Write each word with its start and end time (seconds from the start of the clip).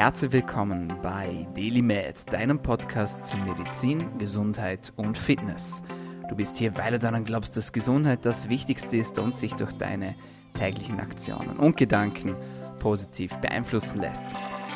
Herzlich 0.00 0.32
willkommen 0.32 0.94
bei 1.02 1.46
DailyMed, 1.54 2.32
deinem 2.32 2.58
Podcast 2.58 3.26
zu 3.26 3.36
Medizin, 3.36 4.16
Gesundheit 4.16 4.94
und 4.96 5.18
Fitness. 5.18 5.82
Du 6.26 6.34
bist 6.36 6.56
hier, 6.56 6.74
weil 6.78 6.92
du 6.92 6.98
daran 6.98 7.26
glaubst, 7.26 7.54
dass 7.58 7.70
Gesundheit 7.70 8.24
das 8.24 8.48
Wichtigste 8.48 8.96
ist 8.96 9.18
und 9.18 9.36
sich 9.36 9.52
durch 9.56 9.72
deine 9.72 10.14
täglichen 10.54 11.00
Aktionen 11.00 11.58
und 11.58 11.76
Gedanken 11.76 12.34
positiv 12.78 13.36
beeinflussen 13.42 14.00
lässt. 14.00 14.24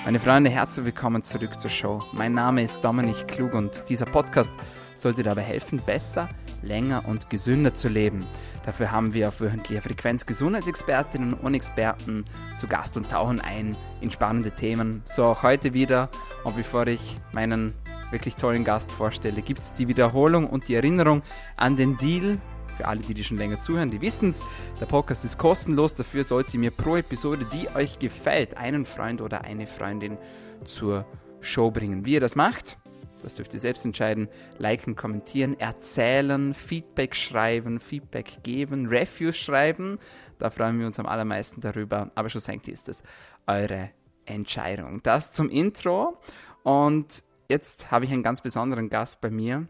Meine 0.04 0.20
Freunde, 0.20 0.50
herzlich 0.50 0.84
willkommen 0.84 1.24
zurück 1.24 1.58
zur 1.58 1.70
Show. 1.70 2.02
Mein 2.12 2.34
Name 2.34 2.62
ist 2.62 2.84
Dominik 2.84 3.26
Klug 3.26 3.54
und 3.54 3.88
dieser 3.88 4.04
Podcast 4.04 4.52
soll 4.94 5.14
dir 5.14 5.24
dabei 5.24 5.40
helfen, 5.40 5.80
besser, 5.86 6.28
länger 6.62 7.02
und 7.06 7.30
gesünder 7.30 7.74
zu 7.74 7.88
leben. 7.88 8.24
Dafür 8.64 8.90
haben 8.90 9.12
wir 9.12 9.28
auf 9.28 9.40
wöchentlicher 9.40 9.82
Frequenz 9.82 10.24
Gesundheitsexpertinnen 10.26 11.34
und 11.34 11.54
Experten 11.54 12.24
zu 12.56 12.66
Gast 12.66 12.96
und 12.96 13.10
tauchen 13.10 13.40
ein 13.40 13.76
in 14.00 14.10
spannende 14.10 14.50
Themen. 14.50 15.02
So 15.04 15.24
auch 15.24 15.42
heute 15.42 15.74
wieder. 15.74 16.08
Und 16.44 16.56
bevor 16.56 16.86
ich 16.86 17.18
meinen 17.32 17.74
wirklich 18.10 18.36
tollen 18.36 18.64
Gast 18.64 18.90
vorstelle, 18.90 19.42
gibt 19.42 19.62
es 19.62 19.74
die 19.74 19.88
Wiederholung 19.88 20.48
und 20.48 20.68
die 20.68 20.74
Erinnerung 20.74 21.22
an 21.56 21.76
den 21.76 21.96
Deal. 21.96 22.38
Für 22.76 22.88
alle, 22.88 23.00
die, 23.00 23.14
die 23.14 23.22
schon 23.22 23.38
länger 23.38 23.62
zuhören, 23.62 23.90
die 23.90 24.00
wissen 24.00 24.30
es. 24.30 24.42
Der 24.80 24.86
Podcast 24.86 25.24
ist 25.24 25.38
kostenlos. 25.38 25.94
Dafür 25.94 26.24
solltet 26.24 26.54
ihr 26.54 26.60
mir 26.60 26.70
pro 26.72 26.96
Episode, 26.96 27.46
die 27.52 27.68
euch 27.76 28.00
gefällt, 28.00 28.56
einen 28.56 28.84
Freund 28.84 29.20
oder 29.20 29.42
eine 29.42 29.68
Freundin 29.68 30.18
zur 30.64 31.06
Show 31.40 31.70
bringen. 31.70 32.04
Wie 32.04 32.14
ihr 32.14 32.20
das 32.20 32.34
macht, 32.34 32.78
das 33.24 33.34
dürft 33.34 33.54
ihr 33.54 33.60
selbst 33.60 33.84
entscheiden. 33.84 34.28
Liken, 34.58 34.94
kommentieren, 34.94 35.58
erzählen, 35.58 36.54
Feedback 36.54 37.16
schreiben, 37.16 37.80
Feedback 37.80 38.42
geben, 38.42 38.86
Reviews 38.86 39.36
schreiben. 39.36 39.98
Da 40.38 40.50
freuen 40.50 40.78
wir 40.78 40.86
uns 40.86 41.00
am 41.00 41.06
allermeisten 41.06 41.60
darüber. 41.60 42.10
Aber 42.14 42.28
schlussendlich 42.28 42.74
ist 42.74 42.88
es 42.88 43.02
eure 43.46 43.90
Entscheidung. 44.26 45.02
Das 45.02 45.32
zum 45.32 45.48
Intro. 45.48 46.18
Und 46.62 47.24
jetzt 47.48 47.90
habe 47.90 48.04
ich 48.04 48.12
einen 48.12 48.22
ganz 48.22 48.42
besonderen 48.42 48.88
Gast 48.90 49.20
bei 49.20 49.30
mir. 49.30 49.66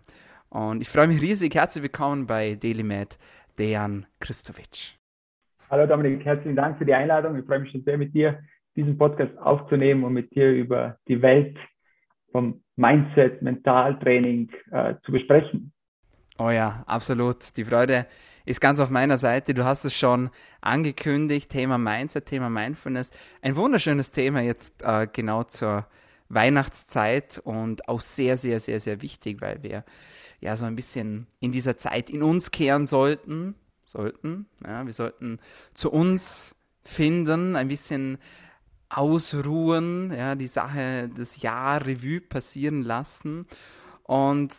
Und 0.48 0.83
ich 0.83 0.89
freue 0.89 1.08
mich 1.08 1.22
riesig. 1.22 1.55
Herzlich 1.55 1.83
willkommen 1.83 2.27
bei 2.27 2.56
DailyMed, 2.56 3.18
Dejan 3.58 4.06
Christovic. 4.20 4.98
Hallo 5.70 5.86
Dominik, 5.86 6.24
herzlichen 6.24 6.56
Dank 6.56 6.78
für 6.78 6.84
die 6.84 6.94
Einladung. 6.94 7.39
Ich 7.39 7.46
freue 7.46 7.61
mich 7.61 7.70
schon 7.70 7.83
sehr 7.83 7.98
mit 7.98 8.14
dir, 8.14 8.41
diesen 8.77 8.98
Podcast 8.98 9.36
aufzunehmen 9.39 10.05
und 10.05 10.12
mit 10.12 10.34
dir 10.34 10.52
über 10.52 10.98
die 11.08 11.22
Welt 11.22 11.56
vom 12.34 12.60
Mindset, 12.74 13.42
Mentaltraining 13.42 14.50
äh, 14.72 14.94
zu 15.06 15.12
besprechen. 15.12 15.72
Oh 16.36 16.50
ja, 16.50 16.82
absolut. 16.86 17.56
Die 17.56 17.64
Freude 17.64 18.06
ist 18.44 18.60
ganz 18.60 18.80
auf 18.80 18.90
meiner 18.90 19.18
Seite. 19.18 19.54
Du 19.54 19.64
hast 19.64 19.84
es 19.84 19.96
schon 19.96 20.30
angekündigt, 20.60 21.48
Thema 21.48 21.78
Mindset, 21.78 22.27
Thema 22.27 22.50
Mindfulness. 22.50 23.12
Ein 23.40 23.55
wunderschönes 23.55 24.10
Thema 24.10 24.40
jetzt 24.40 24.82
äh, 24.82 25.06
genau 25.12 25.44
zur 25.44 25.86
Weihnachtszeit 26.28 27.40
und 27.44 27.88
auch 27.88 28.00
sehr, 28.00 28.36
sehr, 28.36 28.58
sehr, 28.58 28.80
sehr 28.80 29.00
wichtig, 29.00 29.40
weil 29.40 29.62
wir 29.62 29.84
ja 30.40 30.56
so 30.56 30.64
ein 30.64 30.74
bisschen 30.74 31.28
in 31.38 31.52
dieser 31.52 31.77
Zeit 31.77 32.10
in 32.10 32.24
uns 32.24 32.50
kehren 32.50 32.86
sollten. 32.86 33.55
Sollten, 33.86 34.46
ja, 34.66 34.84
wir 34.84 34.92
sollten 34.92 35.38
zu 35.74 35.92
uns 35.92 36.56
finden, 36.82 37.55
ein 37.55 37.68
bisschen 37.68 38.18
ausruhen, 38.97 40.12
ja, 40.12 40.34
die 40.34 40.47
Sache, 40.47 41.11
das 41.14 41.42
Jahr 41.42 41.84
Revue 41.84 42.20
passieren 42.20 42.83
lassen. 42.83 43.47
Und 44.03 44.55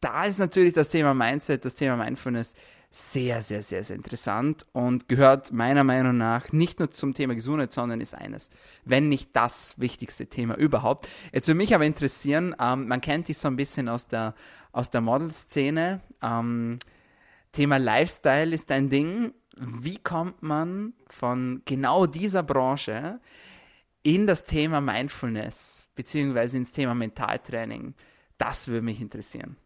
da 0.00 0.24
ist 0.24 0.38
natürlich 0.38 0.74
das 0.74 0.88
Thema 0.88 1.14
Mindset, 1.14 1.64
das 1.64 1.74
Thema 1.74 1.96
Mindfulness 1.96 2.54
sehr, 2.94 3.40
sehr, 3.40 3.62
sehr, 3.62 3.82
sehr 3.82 3.96
interessant 3.96 4.66
und 4.72 5.08
gehört 5.08 5.50
meiner 5.50 5.82
Meinung 5.82 6.18
nach 6.18 6.52
nicht 6.52 6.78
nur 6.78 6.90
zum 6.90 7.14
Thema 7.14 7.34
Gesundheit, 7.34 7.72
sondern 7.72 8.02
ist 8.02 8.14
eines, 8.14 8.50
wenn 8.84 9.08
nicht 9.08 9.30
das 9.34 9.74
wichtigste 9.78 10.26
Thema 10.26 10.56
überhaupt. 10.58 11.08
Jetzt 11.32 11.48
würde 11.48 11.56
mich 11.56 11.74
aber 11.74 11.86
interessieren, 11.86 12.54
ähm, 12.60 12.88
man 12.88 13.00
kennt 13.00 13.28
dich 13.28 13.38
so 13.38 13.48
ein 13.48 13.56
bisschen 13.56 13.88
aus 13.88 14.08
der, 14.08 14.34
aus 14.72 14.90
der 14.90 15.00
Model-Szene. 15.00 16.00
Ähm, 16.20 16.78
Thema 17.52 17.78
Lifestyle 17.78 18.54
ist 18.54 18.70
ein 18.70 18.90
Ding. 18.90 19.32
Wie 19.56 19.96
kommt 19.96 20.42
man 20.42 20.92
von 21.08 21.62
genau 21.64 22.04
dieser 22.04 22.42
Branche 22.42 23.20
in 24.02 24.26
das 24.26 24.44
Thema 24.44 24.80
Mindfulness 24.80 25.90
beziehungsweise 25.94 26.56
ins 26.56 26.72
Thema 26.72 26.94
Mentaltraining? 26.94 27.94
Das 28.38 28.68
würde 28.68 28.82
mich 28.82 29.00
interessieren. 29.00 29.56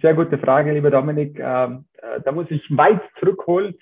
Sehr 0.00 0.14
gute 0.14 0.38
Frage, 0.38 0.72
lieber 0.72 0.90
Dominik. 0.90 1.38
Ähm, 1.38 1.84
äh, 1.98 2.20
da 2.24 2.32
muss 2.32 2.46
ich 2.50 2.62
weit 2.76 3.00
zurückholen. 3.18 3.74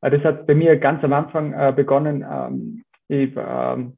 Äh, 0.00 0.10
das 0.10 0.22
hat 0.24 0.46
bei 0.46 0.54
mir 0.54 0.76
ganz 0.76 1.04
am 1.04 1.12
Anfang 1.12 1.52
äh, 1.52 1.72
begonnen. 1.74 2.24
Ähm, 2.28 2.84
ich, 3.08 3.30
ähm, 3.36 3.96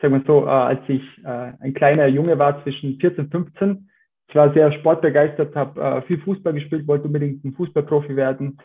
sagen 0.00 0.14
wir 0.14 0.22
so, 0.26 0.44
als 0.44 0.80
ich 0.88 1.02
ein 1.24 1.72
kleiner 1.72 2.08
Junge 2.08 2.36
war, 2.40 2.60
zwischen 2.64 2.98
14 2.98 3.26
und 3.26 3.30
15. 3.30 3.88
Ich 4.26 4.34
war 4.34 4.52
sehr 4.52 4.72
sportbegeistert, 4.72 5.54
habe 5.54 6.02
viel 6.08 6.20
Fußball 6.22 6.52
gespielt, 6.54 6.88
wollte 6.88 7.06
unbedingt 7.06 7.44
ein 7.44 7.52
Fußballprofi 7.52 8.16
werden. 8.16 8.58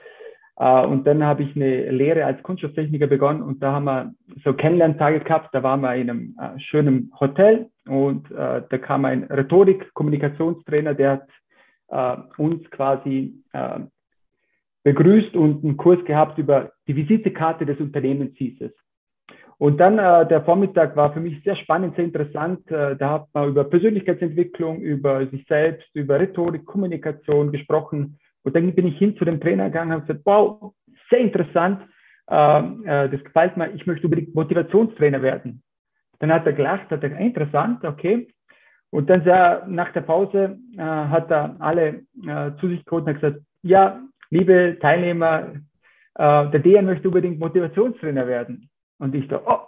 Uh, 0.56 0.86
und 0.86 1.08
dann 1.08 1.24
habe 1.24 1.42
ich 1.42 1.56
eine 1.56 1.90
Lehre 1.90 2.26
als 2.26 2.44
Kunstschaftstechniker 2.44 3.08
begonnen 3.08 3.42
und 3.42 3.64
da 3.64 3.72
haben 3.72 3.86
wir 3.86 4.14
so 4.44 4.54
Kennenlerntage 4.54 5.20
gehabt. 5.22 5.50
Da 5.52 5.64
waren 5.64 5.82
wir 5.82 5.96
in 5.96 6.10
einem 6.12 6.36
uh, 6.40 6.60
schönen 6.60 7.12
Hotel 7.20 7.70
und 7.88 8.30
uh, 8.30 8.62
da 8.70 8.78
kam 8.78 9.06
ein 9.06 9.24
Rhetorik-Kommunikationstrainer, 9.24 10.94
der 10.94 11.12
hat 11.12 11.28
uns 12.38 12.68
quasi 12.72 13.44
begrüßt 14.84 15.36
und 15.36 15.64
einen 15.64 15.78
Kurs 15.78 16.04
gehabt 16.06 16.40
über 16.40 16.72
die 16.88 16.96
Visitekarte 16.96 17.68
des 17.68 17.80
Unternehmens 17.80 18.36
hieß 18.36 18.62
es. 18.62 18.72
Und 19.60 19.78
dann 19.78 19.98
der 19.98 20.42
Vormittag 20.44 20.96
war 20.96 21.14
für 21.14 21.20
mich 21.20 21.44
sehr 21.44 21.56
spannend, 21.56 21.96
sehr 21.96 22.06
interessant. 22.06 22.62
da 22.68 22.98
hat 23.00 23.28
man 23.34 23.50
über 23.50 23.66
Persönlichkeitsentwicklung, 23.66 24.80
über 24.80 25.28
sich 25.28 25.46
selbst, 25.46 25.88
über 25.94 26.20
Rhetorik, 26.20 26.66
Kommunikation 26.66 27.52
gesprochen 27.52 28.18
und 28.44 28.56
dann 28.56 28.74
bin 28.74 28.88
ich 28.88 28.98
hin 28.98 29.16
zu 29.18 29.26
dem 29.26 29.40
Trainer 29.40 29.66
gegangen 29.66 29.92
und 29.92 30.02
habe 30.02 30.08
gesagt, 30.08 30.26
wow, 30.26 30.74
sehr 31.10 31.20
interessant, 31.20 31.82
ähm, 32.30 32.86
äh, 32.86 33.10
das 33.10 33.24
gefällt 33.24 33.58
mir, 33.58 33.74
ich 33.74 33.86
möchte 33.86 34.08
unbedingt 34.08 34.36
Motivationstrainer 34.36 35.22
werden. 35.22 35.62
Dann 36.20 36.32
hat 36.32 36.46
er 36.46 36.54
gelacht, 36.54 36.90
hat 36.90 37.04
er 37.04 37.10
gesagt, 37.10 37.22
interessant, 37.22 37.84
okay. 37.84 38.28
Und 38.92 39.10
dann 39.10 39.24
sehr, 39.24 39.66
nach 39.68 39.92
der 39.92 40.02
Pause 40.02 40.58
äh, 40.78 40.82
hat 40.82 41.32
er 41.32 41.56
alle 41.60 42.04
äh, 42.26 42.52
zu 42.60 42.68
sich 42.70 42.86
geholt 42.86 43.06
und 43.06 43.16
hat 43.16 43.22
gesagt, 43.22 43.42
ja, 43.64 44.02
liebe 44.30 44.78
Teilnehmer, 44.80 45.54
äh, 46.16 46.50
der 46.50 46.60
Dejan 46.60 46.86
möchte 46.86 47.08
unbedingt 47.08 47.40
Motivationstrainer 47.40 48.28
werden. 48.28 48.70
Und 49.00 49.16
ich 49.16 49.28
so, 49.30 49.42
oh, 49.46 49.60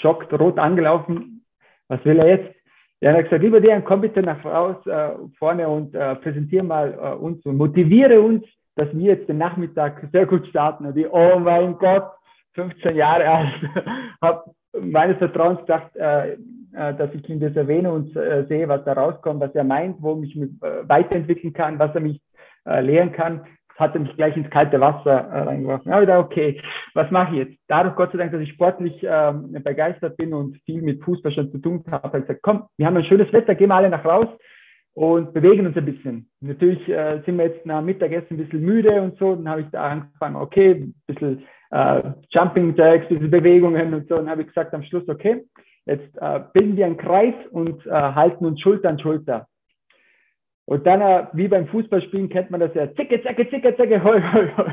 schockt, 0.00 0.32
rot 0.32 0.58
angelaufen, 0.58 1.44
was 1.88 2.04
will 2.04 2.18
er 2.18 2.28
jetzt? 2.28 2.55
Ja, 3.00 3.10
er 3.10 3.18
hat 3.18 3.24
gesagt, 3.24 3.42
lieber 3.42 3.60
Dejan, 3.60 3.84
komm 3.84 4.00
bitte 4.00 4.22
nach 4.22 4.42
raus 4.44 4.76
äh, 4.86 5.10
vorne 5.38 5.68
und 5.68 5.94
äh, 5.94 6.14
präsentiere 6.16 6.64
mal 6.64 6.94
äh, 6.94 7.14
uns 7.14 7.44
und 7.44 7.56
motiviere 7.56 8.20
uns, 8.20 8.42
dass 8.74 8.88
wir 8.92 9.14
jetzt 9.14 9.28
den 9.28 9.38
Nachmittag 9.38 10.08
sehr 10.12 10.26
gut 10.26 10.46
starten. 10.46 10.86
Und 10.86 10.96
ich, 10.96 11.06
oh 11.10 11.38
mein 11.38 11.76
Gott, 11.78 12.10
15 12.54 12.96
Jahre 12.96 13.28
alt, 13.28 13.54
habe 14.22 14.50
meines 14.80 15.18
Vertrauens 15.18 15.60
gedacht, 15.60 15.94
äh, 15.96 16.32
äh, 16.32 16.36
dass 16.72 17.12
ich 17.12 17.28
ihm 17.28 17.40
das 17.40 17.54
erwähne 17.54 17.92
und 17.92 18.16
äh, 18.16 18.46
sehe, 18.48 18.68
was 18.68 18.84
da 18.84 18.94
rauskommt, 18.94 19.40
was 19.40 19.54
er 19.54 19.64
meint, 19.64 19.96
wo 20.00 20.20
ich 20.22 20.34
mich 20.34 20.50
äh, 20.62 20.88
weiterentwickeln 20.88 21.52
kann, 21.52 21.78
was 21.78 21.94
er 21.94 22.00
mich 22.00 22.20
äh, 22.64 22.80
lehren 22.80 23.12
kann 23.12 23.42
hat 23.76 23.94
er 23.94 24.00
mich 24.00 24.14
gleich 24.16 24.36
ins 24.36 24.50
kalte 24.50 24.80
Wasser 24.80 25.28
äh, 25.30 25.40
reingeworfen. 25.42 25.90
Ja, 25.90 26.00
wieder 26.00 26.18
okay, 26.18 26.60
was 26.94 27.10
mache 27.10 27.32
ich 27.32 27.38
jetzt? 27.38 27.58
Dadurch, 27.68 27.94
Gott 27.96 28.12
sei 28.12 28.18
Dank, 28.18 28.32
dass 28.32 28.40
ich 28.40 28.50
sportlich 28.50 28.94
ähm, 29.02 29.52
begeistert 29.62 30.16
bin 30.16 30.32
und 30.32 30.56
viel 30.64 30.82
mit 30.82 31.02
Fußball 31.04 31.32
schon 31.32 31.50
zu 31.52 31.58
tun 31.58 31.84
habe, 31.90 32.04
habe 32.04 32.18
ich 32.18 32.24
gesagt, 32.24 32.42
komm, 32.42 32.64
wir 32.76 32.86
haben 32.86 32.96
ein 32.96 33.04
schönes 33.04 33.32
Wetter, 33.32 33.54
gehen 33.54 33.68
wir 33.68 33.74
alle 33.74 33.90
nach 33.90 34.04
raus 34.04 34.28
und 34.94 35.34
bewegen 35.34 35.66
uns 35.66 35.76
ein 35.76 35.84
bisschen. 35.84 36.28
Natürlich 36.40 36.88
äh, 36.88 37.20
sind 37.26 37.36
wir 37.36 37.46
jetzt 37.46 37.66
nach 37.66 37.82
Mittagessen 37.82 38.34
ein 38.34 38.38
bisschen 38.38 38.62
müde 38.62 39.02
und 39.02 39.18
so, 39.18 39.34
dann 39.34 39.48
habe 39.48 39.60
ich 39.60 39.68
da 39.70 39.84
angefangen, 39.88 40.36
okay, 40.36 40.72
ein 40.72 40.94
bisschen 41.06 41.44
äh, 41.70 42.02
Jumping 42.30 42.74
Jacks, 42.76 43.04
ein 43.10 43.16
bisschen 43.16 43.30
Bewegungen 43.30 43.92
und 43.92 44.08
so, 44.08 44.16
dann 44.16 44.30
habe 44.30 44.42
ich 44.42 44.48
gesagt 44.48 44.72
am 44.72 44.82
Schluss, 44.84 45.06
okay, 45.08 45.44
jetzt 45.84 46.16
äh, 46.18 46.40
bilden 46.54 46.76
wir 46.76 46.86
einen 46.86 46.96
Kreis 46.96 47.34
und 47.50 47.84
äh, 47.86 47.90
halten 47.90 48.46
uns 48.46 48.60
Schulter 48.60 48.88
an 48.88 48.98
Schulter. 48.98 49.46
Und 50.66 50.86
dann, 50.86 51.00
äh, 51.00 51.26
wie 51.32 51.48
beim 51.48 51.68
Fußballspielen, 51.68 52.28
kennt 52.28 52.50
man 52.50 52.60
das 52.60 52.74
ja, 52.74 52.92
zicke, 52.94 53.22
zacke, 53.22 53.48
zicke, 53.48 53.76
zacke, 53.76 54.02
hoi, 54.04 54.20
hoi, 54.20 54.48
hoi. 54.56 54.72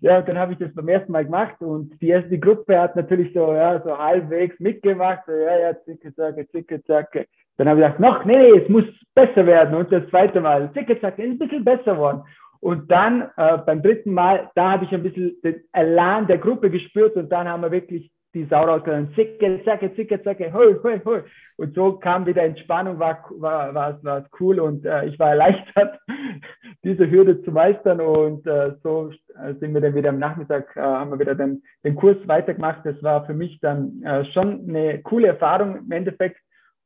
Ja, 0.00 0.18
und 0.18 0.28
dann 0.28 0.38
habe 0.38 0.52
ich 0.52 0.58
das 0.58 0.74
beim 0.74 0.88
ersten 0.88 1.12
Mal 1.12 1.24
gemacht 1.24 1.56
und 1.60 2.00
die 2.00 2.08
erste 2.08 2.38
Gruppe 2.38 2.78
hat 2.78 2.96
natürlich 2.96 3.32
so, 3.32 3.52
ja, 3.54 3.80
so 3.82 3.96
halbwegs 3.96 4.58
mitgemacht, 4.60 5.22
so, 5.26 5.32
ja, 5.32 5.58
ja, 5.58 5.84
zicke, 5.84 6.14
zacke, 6.14 6.46
zicke, 6.48 6.84
zacke. 6.84 7.26
Dann 7.56 7.68
habe 7.68 7.80
ich 7.80 7.86
gedacht, 7.86 8.00
noch, 8.00 8.24
nee, 8.24 8.36
nee, 8.36 8.58
es 8.58 8.68
muss 8.68 8.84
besser 9.14 9.46
werden. 9.46 9.74
Und 9.74 9.90
das 9.90 10.06
zweite 10.10 10.40
Mal, 10.40 10.70
zicke, 10.74 11.00
zacke, 11.00 11.22
ist 11.22 11.30
ein 11.30 11.38
bisschen 11.38 11.64
besser 11.64 11.94
geworden. 11.94 12.22
Und 12.60 12.90
dann 12.90 13.30
äh, 13.36 13.58
beim 13.58 13.82
dritten 13.82 14.12
Mal, 14.12 14.50
da 14.54 14.72
habe 14.72 14.84
ich 14.84 14.92
ein 14.92 15.02
bisschen 15.02 15.40
den 15.42 15.62
Elan 15.72 16.26
der 16.26 16.38
Gruppe 16.38 16.70
gespürt 16.70 17.16
und 17.16 17.30
dann 17.30 17.48
haben 17.48 17.62
wir 17.62 17.70
wirklich 17.70 18.10
die 18.36 18.44
Sau 18.50 18.64
rausgegangen, 18.64 19.14
zicke, 19.14 19.62
zacke, 19.64 19.94
zicke, 19.94 20.22
zacke, 20.22 20.52
hoi, 20.52 20.76
hoi, 20.82 21.00
hoi. 21.04 21.22
Und 21.56 21.74
so 21.74 21.94
kam 21.94 22.26
wieder 22.26 22.42
Entspannung, 22.42 22.98
war, 22.98 23.24
war, 23.30 23.74
war, 23.74 24.04
war 24.04 24.26
cool 24.38 24.60
und 24.60 24.84
äh, 24.84 25.06
ich 25.06 25.18
war 25.18 25.30
erleichtert, 25.30 25.98
diese 26.84 27.10
Hürde 27.10 27.42
zu 27.42 27.50
meistern 27.50 27.98
und 28.00 28.46
äh, 28.46 28.74
so 28.82 29.10
äh, 29.42 29.54
sind 29.54 29.72
wir 29.72 29.80
dann 29.80 29.94
wieder 29.94 30.10
am 30.10 30.18
Nachmittag, 30.18 30.76
äh, 30.76 30.80
haben 30.80 31.12
wir 31.12 31.18
wieder 31.18 31.34
den, 31.34 31.62
den 31.82 31.96
Kurs 31.96 32.18
weitergemacht. 32.26 32.84
Das 32.84 33.02
war 33.02 33.24
für 33.24 33.32
mich 33.32 33.58
dann 33.60 34.02
äh, 34.02 34.26
schon 34.26 34.68
eine 34.68 35.00
coole 35.02 35.28
Erfahrung 35.28 35.78
im 35.78 35.90
Endeffekt. 35.90 36.38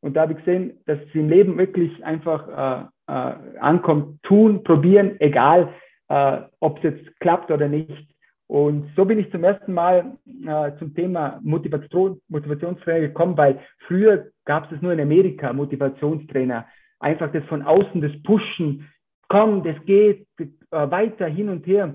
Und 0.03 0.15
da 0.15 0.23
habe 0.23 0.35
ich 0.35 0.39
gesehen, 0.39 0.79
dass 0.87 0.99
es 1.01 1.15
im 1.15 1.29
Leben 1.29 1.59
wirklich 1.59 2.05
einfach 2.05 2.89
äh, 3.09 3.13
äh, 3.13 3.35
ankommt, 3.59 4.23
tun, 4.23 4.63
probieren, 4.63 5.17
egal, 5.19 5.75
äh, 6.09 6.43
ob 6.61 6.79
es 6.79 6.85
jetzt 6.85 7.21
klappt 7.21 7.51
oder 7.51 7.69
nicht. 7.69 8.10
Und 8.51 8.91
so 8.97 9.05
bin 9.05 9.21
ich 9.21 9.31
zum 9.31 9.45
ersten 9.45 9.73
Mal 9.73 10.17
äh, 10.27 10.73
zum 10.81 10.93
Thema 10.93 11.39
Motivation, 11.41 12.21
Motivationstrainer 12.29 13.07
gekommen, 13.07 13.37
weil 13.37 13.61
früher 13.87 14.27
gab 14.45 14.73
es 14.73 14.83
nur 14.83 14.93
in 14.93 15.01
Amerika 15.01 15.53
Motivationstrainer. 15.53 16.67
Einfach 16.99 17.31
das 17.31 17.45
von 17.45 17.63
außen, 17.63 18.01
das 18.01 18.11
Pushen, 18.25 18.89
komm, 19.29 19.63
das 19.63 19.77
geht 19.87 20.27
äh, 20.41 20.47
weiter 20.73 21.29
hin 21.29 21.49
und 21.49 21.65
her. 21.65 21.95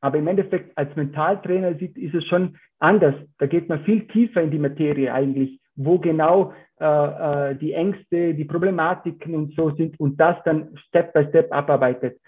Aber 0.00 0.16
im 0.16 0.28
Endeffekt 0.28 0.78
als 0.78 0.94
Mentaltrainer 0.94 1.74
sieht, 1.74 1.98
ist 1.98 2.14
es 2.14 2.24
schon 2.26 2.56
anders. 2.78 3.16
Da 3.38 3.46
geht 3.46 3.68
man 3.68 3.82
viel 3.82 4.06
tiefer 4.06 4.42
in 4.42 4.52
die 4.52 4.60
Materie 4.60 5.12
eigentlich, 5.12 5.60
wo 5.74 5.98
genau 5.98 6.52
äh, 6.78 6.84
äh, 6.84 7.56
die 7.56 7.72
Ängste, 7.72 8.34
die 8.34 8.44
Problematiken 8.44 9.34
und 9.34 9.56
so 9.56 9.70
sind 9.70 9.98
und 9.98 10.20
das 10.20 10.36
dann 10.44 10.68
Step 10.86 11.12
by 11.12 11.26
Step 11.30 11.52
abarbeitet. 11.52 12.20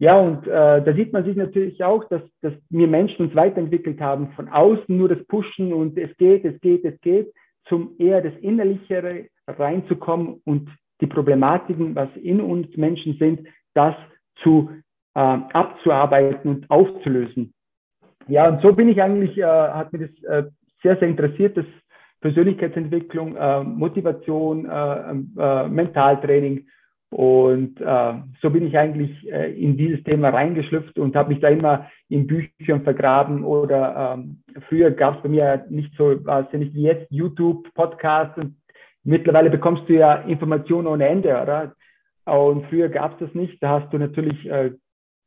Ja, 0.00 0.18
und 0.18 0.46
äh, 0.46 0.82
da 0.82 0.94
sieht 0.94 1.12
man 1.12 1.24
sich 1.24 1.36
natürlich 1.36 1.84
auch, 1.84 2.08
dass, 2.08 2.22
dass 2.40 2.54
wir 2.70 2.88
Menschen 2.88 3.26
uns 3.26 3.34
weiterentwickelt 3.34 4.00
haben, 4.00 4.32
von 4.32 4.48
außen 4.48 4.96
nur 4.96 5.10
das 5.10 5.22
Pushen 5.26 5.74
und 5.74 5.98
es 5.98 6.16
geht, 6.16 6.42
es 6.46 6.58
geht, 6.62 6.86
es 6.86 6.98
geht, 7.02 7.30
zum 7.66 7.96
eher 7.98 8.22
das 8.22 8.32
Innerlichere 8.40 9.26
reinzukommen 9.46 10.40
und 10.46 10.70
die 11.02 11.06
Problematiken, 11.06 11.94
was 11.94 12.08
in 12.16 12.40
uns 12.40 12.74
Menschen 12.78 13.18
sind, 13.18 13.46
das 13.74 13.94
zu 14.42 14.70
äh, 15.14 15.20
abzuarbeiten 15.20 16.50
und 16.50 16.70
aufzulösen. 16.70 17.52
Ja, 18.26 18.48
und 18.48 18.62
so 18.62 18.72
bin 18.72 18.88
ich 18.88 19.02
eigentlich, 19.02 19.36
äh, 19.36 19.44
hat 19.44 19.92
mir 19.92 20.08
das 20.08 20.22
äh, 20.22 20.48
sehr, 20.82 20.96
sehr 20.96 21.08
interessiert, 21.08 21.58
das 21.58 21.66
Persönlichkeitsentwicklung, 22.22 23.36
äh, 23.36 23.64
Motivation, 23.64 24.64
äh, 24.64 25.10
äh, 25.38 25.68
Mentaltraining 25.68 26.66
und 27.10 27.80
äh, 27.80 28.14
so 28.40 28.50
bin 28.50 28.66
ich 28.66 28.78
eigentlich 28.78 29.10
äh, 29.30 29.52
in 29.52 29.76
dieses 29.76 30.02
Thema 30.04 30.28
reingeschlüpft 30.28 30.96
und 30.98 31.16
habe 31.16 31.30
mich 31.30 31.40
da 31.40 31.48
immer 31.48 31.90
in 32.08 32.28
Büchern 32.28 32.82
vergraben 32.82 33.44
oder 33.44 34.14
ähm, 34.14 34.42
früher 34.68 34.92
gab 34.92 35.16
es 35.16 35.22
bei 35.22 35.28
mir 35.28 35.66
nicht 35.70 35.92
so, 35.96 36.24
war 36.24 36.46
es 36.46 36.58
nicht 36.58 36.74
wie 36.74 36.82
jetzt 36.82 37.10
YouTube, 37.10 37.72
Podcast 37.74 38.38
und 38.38 38.56
mittlerweile 39.02 39.50
bekommst 39.50 39.88
du 39.88 39.94
ja 39.94 40.14
Informationen 40.22 40.86
ohne 40.86 41.08
Ende, 41.08 41.30
oder? 41.30 41.74
Und 42.26 42.66
früher 42.66 42.88
gab 42.88 43.14
es 43.14 43.26
das 43.26 43.34
nicht. 43.34 43.60
Da 43.60 43.80
hast 43.80 43.92
du 43.92 43.98
natürlich 43.98 44.48
äh, 44.48 44.70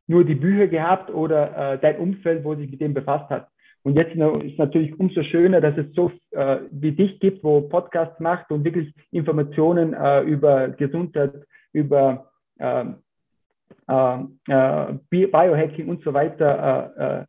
nur 0.07 0.23
die 0.23 0.35
Bücher 0.35 0.67
gehabt 0.67 1.13
oder 1.13 1.73
äh, 1.73 1.79
dein 1.79 1.97
Umfeld, 1.97 2.45
wo 2.45 2.55
sich 2.55 2.71
mit 2.71 2.79
dem 2.79 2.93
befasst 2.93 3.29
hat. 3.29 3.49
Und 3.83 3.97
jetzt 3.97 4.15
ist 4.15 4.57
natürlich 4.57 4.97
umso 4.97 5.21
schöner, 5.23 5.59
dass 5.59 5.77
es 5.77 5.93
so 5.93 6.11
äh, 6.31 6.59
wie 6.71 6.93
dich 6.93 7.19
gibt, 7.19 7.43
wo 7.43 7.59
Podcasts 7.59 8.17
macht 8.21 8.49
und 8.51 8.63
wirklich 8.63 8.93
Informationen 9.11 9.93
äh, 9.93 10.21
über 10.21 10.69
Gesundheit 10.69 11.33
über 11.73 12.31
ähm, 12.59 13.03
äh, 13.87 14.19
äh, 14.47 14.93
Biohacking 15.09 15.89
und 15.89 16.03
so 16.03 16.13
weiter, 16.13 16.93
äh, 16.97 17.21
äh, 17.21 17.25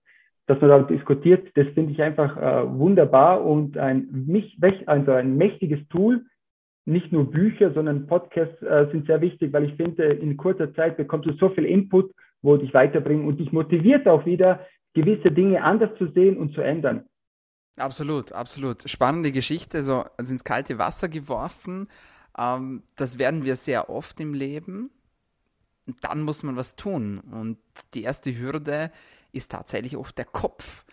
dass 0.46 0.60
man 0.60 0.70
da 0.70 0.78
diskutiert, 0.82 1.48
das 1.54 1.66
finde 1.68 1.92
ich 1.92 2.02
einfach 2.02 2.36
wunderbar 2.68 3.42
und 3.42 3.78
ein, 3.78 4.28
also 4.84 5.12
ein 5.12 5.38
mächtiges 5.38 5.80
Tool. 5.88 6.26
Nicht 6.84 7.12
nur 7.12 7.30
Bücher, 7.30 7.72
sondern 7.72 8.06
Podcasts 8.06 8.60
äh, 8.62 8.86
sind 8.92 9.06
sehr 9.06 9.22
wichtig, 9.22 9.54
weil 9.54 9.64
ich 9.64 9.74
finde, 9.76 10.04
in 10.04 10.36
kurzer 10.36 10.74
Zeit 10.74 10.98
bekommst 10.98 11.26
du 11.26 11.32
so 11.32 11.48
viel 11.48 11.64
Input, 11.64 12.12
wo 12.42 12.58
dich 12.58 12.74
weiterbringen 12.74 13.26
und 13.26 13.40
dich 13.40 13.52
motiviert 13.52 14.06
auch 14.06 14.26
wieder, 14.26 14.66
gewisse 14.92 15.32
Dinge 15.32 15.62
anders 15.62 15.96
zu 15.96 16.08
sehen 16.08 16.36
und 16.36 16.52
zu 16.52 16.60
ändern. 16.60 17.04
Absolut, 17.78 18.32
absolut. 18.32 18.88
Spannende 18.88 19.32
Geschichte, 19.32 19.82
so 19.82 20.04
also 20.18 20.30
ins 20.30 20.44
kalte 20.44 20.78
Wasser 20.78 21.08
geworfen, 21.08 21.88
ähm, 22.38 22.82
das 22.96 23.18
werden 23.18 23.44
wir 23.44 23.56
sehr 23.56 23.90
oft 23.90 24.18
im 24.20 24.34
Leben. 24.34 24.90
Und 25.86 26.02
dann 26.02 26.22
muss 26.22 26.42
man 26.42 26.56
was 26.56 26.76
tun. 26.76 27.20
Und 27.20 27.58
die 27.92 28.02
erste 28.02 28.36
Hürde 28.38 28.90
ist 29.32 29.50
tatsächlich 29.50 29.96
oft 29.96 30.16
der 30.16 30.24
Kopf. 30.24 30.84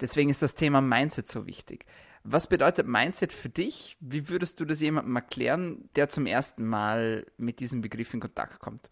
Deswegen 0.00 0.28
ist 0.28 0.42
das 0.42 0.54
Thema 0.54 0.80
Mindset 0.80 1.28
so 1.28 1.46
wichtig. 1.46 1.86
Was 2.24 2.48
bedeutet 2.48 2.86
Mindset 2.86 3.32
für 3.32 3.48
dich? 3.48 3.96
Wie 4.00 4.28
würdest 4.28 4.58
du 4.58 4.64
das 4.64 4.80
jemandem 4.80 5.14
erklären, 5.14 5.88
der 5.94 6.08
zum 6.08 6.26
ersten 6.26 6.66
Mal 6.66 7.26
mit 7.36 7.60
diesem 7.60 7.82
Begriff 7.82 8.12
in 8.14 8.20
Kontakt 8.20 8.60
kommt? 8.60 8.90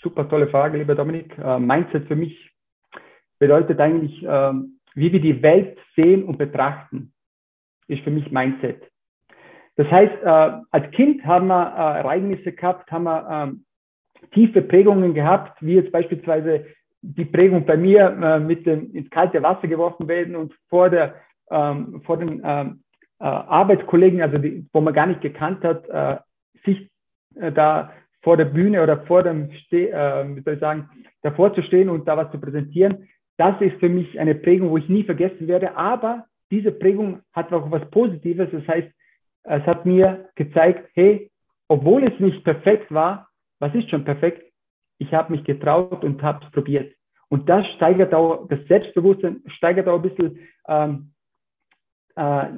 Super 0.00 0.28
tolle 0.28 0.48
Frage, 0.48 0.78
lieber 0.78 0.94
Dominik. 0.94 1.36
Uh, 1.38 1.58
Mindset 1.58 2.06
für 2.06 2.16
mich 2.16 2.50
bedeutet 3.38 3.80
eigentlich, 3.80 4.22
uh, 4.22 4.52
wie 4.94 5.12
wir 5.12 5.20
die 5.20 5.42
Welt 5.42 5.76
sehen 5.96 6.24
und 6.24 6.38
betrachten, 6.38 7.12
ist 7.88 8.02
für 8.04 8.10
mich 8.10 8.30
Mindset. 8.30 8.91
Das 9.76 9.90
heißt, 9.90 10.22
äh, 10.22 10.60
als 10.70 10.90
Kind 10.92 11.24
haben 11.24 11.46
wir 11.46 11.74
äh, 11.76 11.98
Ereignisse 12.00 12.52
gehabt, 12.52 12.90
haben 12.90 13.04
wir 13.04 13.28
ähm, 13.30 13.64
tiefe 14.32 14.62
Prägungen 14.62 15.14
gehabt, 15.14 15.58
wie 15.62 15.74
jetzt 15.74 15.92
beispielsweise 15.92 16.66
die 17.00 17.24
Prägung 17.24 17.64
bei 17.66 17.76
mir 17.76 18.10
äh, 18.10 18.38
mit 18.38 18.66
dem 18.66 18.94
ins 18.94 19.10
kalte 19.10 19.42
Wasser 19.42 19.66
geworfen 19.68 20.08
werden 20.08 20.36
und 20.36 20.54
vor 20.68 20.90
der 20.90 21.14
ähm, 21.50 22.02
vor 22.04 22.18
den 22.18 22.40
ähm, 22.44 22.82
äh, 23.18 23.24
Arbeitskollegen, 23.24 24.20
also 24.22 24.38
die, 24.38 24.66
wo 24.72 24.80
man 24.80 24.94
gar 24.94 25.06
nicht 25.06 25.20
gekannt 25.20 25.62
hat, 25.64 25.84
sich 26.64 26.90
da 27.54 27.92
vor 28.22 28.36
der 28.36 28.44
Bühne 28.46 28.82
oder 28.82 28.98
vor 29.06 29.22
dem 29.22 29.50
Ste 29.52 29.90
äh, 29.90 30.36
wie 30.36 30.42
soll 30.42 30.54
ich 30.54 30.60
sagen, 30.60 30.88
davor 31.22 31.54
zu 31.54 31.62
stehen 31.62 31.88
und 31.88 32.06
da 32.06 32.16
was 32.16 32.30
zu 32.30 32.38
präsentieren. 32.38 33.08
Das 33.36 33.60
ist 33.60 33.78
für 33.80 33.88
mich 33.88 34.18
eine 34.20 34.34
Prägung, 34.34 34.70
wo 34.70 34.76
ich 34.76 34.88
nie 34.88 35.04
vergessen 35.04 35.48
werde. 35.48 35.76
Aber 35.76 36.26
diese 36.50 36.70
Prägung 36.70 37.20
hat 37.32 37.52
auch 37.52 37.70
was 37.70 37.88
Positives. 37.90 38.48
Das 38.52 38.66
heißt, 38.68 38.88
es 39.44 39.62
hat 39.64 39.86
mir 39.86 40.28
gezeigt, 40.34 40.90
hey, 40.94 41.30
obwohl 41.68 42.04
es 42.04 42.18
nicht 42.20 42.44
perfekt 42.44 42.92
war, 42.92 43.28
was 43.58 43.74
ist 43.74 43.90
schon 43.90 44.04
perfekt? 44.04 44.42
Ich 44.98 45.12
habe 45.12 45.32
mich 45.32 45.44
getraut 45.44 46.04
und 46.04 46.22
habe 46.22 46.44
es 46.44 46.52
probiert. 46.52 46.94
Und 47.28 47.48
das 47.48 47.66
steigert 47.76 48.12
auch, 48.14 48.46
das 48.48 48.60
Selbstbewusstsein 48.68 49.42
steigert 49.46 49.88
auch 49.88 49.96
ein 49.96 50.02
bisschen 50.02 50.38
ähm, 50.68 51.12
äh, 52.14 52.48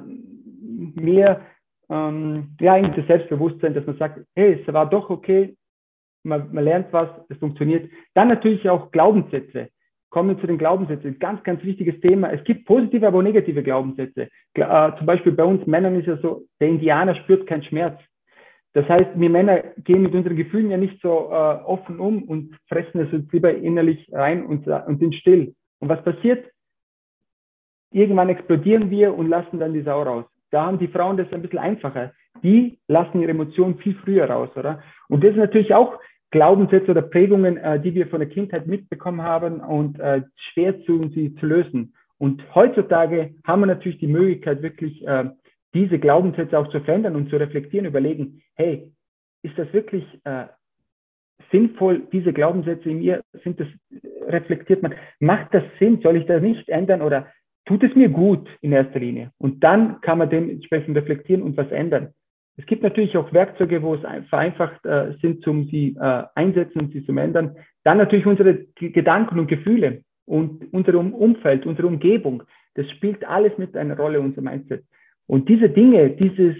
mehr, 1.01 1.41
ähm, 1.89 2.55
ja, 2.59 2.79
das 2.81 3.07
Selbstbewusstsein, 3.07 3.73
dass 3.73 3.85
man 3.85 3.97
sagt, 3.97 4.25
hey, 4.35 4.61
es 4.61 4.73
war 4.73 4.89
doch 4.89 5.09
okay, 5.09 5.55
man, 6.23 6.53
man 6.53 6.63
lernt 6.63 6.91
was, 6.91 7.09
es 7.29 7.37
funktioniert. 7.37 7.89
Dann 8.15 8.27
natürlich 8.27 8.69
auch 8.69 8.91
Glaubenssätze 8.91 9.69
kommen 10.15 10.29
wir 10.29 10.39
zu 10.39 10.47
den 10.47 10.57
Glaubenssätzen. 10.57 11.19
Ganz, 11.19 11.43
ganz 11.43 11.61
wichtiges 11.65 11.99
Thema. 11.99 12.31
Es 12.31 12.41
gibt 12.45 12.65
positive, 12.65 13.05
aber 13.05 13.17
auch 13.17 13.21
negative 13.21 13.61
Glaubenssätze. 13.61 14.29
Äh, 14.53 14.91
zum 14.97 15.05
Beispiel 15.05 15.33
bei 15.33 15.43
uns 15.43 15.67
Männern 15.67 15.99
ist 15.99 16.07
ja 16.07 16.15
so, 16.21 16.45
der 16.61 16.69
Indianer 16.69 17.15
spürt 17.15 17.45
keinen 17.47 17.63
Schmerz. 17.63 17.99
Das 18.71 18.87
heißt, 18.87 19.09
wir 19.13 19.29
Männer 19.29 19.61
gehen 19.83 20.03
mit 20.03 20.15
unseren 20.15 20.37
Gefühlen 20.37 20.71
ja 20.71 20.77
nicht 20.77 21.01
so 21.01 21.09
äh, 21.09 21.57
offen 21.65 21.99
um 21.99 22.23
und 22.23 22.55
fressen 22.69 23.01
es 23.01 23.11
uns 23.11 23.29
lieber 23.33 23.53
innerlich 23.53 24.07
rein 24.13 24.45
und, 24.45 24.65
und 24.65 24.99
sind 25.01 25.15
still. 25.15 25.53
Und 25.81 25.89
was 25.89 26.01
passiert? 26.01 26.49
Irgendwann 27.91 28.29
explodieren 28.29 28.89
wir 28.89 29.13
und 29.17 29.27
lassen 29.27 29.59
dann 29.59 29.73
die 29.73 29.81
Sau 29.81 30.01
raus. 30.01 30.23
Da 30.49 30.65
haben 30.65 30.79
die 30.79 30.87
Frauen 30.87 31.17
das 31.17 31.27
ein 31.33 31.41
bisschen 31.41 31.59
einfacher. 31.59 32.13
Die 32.41 32.79
lassen 32.87 33.19
ihre 33.19 33.31
Emotionen 33.31 33.79
viel 33.79 33.95
früher 33.95 34.29
raus, 34.29 34.49
oder? 34.55 34.81
Und 35.09 35.25
das 35.25 35.31
ist 35.31 35.37
natürlich 35.39 35.73
auch 35.75 35.99
Glaubenssätze 36.35 36.91
oder 36.91 37.01
Prägungen, 37.01 37.55
äh, 37.55 37.79
die 37.79 37.95
wir 37.95 38.07
von 38.07 38.19
der 38.19 38.27
Kindheit 38.27 38.67
mitbekommen 38.67 39.21
haben 39.21 39.61
und 39.61 39.97
äh, 40.01 40.21
schwer 40.35 40.83
zu 40.83 41.07
sie 41.13 41.33
zu 41.35 41.45
lösen. 41.45 41.93
Und 42.17 42.43
heutzutage 42.53 43.35
haben 43.47 43.61
wir 43.61 43.67
natürlich 43.67 43.99
die 43.99 44.07
Möglichkeit, 44.07 44.61
wirklich 44.61 45.07
äh, 45.07 45.29
diese 45.73 45.97
Glaubenssätze 45.97 46.59
auch 46.59 46.67
zu 46.71 46.81
verändern 46.81 47.15
und 47.15 47.29
zu 47.29 47.37
reflektieren, 47.37 47.85
überlegen, 47.85 48.41
hey, 48.55 48.91
ist 49.43 49.57
das 49.57 49.71
wirklich 49.71 50.03
äh, 50.25 50.47
sinnvoll, 51.51 52.05
diese 52.11 52.33
Glaubenssätze 52.33 52.89
in 52.89 52.99
mir, 52.99 53.23
sind 53.45 53.57
das, 53.61 53.67
reflektiert 54.27 54.83
man, 54.83 54.93
macht 55.21 55.53
das 55.53 55.63
Sinn, 55.79 56.01
soll 56.03 56.17
ich 56.17 56.25
das 56.25 56.41
nicht 56.41 56.67
ändern 56.67 57.01
oder 57.01 57.27
tut 57.65 57.81
es 57.81 57.95
mir 57.95 58.09
gut 58.09 58.45
in 58.59 58.73
erster 58.73 58.99
Linie? 58.99 59.31
Und 59.37 59.63
dann 59.63 60.01
kann 60.01 60.17
man 60.17 60.29
dementsprechend 60.29 60.97
reflektieren 60.97 61.43
und 61.43 61.55
was 61.55 61.71
ändern. 61.71 62.13
Es 62.57 62.65
gibt 62.65 62.83
natürlich 62.83 63.17
auch 63.17 63.33
Werkzeuge, 63.33 63.81
wo 63.81 63.95
es 63.95 64.01
vereinfacht 64.29 64.85
äh, 64.85 65.13
sind, 65.21 65.43
zum 65.43 65.65
sie 65.65 65.95
äh, 65.99 66.23
einsetzen 66.35 66.79
und 66.79 66.93
sie 66.93 67.05
zu 67.05 67.11
ändern. 67.11 67.55
Dann 67.83 67.97
natürlich 67.97 68.25
unsere 68.25 68.65
Gedanken 68.75 69.39
und 69.39 69.47
Gefühle 69.47 70.03
und 70.25 70.73
unser 70.73 70.95
Umfeld, 70.95 71.65
unsere 71.65 71.87
Umgebung. 71.87 72.43
Das 72.75 72.89
spielt 72.91 73.25
alles 73.27 73.57
mit 73.57 73.75
einer 73.75 73.97
Rolle, 73.97 74.21
unser 74.21 74.41
Mindset. 74.41 74.85
Und 75.27 75.49
diese 75.49 75.69
Dinge, 75.69 76.11
dieses, 76.11 76.55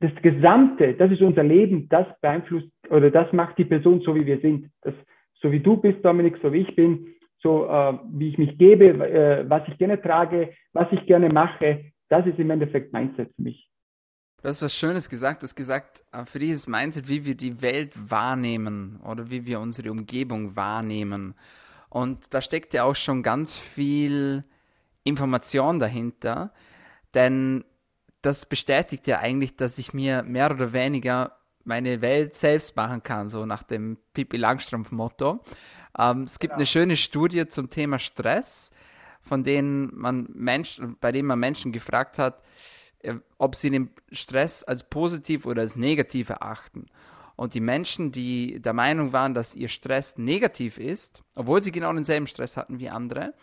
das 0.00 0.12
Gesamte, 0.22 0.94
das 0.94 1.10
ist 1.10 1.22
unser 1.22 1.44
Leben, 1.44 1.88
das 1.88 2.06
beeinflusst 2.20 2.68
oder 2.90 3.10
das 3.10 3.32
macht 3.32 3.56
die 3.58 3.64
Person 3.64 4.00
so, 4.00 4.14
wie 4.14 4.26
wir 4.26 4.40
sind. 4.40 4.70
Das, 4.82 4.94
so 5.40 5.50
wie 5.50 5.60
du 5.60 5.76
bist, 5.76 6.04
Dominik, 6.04 6.38
so 6.42 6.52
wie 6.52 6.60
ich 6.60 6.76
bin, 6.76 7.06
so 7.40 7.66
äh, 7.66 7.98
wie 8.12 8.28
ich 8.28 8.38
mich 8.38 8.58
gebe, 8.58 8.86
äh, 8.86 9.48
was 9.48 9.66
ich 9.68 9.78
gerne 9.78 10.00
trage, 10.00 10.50
was 10.72 10.90
ich 10.92 11.06
gerne 11.06 11.28
mache, 11.28 11.86
das 12.08 12.26
ist 12.26 12.38
im 12.38 12.50
Endeffekt 12.50 12.92
Mindset 12.92 13.30
für 13.34 13.42
mich. 13.42 13.71
Du 14.42 14.48
hast 14.48 14.60
was 14.60 14.74
Schönes 14.74 15.08
gesagt. 15.08 15.42
Du 15.42 15.44
hast 15.44 15.54
gesagt, 15.54 16.02
äh, 16.10 16.24
für 16.24 16.40
dich 16.40 16.50
ist 16.50 16.66
Mindset, 16.66 17.08
wie 17.08 17.24
wir 17.24 17.36
die 17.36 17.62
Welt 17.62 17.92
wahrnehmen 18.10 19.00
oder 19.04 19.30
wie 19.30 19.46
wir 19.46 19.60
unsere 19.60 19.92
Umgebung 19.92 20.56
wahrnehmen. 20.56 21.34
Und 21.88 22.34
da 22.34 22.42
steckt 22.42 22.74
ja 22.74 22.82
auch 22.82 22.96
schon 22.96 23.22
ganz 23.22 23.56
viel 23.56 24.42
Information 25.04 25.78
dahinter, 25.78 26.52
denn 27.14 27.64
das 28.20 28.46
bestätigt 28.46 29.06
ja 29.06 29.20
eigentlich, 29.20 29.54
dass 29.56 29.78
ich 29.78 29.94
mir 29.94 30.24
mehr 30.24 30.50
oder 30.50 30.72
weniger 30.72 31.36
meine 31.62 32.00
Welt 32.00 32.36
selbst 32.36 32.74
machen 32.74 33.04
kann, 33.04 33.28
so 33.28 33.46
nach 33.46 33.62
dem 33.62 33.96
Pippi 34.12 34.38
Langstrumpf-Motto. 34.38 35.44
Ähm, 35.96 36.22
es 36.22 36.40
gibt 36.40 36.52
genau. 36.52 36.58
eine 36.58 36.66
schöne 36.66 36.96
Studie 36.96 37.46
zum 37.46 37.70
Thema 37.70 38.00
Stress, 38.00 38.72
von 39.20 39.44
denen 39.44 39.90
man 39.94 40.26
Menschen, 40.34 40.96
bei 41.00 41.12
denen 41.12 41.28
man 41.28 41.38
Menschen 41.38 41.70
gefragt 41.70 42.18
hat, 42.18 42.42
ob 43.38 43.54
sie 43.54 43.70
den 43.70 43.90
Stress 44.10 44.62
als 44.62 44.84
positiv 44.84 45.46
oder 45.46 45.62
als 45.62 45.76
negativ 45.76 46.30
erachten. 46.30 46.86
Und 47.36 47.54
die 47.54 47.60
Menschen, 47.60 48.12
die 48.12 48.60
der 48.60 48.72
Meinung 48.72 49.12
waren, 49.12 49.34
dass 49.34 49.54
ihr 49.54 49.68
Stress 49.68 50.18
negativ 50.18 50.78
ist, 50.78 51.22
obwohl 51.34 51.62
sie 51.62 51.72
genau 51.72 51.92
denselben 51.92 52.26
Stress 52.26 52.56
hatten 52.56 52.78
wie 52.78 52.88
andere, 52.88 53.34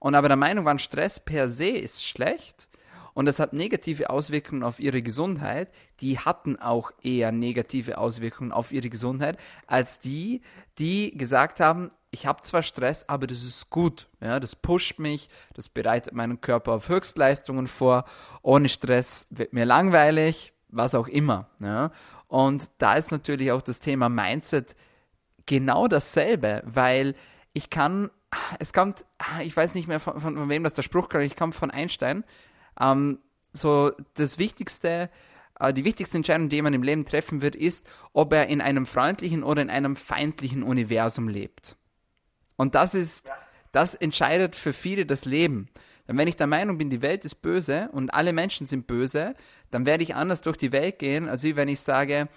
und 0.00 0.14
aber 0.14 0.28
der 0.28 0.36
Meinung 0.36 0.64
waren, 0.64 0.78
Stress 0.78 1.18
per 1.18 1.48
se 1.48 1.70
ist 1.70 2.06
schlecht 2.06 2.68
und 3.14 3.26
es 3.26 3.40
hat 3.40 3.52
negative 3.52 4.10
Auswirkungen 4.10 4.62
auf 4.62 4.78
ihre 4.78 5.02
Gesundheit, 5.02 5.72
die 6.00 6.20
hatten 6.20 6.56
auch 6.56 6.92
eher 7.02 7.32
negative 7.32 7.98
Auswirkungen 7.98 8.52
auf 8.52 8.70
ihre 8.70 8.90
Gesundheit 8.90 9.38
als 9.66 9.98
die, 9.98 10.42
die 10.78 11.16
gesagt 11.18 11.58
haben, 11.58 11.90
ich 12.10 12.26
habe 12.26 12.40
zwar 12.42 12.62
Stress, 12.62 13.08
aber 13.08 13.26
das 13.26 13.42
ist 13.42 13.70
gut. 13.70 14.08
Ja, 14.20 14.40
das 14.40 14.56
pusht 14.56 14.98
mich, 14.98 15.28
das 15.54 15.68
bereitet 15.68 16.14
meinen 16.14 16.40
Körper 16.40 16.72
auf 16.72 16.88
Höchstleistungen 16.88 17.66
vor. 17.66 18.04
Ohne 18.42 18.68
Stress 18.68 19.26
wird 19.30 19.52
mir 19.52 19.64
langweilig, 19.64 20.52
was 20.68 20.94
auch 20.94 21.08
immer. 21.08 21.48
Ja. 21.60 21.90
Und 22.28 22.70
da 22.78 22.94
ist 22.94 23.10
natürlich 23.10 23.52
auch 23.52 23.62
das 23.62 23.80
Thema 23.80 24.08
Mindset 24.08 24.74
genau 25.46 25.88
dasselbe, 25.88 26.62
weil 26.64 27.14
ich 27.52 27.70
kann, 27.70 28.10
es 28.58 28.72
kommt, 28.72 29.04
ich 29.42 29.56
weiß 29.56 29.74
nicht 29.74 29.88
mehr 29.88 30.00
von, 30.00 30.20
von, 30.20 30.36
von 30.36 30.48
wem 30.48 30.64
das 30.64 30.74
der 30.74 30.82
Spruch 30.82 31.08
kam, 31.08 31.22
ich 31.22 31.36
komme 31.36 31.52
von 31.52 31.70
Einstein. 31.70 32.24
Ähm, 32.80 33.18
so 33.52 33.92
das 34.14 34.38
Wichtigste, 34.38 35.10
äh, 35.58 35.72
die 35.72 35.84
wichtigste 35.84 36.16
Entscheidung, 36.16 36.48
die 36.48 36.62
man 36.62 36.74
im 36.74 36.82
Leben 36.82 37.04
treffen 37.04 37.42
wird, 37.42 37.56
ist, 37.56 37.86
ob 38.12 38.32
er 38.32 38.46
in 38.48 38.60
einem 38.60 38.86
freundlichen 38.86 39.42
oder 39.42 39.62
in 39.62 39.70
einem 39.70 39.96
feindlichen 39.96 40.62
Universum 40.62 41.28
lebt. 41.28 41.76
Und 42.58 42.74
das 42.74 42.92
ist, 42.92 43.30
das 43.72 43.94
entscheidet 43.94 44.56
für 44.56 44.74
viele 44.74 45.06
das 45.06 45.24
Leben. 45.24 45.68
Denn 46.06 46.18
wenn 46.18 46.28
ich 46.28 46.36
der 46.36 46.48
Meinung 46.48 46.76
bin, 46.76 46.90
die 46.90 47.02
Welt 47.02 47.24
ist 47.24 47.36
böse 47.36 47.88
und 47.92 48.10
alle 48.10 48.32
Menschen 48.32 48.66
sind 48.66 48.86
böse, 48.86 49.34
dann 49.70 49.86
werde 49.86 50.02
ich 50.02 50.14
anders 50.14 50.42
durch 50.42 50.56
die 50.56 50.72
Welt 50.72 50.98
gehen, 50.98 51.28
als 51.28 51.44
wenn 51.44 51.68
ich 51.68 51.80
sage, 51.80 52.28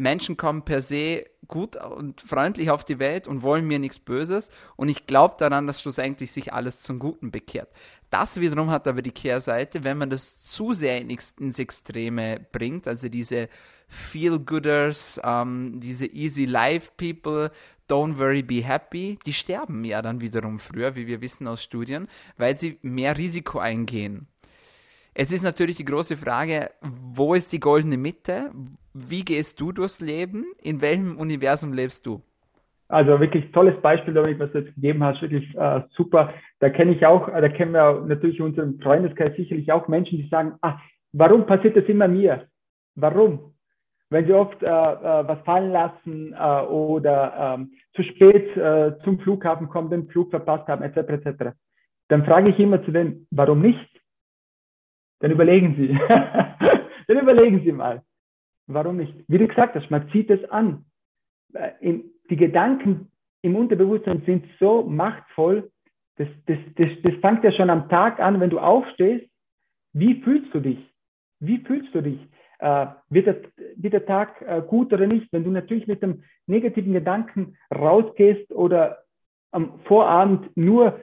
Menschen 0.00 0.36
kommen 0.36 0.62
per 0.62 0.80
se 0.80 1.26
gut 1.46 1.76
und 1.76 2.20
freundlich 2.22 2.70
auf 2.70 2.84
die 2.84 2.98
Welt 2.98 3.28
und 3.28 3.42
wollen 3.42 3.66
mir 3.66 3.78
nichts 3.78 3.98
Böses 3.98 4.50
und 4.76 4.88
ich 4.88 5.06
glaube 5.06 5.34
daran, 5.38 5.66
dass 5.66 5.82
schlussendlich 5.82 6.32
sich 6.32 6.52
alles 6.52 6.80
zum 6.80 6.98
Guten 6.98 7.30
bekehrt. 7.30 7.68
Das 8.08 8.40
wiederum 8.40 8.70
hat 8.70 8.88
aber 8.88 9.02
die 9.02 9.10
Kehrseite, 9.10 9.84
wenn 9.84 9.98
man 9.98 10.08
das 10.08 10.40
zu 10.40 10.72
sehr 10.72 11.00
ins 11.00 11.58
Extreme 11.58 12.40
bringt, 12.50 12.88
also 12.88 13.08
diese 13.08 13.48
Feel-Gooders, 13.88 15.20
ähm, 15.22 15.80
diese 15.80 16.06
Easy 16.06 16.46
Life 16.46 16.92
People, 16.96 17.50
Don't 17.88 18.18
Worry, 18.18 18.42
Be 18.42 18.64
Happy, 18.64 19.18
die 19.26 19.32
sterben 19.32 19.84
ja 19.84 20.00
dann 20.00 20.20
wiederum 20.20 20.60
früher, 20.60 20.96
wie 20.96 21.08
wir 21.08 21.20
wissen 21.20 21.46
aus 21.46 21.62
Studien, 21.62 22.08
weil 22.38 22.56
sie 22.56 22.78
mehr 22.82 23.18
Risiko 23.18 23.58
eingehen. 23.58 24.28
Jetzt 25.16 25.32
ist 25.32 25.42
natürlich 25.42 25.76
die 25.76 25.84
große 25.84 26.16
Frage, 26.16 26.70
wo 26.80 27.34
ist 27.34 27.52
die 27.52 27.60
goldene 27.60 27.96
Mitte? 27.96 28.50
Wie 28.94 29.24
gehst 29.24 29.60
du 29.60 29.72
durchs 29.72 30.00
Leben? 30.00 30.44
In 30.62 30.80
welchem 30.80 31.18
Universum 31.18 31.72
lebst 31.72 32.06
du? 32.06 32.22
Also 32.88 33.20
wirklich 33.20 33.50
tolles 33.52 33.80
Beispiel, 33.82 34.14
Dominik, 34.14 34.40
was 34.40 34.50
du 34.52 34.58
jetzt 34.58 34.74
gegeben 34.74 35.04
hast, 35.04 35.22
wirklich 35.22 35.54
äh, 35.56 35.82
super. 35.90 36.34
Da 36.58 36.70
kenne 36.70 36.92
ich 36.92 37.06
auch, 37.06 37.28
da 37.28 37.48
kennen 37.48 37.72
wir 37.72 38.04
natürlich 38.06 38.38
in 38.40 38.46
unserem 38.46 38.80
Freundeskreis 38.80 39.36
sicherlich 39.36 39.70
auch 39.70 39.86
Menschen, 39.86 40.18
die 40.18 40.28
sagen, 40.28 40.54
ah, 40.62 40.78
warum 41.12 41.46
passiert 41.46 41.76
das 41.76 41.84
immer 41.84 42.08
mir? 42.08 42.48
Warum? 42.96 43.54
wenn 44.10 44.26
sie 44.26 44.32
oft 44.32 44.62
äh, 44.62 44.66
äh, 44.66 45.28
was 45.28 45.38
fallen 45.44 45.70
lassen 45.70 46.34
äh, 46.34 46.62
oder 46.66 47.56
ähm, 47.58 47.72
zu 47.94 48.02
spät 48.02 48.56
äh, 48.56 48.92
zum 49.04 49.20
Flughafen 49.20 49.68
kommen, 49.68 49.90
den 49.90 50.08
Flug 50.08 50.30
verpasst 50.30 50.68
haben, 50.68 50.82
etc., 50.82 51.24
etc., 51.24 51.50
dann 52.08 52.24
frage 52.24 52.50
ich 52.50 52.58
immer 52.58 52.84
zu 52.84 52.90
denen, 52.90 53.28
warum 53.30 53.60
nicht? 53.60 53.88
Dann 55.20 55.30
überlegen 55.30 55.74
Sie. 55.76 55.98
dann 56.08 57.18
überlegen 57.18 57.62
Sie 57.64 57.72
mal, 57.72 58.02
warum 58.66 58.96
nicht? 58.96 59.14
Wie 59.28 59.38
du 59.38 59.46
gesagt 59.46 59.74
hast, 59.74 59.90
man 59.90 60.10
zieht 60.10 60.30
es 60.30 60.48
an. 60.50 60.84
Äh, 61.54 62.00
die 62.28 62.36
Gedanken 62.36 63.10
im 63.42 63.56
Unterbewusstsein 63.56 64.22
sind 64.26 64.44
so 64.58 64.82
machtvoll, 64.82 65.70
das, 66.16 66.28
das, 66.46 66.58
das, 66.76 66.88
das 67.02 67.14
fängt 67.20 67.44
ja 67.44 67.52
schon 67.52 67.70
am 67.70 67.88
Tag 67.88 68.20
an, 68.20 68.40
wenn 68.40 68.50
du 68.50 68.58
aufstehst. 68.58 69.26
Wie 69.94 70.20
fühlst 70.22 70.52
du 70.54 70.60
dich? 70.60 70.78
Wie 71.40 71.58
fühlst 71.58 71.94
du 71.94 72.02
dich? 72.02 72.20
äh, 72.60 72.86
wird, 73.08 73.26
der, 73.26 73.42
wird 73.76 73.92
der 73.94 74.06
Tag 74.06 74.42
äh, 74.42 74.62
gut 74.66 74.92
oder 74.92 75.06
nicht. 75.06 75.32
Wenn 75.32 75.44
du 75.44 75.50
natürlich 75.50 75.86
mit 75.86 76.02
dem 76.02 76.22
negativen 76.46 76.92
Gedanken 76.92 77.56
rausgehst 77.74 78.52
oder 78.52 79.04
am 79.50 79.80
Vorabend 79.84 80.56
nur 80.56 81.00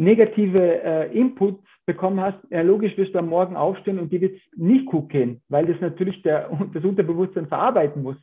negative 0.00 0.82
äh, 0.82 1.12
Inputs 1.12 1.62
bekommen 1.84 2.20
hast, 2.20 2.38
ja, 2.50 2.62
logisch 2.62 2.96
wirst 2.96 3.14
du 3.14 3.18
am 3.18 3.28
Morgen 3.28 3.54
aufstehen 3.54 3.98
und 3.98 4.10
dir 4.10 4.22
wird 4.22 4.36
es 4.36 4.58
nicht 4.58 4.86
gut 4.86 5.10
gehen, 5.10 5.42
weil 5.48 5.66
das 5.66 5.80
natürlich 5.80 6.22
der, 6.22 6.50
das 6.74 6.84
Unterbewusstsein 6.84 7.46
verarbeiten 7.46 8.02
muss. 8.02 8.16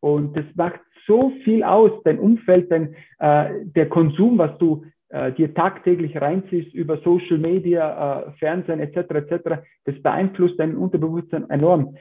Und 0.00 0.36
das 0.36 0.44
macht 0.56 0.80
so 1.06 1.32
viel 1.44 1.62
aus, 1.62 1.90
dein 2.04 2.18
Umfeld, 2.18 2.70
dein, 2.70 2.94
äh, 3.18 3.64
der 3.64 3.88
Konsum, 3.88 4.36
was 4.36 4.56
du 4.58 4.84
äh, 5.08 5.32
dir 5.32 5.54
tagtäglich 5.54 6.20
reinziehst 6.20 6.74
über 6.74 6.98
Social 6.98 7.38
Media, 7.38 8.26
äh, 8.26 8.32
Fernsehen 8.32 8.80
etc. 8.80 8.96
etc. 8.96 9.62
Das 9.84 10.00
beeinflusst 10.02 10.58
dein 10.58 10.76
Unterbewusstsein 10.76 11.48
enorm. 11.48 11.96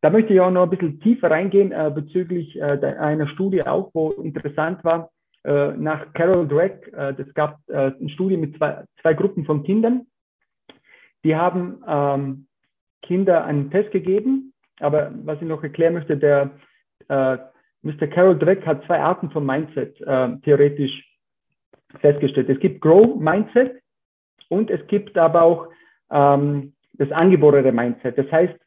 Da 0.00 0.10
möchte 0.10 0.32
ich 0.32 0.40
auch 0.40 0.50
noch 0.50 0.64
ein 0.64 0.70
bisschen 0.70 1.00
tiefer 1.00 1.30
reingehen 1.30 1.72
äh, 1.72 1.90
bezüglich 1.92 2.56
äh, 2.56 2.60
einer 2.60 3.26
Studie 3.28 3.66
auch, 3.66 3.90
wo 3.94 4.10
interessant 4.10 4.84
war, 4.84 5.10
äh, 5.46 5.76
nach 5.76 6.12
Carol 6.12 6.48
Dweck, 6.48 6.92
äh, 6.92 7.14
gab 7.34 7.60
äh, 7.68 7.92
eine 7.98 8.08
Studie 8.10 8.36
mit 8.36 8.56
zwei, 8.56 8.84
zwei 9.00 9.14
Gruppen 9.14 9.44
von 9.44 9.62
Kindern. 9.62 10.06
Die 11.24 11.36
haben 11.36 11.82
ähm, 11.86 12.46
Kinder 13.02 13.44
einen 13.44 13.70
Test 13.70 13.92
gegeben, 13.92 14.52
aber 14.80 15.12
was 15.24 15.40
ich 15.40 15.46
noch 15.46 15.62
erklären 15.62 15.94
möchte, 15.94 16.16
der 16.16 16.50
äh, 17.08 17.38
Mr. 17.82 18.08
Carol 18.08 18.36
Dweck 18.36 18.66
hat 18.66 18.84
zwei 18.86 19.00
Arten 19.00 19.30
von 19.30 19.46
Mindset 19.46 20.00
äh, 20.00 20.36
theoretisch 20.42 20.92
festgestellt. 22.00 22.48
Es 22.48 22.58
gibt 22.58 22.80
Grow 22.80 23.16
Mindset 23.16 23.80
und 24.48 24.68
es 24.70 24.84
gibt 24.88 25.16
aber 25.16 25.42
auch 25.42 25.68
ähm, 26.10 26.74
das 26.94 27.12
angeborene 27.12 27.70
Mindset. 27.70 28.18
Das 28.18 28.30
heißt, 28.32 28.58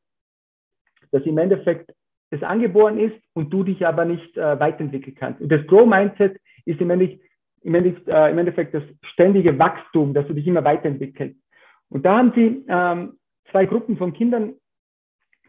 dass 1.11 1.23
im 1.23 1.37
Endeffekt 1.37 1.91
es 2.31 2.43
angeboren 2.43 2.99
ist 2.99 3.15
und 3.33 3.51
du 3.51 3.63
dich 3.63 3.85
aber 3.85 4.05
nicht 4.05 4.37
äh, 4.37 4.59
weiterentwickeln 4.59 5.15
kannst. 5.15 5.41
Und 5.41 5.51
das 5.51 5.65
Grow 5.67 5.87
Mindset 5.87 6.39
ist 6.65 6.79
im 6.79 6.89
Endeffekt, 6.89 7.23
im, 7.61 7.75
Endeffekt, 7.75 8.07
äh, 8.07 8.29
im 8.29 8.37
Endeffekt 8.37 8.73
das 8.73 8.83
ständige 9.13 9.57
Wachstum, 9.57 10.13
dass 10.13 10.27
du 10.27 10.33
dich 10.33 10.47
immer 10.47 10.63
weiterentwickelst. 10.63 11.35
Und 11.89 12.05
da 12.05 12.17
haben 12.17 12.31
sie 12.35 12.63
ähm, 12.67 13.17
zwei 13.51 13.65
Gruppen 13.65 13.97
von 13.97 14.13
Kindern 14.13 14.53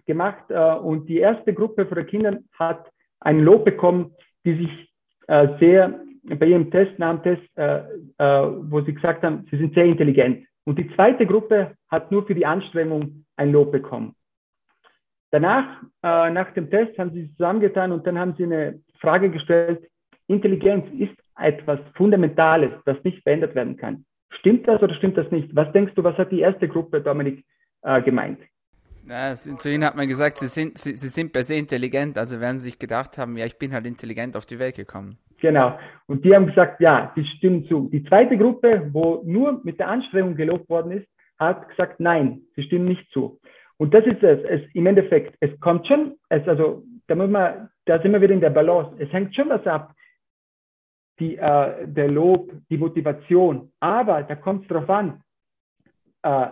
gemacht 0.06 0.44
äh, 0.48 0.74
und 0.74 1.06
die 1.08 1.18
erste 1.18 1.52
Gruppe 1.52 1.86
von 1.86 2.06
Kindern 2.06 2.44
hat 2.58 2.90
ein 3.20 3.40
Lob 3.40 3.64
bekommen, 3.64 4.14
die 4.44 4.56
sich 4.56 4.92
äh, 5.28 5.48
sehr 5.58 6.00
bei 6.24 6.46
ihrem 6.46 6.70
Test, 6.70 6.98
nach 6.98 7.24
äh, 7.24 7.36
äh, 7.36 7.82
wo 8.18 8.80
sie 8.82 8.94
gesagt 8.94 9.22
haben, 9.22 9.46
sie 9.50 9.56
sind 9.56 9.74
sehr 9.74 9.84
intelligent. 9.84 10.46
Und 10.64 10.78
die 10.78 10.94
zweite 10.94 11.26
Gruppe 11.26 11.74
hat 11.88 12.12
nur 12.12 12.26
für 12.26 12.34
die 12.34 12.46
Anstrengung 12.46 13.24
ein 13.36 13.52
Lob 13.52 13.72
bekommen. 13.72 14.14
Danach, 15.30 15.82
äh, 16.02 16.30
nach 16.30 16.52
dem 16.54 16.70
Test, 16.70 16.98
haben 16.98 17.12
sie 17.12 17.22
sich 17.22 17.36
zusammengetan 17.36 17.92
und 17.92 18.06
dann 18.06 18.18
haben 18.18 18.34
sie 18.36 18.44
eine 18.44 18.80
Frage 19.00 19.30
gestellt, 19.30 19.88
Intelligenz 20.26 20.86
ist 20.98 21.14
etwas 21.36 21.80
Fundamentales, 21.94 22.72
das 22.84 23.02
nicht 23.04 23.22
verändert 23.22 23.54
werden 23.54 23.76
kann. 23.76 24.04
Stimmt 24.38 24.66
das 24.68 24.82
oder 24.82 24.94
stimmt 24.94 25.16
das 25.16 25.30
nicht? 25.30 25.54
Was 25.54 25.72
denkst 25.72 25.94
du, 25.94 26.04
was 26.04 26.16
hat 26.16 26.30
die 26.30 26.40
erste 26.40 26.68
Gruppe, 26.68 27.00
Dominik, 27.00 27.44
äh, 27.82 28.02
gemeint? 28.02 28.40
Ja, 29.08 29.34
zu 29.34 29.70
ihnen 29.70 29.84
hat 29.84 29.96
man 29.96 30.06
gesagt, 30.06 30.38
sie 30.38 30.46
sind, 30.46 30.78
sie, 30.78 30.94
sie 30.94 31.08
sind 31.08 31.32
per 31.32 31.42
se 31.42 31.56
intelligent, 31.56 32.16
also 32.18 32.40
werden 32.40 32.58
sie 32.58 32.70
sich 32.70 32.78
gedacht 32.78 33.18
haben, 33.18 33.36
ja, 33.36 33.46
ich 33.46 33.58
bin 33.58 33.72
halt 33.72 33.86
intelligent 33.86 34.36
auf 34.36 34.46
die 34.46 34.58
Welt 34.58 34.76
gekommen. 34.76 35.18
Genau. 35.40 35.78
Und 36.06 36.24
die 36.24 36.34
haben 36.34 36.46
gesagt, 36.46 36.80
ja, 36.80 37.12
die 37.16 37.24
stimmen 37.24 37.64
zu. 37.66 37.88
Die 37.90 38.04
zweite 38.04 38.36
Gruppe, 38.36 38.88
wo 38.92 39.22
nur 39.24 39.60
mit 39.64 39.78
der 39.80 39.88
Anstrengung 39.88 40.36
gelobt 40.36 40.68
worden 40.68 40.92
ist, 40.92 41.08
hat 41.38 41.68
gesagt, 41.70 41.98
nein, 41.98 42.42
sie 42.54 42.62
stimmen 42.64 42.84
nicht 42.84 43.10
zu. 43.10 43.39
Und 43.80 43.94
das 43.94 44.04
ist 44.04 44.22
es, 44.22 44.44
es 44.44 44.60
im 44.74 44.86
Endeffekt, 44.86 45.38
es 45.40 45.58
kommt 45.58 45.86
schon, 45.86 46.18
es, 46.28 46.46
also 46.46 46.84
da, 47.06 47.14
muss 47.14 47.30
man, 47.30 47.70
da 47.86 47.98
sind 48.02 48.12
wir 48.12 48.20
wieder 48.20 48.34
in 48.34 48.42
der 48.42 48.50
Balance. 48.50 48.94
Es 48.98 49.10
hängt 49.10 49.34
schon 49.34 49.48
was 49.48 49.66
ab, 49.66 49.94
die, 51.18 51.38
äh, 51.38 51.88
der 51.88 52.08
Lob, 52.08 52.52
die 52.68 52.76
Motivation. 52.76 53.72
Aber 53.80 54.22
da 54.22 54.34
kommt 54.34 54.64
es 54.64 54.68
darauf 54.68 54.90
an, 54.90 55.22
äh, 56.22 56.48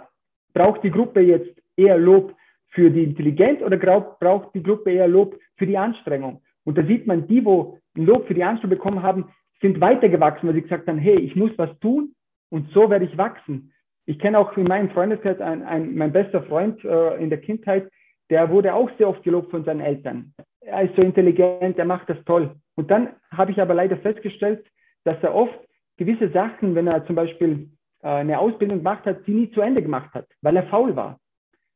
braucht 0.54 0.82
die 0.82 0.90
Gruppe 0.90 1.20
jetzt 1.20 1.54
eher 1.76 1.98
Lob 1.98 2.34
für 2.68 2.90
die 2.90 3.04
Intelligenz 3.04 3.60
oder 3.60 3.76
braucht 3.76 4.54
die 4.54 4.62
Gruppe 4.62 4.92
eher 4.92 5.06
Lob 5.06 5.38
für 5.58 5.66
die 5.66 5.76
Anstrengung? 5.76 6.40
Und 6.64 6.78
da 6.78 6.86
sieht 6.86 7.06
man, 7.06 7.28
die, 7.28 7.44
wo 7.44 7.78
Lob 7.94 8.26
für 8.26 8.32
die 8.34 8.44
Anstrengung 8.44 8.78
bekommen 8.78 9.02
haben, 9.02 9.26
sind 9.60 9.82
weitergewachsen, 9.82 10.48
weil 10.48 10.54
sie 10.54 10.62
gesagt 10.62 10.88
haben, 10.88 10.98
hey, 10.98 11.20
ich 11.20 11.36
muss 11.36 11.50
was 11.58 11.78
tun 11.80 12.14
und 12.48 12.70
so 12.72 12.88
werde 12.88 13.04
ich 13.04 13.18
wachsen. 13.18 13.74
Ich 14.08 14.18
kenne 14.18 14.38
auch 14.38 14.56
in 14.56 14.64
meinem 14.64 14.88
Freundeskreis 14.88 15.38
ein, 15.38 15.62
ein, 15.62 15.94
mein 15.94 16.12
bester 16.12 16.42
Freund 16.44 16.82
äh, 16.82 17.22
in 17.22 17.28
der 17.28 17.42
Kindheit, 17.42 17.90
der 18.30 18.48
wurde 18.48 18.72
auch 18.72 18.88
sehr 18.96 19.06
oft 19.06 19.22
gelobt 19.22 19.50
von 19.50 19.64
seinen 19.64 19.82
Eltern. 19.82 20.32
Er 20.62 20.84
ist 20.84 20.96
so 20.96 21.02
intelligent, 21.02 21.78
er 21.78 21.84
macht 21.84 22.08
das 22.08 22.16
toll. 22.24 22.56
Und 22.74 22.90
dann 22.90 23.10
habe 23.30 23.52
ich 23.52 23.60
aber 23.60 23.74
leider 23.74 23.98
festgestellt, 23.98 24.64
dass 25.04 25.22
er 25.22 25.34
oft 25.34 25.58
gewisse 25.98 26.30
Sachen, 26.30 26.74
wenn 26.74 26.86
er 26.86 27.04
zum 27.04 27.16
Beispiel 27.16 27.68
äh, 28.02 28.08
eine 28.08 28.38
Ausbildung 28.38 28.78
gemacht 28.78 29.04
hat, 29.04 29.24
sie 29.26 29.32
nie 29.32 29.50
zu 29.50 29.60
Ende 29.60 29.82
gemacht 29.82 30.14
hat, 30.14 30.24
weil 30.40 30.56
er 30.56 30.66
faul 30.68 30.96
war. 30.96 31.18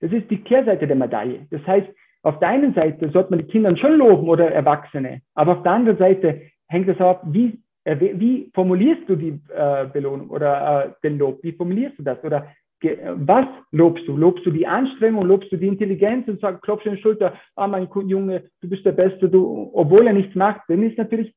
Das 0.00 0.10
ist 0.10 0.30
die 0.30 0.42
Kehrseite 0.42 0.86
der 0.86 0.96
Medaille. 0.96 1.46
Das 1.50 1.66
heißt, 1.66 1.88
auf 2.22 2.38
der 2.38 2.48
einen 2.48 2.72
Seite 2.72 3.10
sollte 3.10 3.28
man 3.28 3.40
die 3.40 3.52
Kinder 3.52 3.76
schon 3.76 3.98
loben 3.98 4.26
oder 4.30 4.50
Erwachsene, 4.50 5.20
aber 5.34 5.58
auf 5.58 5.64
der 5.64 5.72
anderen 5.72 5.98
Seite 5.98 6.40
hängt 6.66 6.88
es 6.88 6.98
ab, 6.98 7.24
wie, 7.26 7.62
wie 7.84 8.50
formulierst 8.54 9.08
du 9.08 9.16
die 9.16 9.40
äh, 9.48 9.86
Belohnung 9.92 10.30
oder 10.30 10.86
äh, 10.86 10.90
den 11.02 11.18
Lob? 11.18 11.42
Wie 11.42 11.52
formulierst 11.52 11.98
du 11.98 12.02
das? 12.02 12.22
Oder 12.22 12.48
was 12.82 13.46
lobst 13.70 14.06
du? 14.08 14.16
Lobst 14.16 14.44
du 14.44 14.50
die 14.50 14.66
Anstrengung, 14.66 15.24
lobst 15.24 15.52
du 15.52 15.56
die 15.56 15.68
Intelligenz 15.68 16.26
und 16.28 16.40
sagst, 16.40 16.62
klopfst 16.62 16.86
in 16.86 16.96
die 16.96 17.02
Schulter, 17.02 17.34
ah, 17.56 17.68
mein 17.68 17.88
Junge, 18.06 18.50
du 18.60 18.68
bist 18.68 18.84
der 18.84 18.92
Beste, 18.92 19.28
du, 19.28 19.70
obwohl 19.72 20.06
er 20.06 20.12
nichts 20.12 20.34
macht, 20.34 20.62
dann 20.68 20.82
ist 20.82 20.98
natürlich 20.98 21.32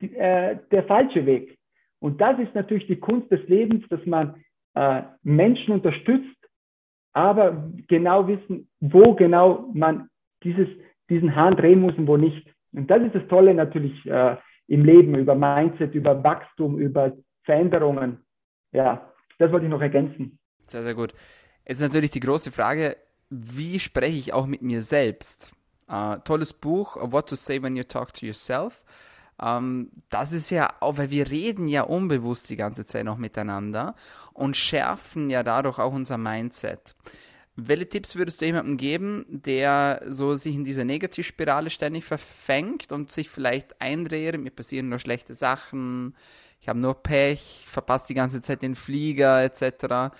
äh, 0.00 0.56
der 0.70 0.84
falsche 0.84 1.24
Weg. 1.24 1.56
Und 2.00 2.20
das 2.20 2.38
ist 2.40 2.54
natürlich 2.54 2.86
die 2.86 2.98
Kunst 2.98 3.30
des 3.30 3.46
Lebens, 3.48 3.84
dass 3.88 4.04
man 4.06 4.34
äh, 4.74 5.02
Menschen 5.22 5.72
unterstützt, 5.72 6.36
aber 7.12 7.70
genau 7.88 8.26
wissen, 8.26 8.68
wo 8.80 9.14
genau 9.14 9.70
man 9.72 10.08
dieses, 10.42 10.68
diesen 11.08 11.36
Hahn 11.36 11.56
drehen 11.56 11.80
muss 11.80 11.96
und 11.96 12.06
wo 12.06 12.16
nicht. 12.16 12.46
Und 12.72 12.90
das 12.90 13.02
ist 13.02 13.14
das 13.14 13.26
Tolle 13.28 13.54
natürlich 13.54 14.04
äh, 14.06 14.36
im 14.68 14.84
Leben, 14.84 15.14
über 15.14 15.34
Mindset, 15.34 15.94
über 15.94 16.22
Wachstum, 16.22 16.78
über 16.78 17.12
Veränderungen. 17.44 18.24
Ja, 18.72 19.12
das 19.38 19.52
wollte 19.52 19.66
ich 19.66 19.70
noch 19.70 19.80
ergänzen. 19.80 20.38
Sehr, 20.66 20.82
sehr 20.82 20.94
gut. 20.94 21.12
Jetzt 21.66 21.80
ist 21.80 21.88
natürlich 21.88 22.10
die 22.10 22.20
große 22.20 22.50
Frage, 22.52 22.96
wie 23.30 23.78
spreche 23.78 24.18
ich 24.18 24.32
auch 24.32 24.46
mit 24.46 24.62
mir 24.62 24.82
selbst? 24.82 25.52
Uh, 25.90 26.16
tolles 26.24 26.52
Buch, 26.52 26.96
What 27.00 27.28
to 27.28 27.34
Say 27.34 27.62
When 27.62 27.76
You 27.76 27.82
Talk 27.82 28.14
to 28.14 28.26
Yourself. 28.26 28.84
Ähm, 29.40 29.90
das 30.08 30.32
ist 30.32 30.50
ja 30.50 30.70
auch, 30.80 30.98
weil 30.98 31.10
wir 31.10 31.30
reden 31.30 31.68
ja 31.68 31.82
unbewusst 31.82 32.48
die 32.50 32.56
ganze 32.56 32.86
Zeit 32.86 33.04
noch 33.04 33.18
miteinander 33.18 33.94
und 34.32 34.56
schärfen 34.56 35.30
ja 35.30 35.42
dadurch 35.42 35.78
auch 35.78 35.92
unser 35.92 36.18
Mindset. 36.18 36.94
Welche 37.54 37.88
Tipps 37.88 38.16
würdest 38.16 38.40
du 38.40 38.46
jemandem 38.46 38.78
geben, 38.78 39.26
der 39.28 40.02
so 40.06 40.34
sich 40.34 40.54
in 40.54 40.64
dieser 40.64 40.84
Negativspirale 40.84 41.68
ständig 41.68 42.04
verfängt 42.04 42.92
und 42.92 43.12
sich 43.12 43.28
vielleicht 43.28 43.80
einredet, 43.80 44.40
mir 44.40 44.50
passieren 44.50 44.88
nur 44.88 44.98
schlechte 44.98 45.34
Sachen, 45.34 46.14
ich 46.60 46.68
habe 46.68 46.78
nur 46.78 46.94
Pech, 46.94 47.64
verpasse 47.66 48.06
die 48.06 48.14
ganze 48.14 48.40
Zeit 48.40 48.62
den 48.62 48.76
Flieger 48.76 49.42
etc. 49.42 50.14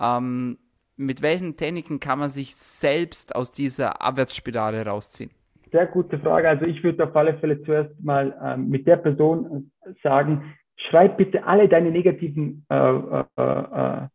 Ähm, 0.00 0.58
mit 0.96 1.22
welchen 1.22 1.56
Techniken 1.56 2.00
kann 2.00 2.20
man 2.20 2.28
sich 2.28 2.54
selbst 2.54 3.34
aus 3.34 3.52
dieser 3.52 4.00
Abwärtsspirale 4.00 4.86
rausziehen? 4.86 5.30
Sehr 5.72 5.86
gute 5.86 6.18
Frage. 6.20 6.48
Also 6.48 6.64
ich 6.64 6.82
würde 6.82 7.04
auf 7.04 7.14
alle 7.14 7.36
Fälle 7.38 7.62
zuerst 7.64 7.90
mal 8.00 8.34
ähm, 8.42 8.68
mit 8.68 8.86
der 8.86 8.96
Person 8.96 9.70
äh, 9.82 9.92
sagen, 10.02 10.54
schreib 10.88 11.18
bitte 11.18 11.44
alle 11.44 11.68
deine 11.68 11.90
negativen 11.90 12.64
äh, 12.70 12.76
äh, 12.76 13.24
äh, 13.36 14.08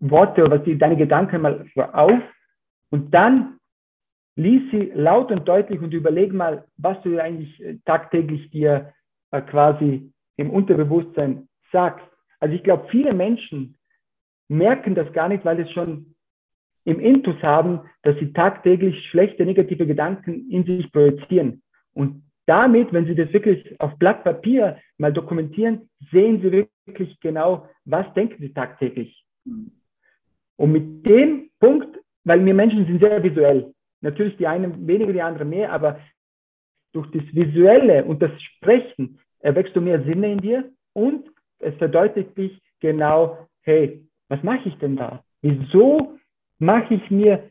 Worte 0.00 0.44
oder 0.44 0.58
die, 0.58 0.76
deine 0.78 0.96
Gedanken 0.96 1.42
mal 1.42 1.66
auf 1.92 2.22
und 2.90 3.14
dann 3.14 3.58
lies 4.36 4.70
sie 4.70 4.92
laut 4.94 5.30
und 5.30 5.46
deutlich 5.48 5.80
und 5.80 5.94
überleg 5.94 6.32
mal, 6.32 6.66
was 6.76 7.00
du 7.02 7.18
eigentlich 7.18 7.62
äh, 7.62 7.78
tagtäglich 7.84 8.50
dir 8.50 8.92
äh, 9.30 9.40
quasi 9.40 10.12
im 10.36 10.50
Unterbewusstsein 10.50 11.48
sagst. 11.72 12.04
Also 12.40 12.54
ich 12.54 12.62
glaube, 12.62 12.86
viele 12.90 13.14
Menschen 13.14 13.76
merken 14.48 14.94
das 14.94 15.10
gar 15.12 15.28
nicht, 15.28 15.44
weil 15.44 15.60
es 15.60 15.70
schon 15.72 16.14
im 16.84 17.00
Intus 17.00 17.42
haben, 17.42 17.80
dass 18.02 18.16
sie 18.18 18.32
tagtäglich 18.32 19.08
schlechte, 19.08 19.44
negative 19.44 19.86
Gedanken 19.86 20.50
in 20.50 20.64
sich 20.64 20.92
projizieren. 20.92 21.62
Und 21.94 22.22
damit, 22.46 22.92
wenn 22.92 23.06
Sie 23.06 23.16
das 23.16 23.32
wirklich 23.32 23.78
auf 23.80 23.98
Blatt 23.98 24.22
Papier 24.22 24.78
mal 24.98 25.12
dokumentieren, 25.12 25.90
sehen 26.12 26.40
Sie 26.42 26.52
wirklich 26.52 27.18
genau, 27.20 27.68
was 27.84 28.12
denken 28.14 28.36
Sie 28.38 28.52
tagtäglich. 28.52 29.25
Und 30.56 30.72
mit 30.72 31.08
dem 31.08 31.50
Punkt, 31.60 31.98
weil 32.24 32.44
wir 32.44 32.54
Menschen 32.54 32.86
sind 32.86 33.00
sehr 33.00 33.22
visuell, 33.22 33.72
natürlich 34.00 34.36
die 34.36 34.46
einen 34.46 34.86
weniger, 34.86 35.12
die 35.12 35.22
anderen 35.22 35.50
mehr, 35.50 35.72
aber 35.72 36.00
durch 36.92 37.10
das 37.10 37.22
Visuelle 37.32 38.04
und 38.04 38.22
das 38.22 38.30
Sprechen 38.42 39.20
erwächst 39.40 39.76
du 39.76 39.80
mehr 39.80 40.02
Sinne 40.04 40.32
in 40.32 40.38
dir 40.38 40.70
und 40.94 41.28
es 41.58 41.74
verdeutlicht 41.76 42.36
dich 42.36 42.60
genau, 42.80 43.46
hey, 43.62 44.02
was 44.28 44.42
mache 44.42 44.68
ich 44.68 44.76
denn 44.78 44.96
da? 44.96 45.22
Wieso 45.42 46.18
mache 46.58 46.94
ich 46.94 47.10
mir 47.10 47.50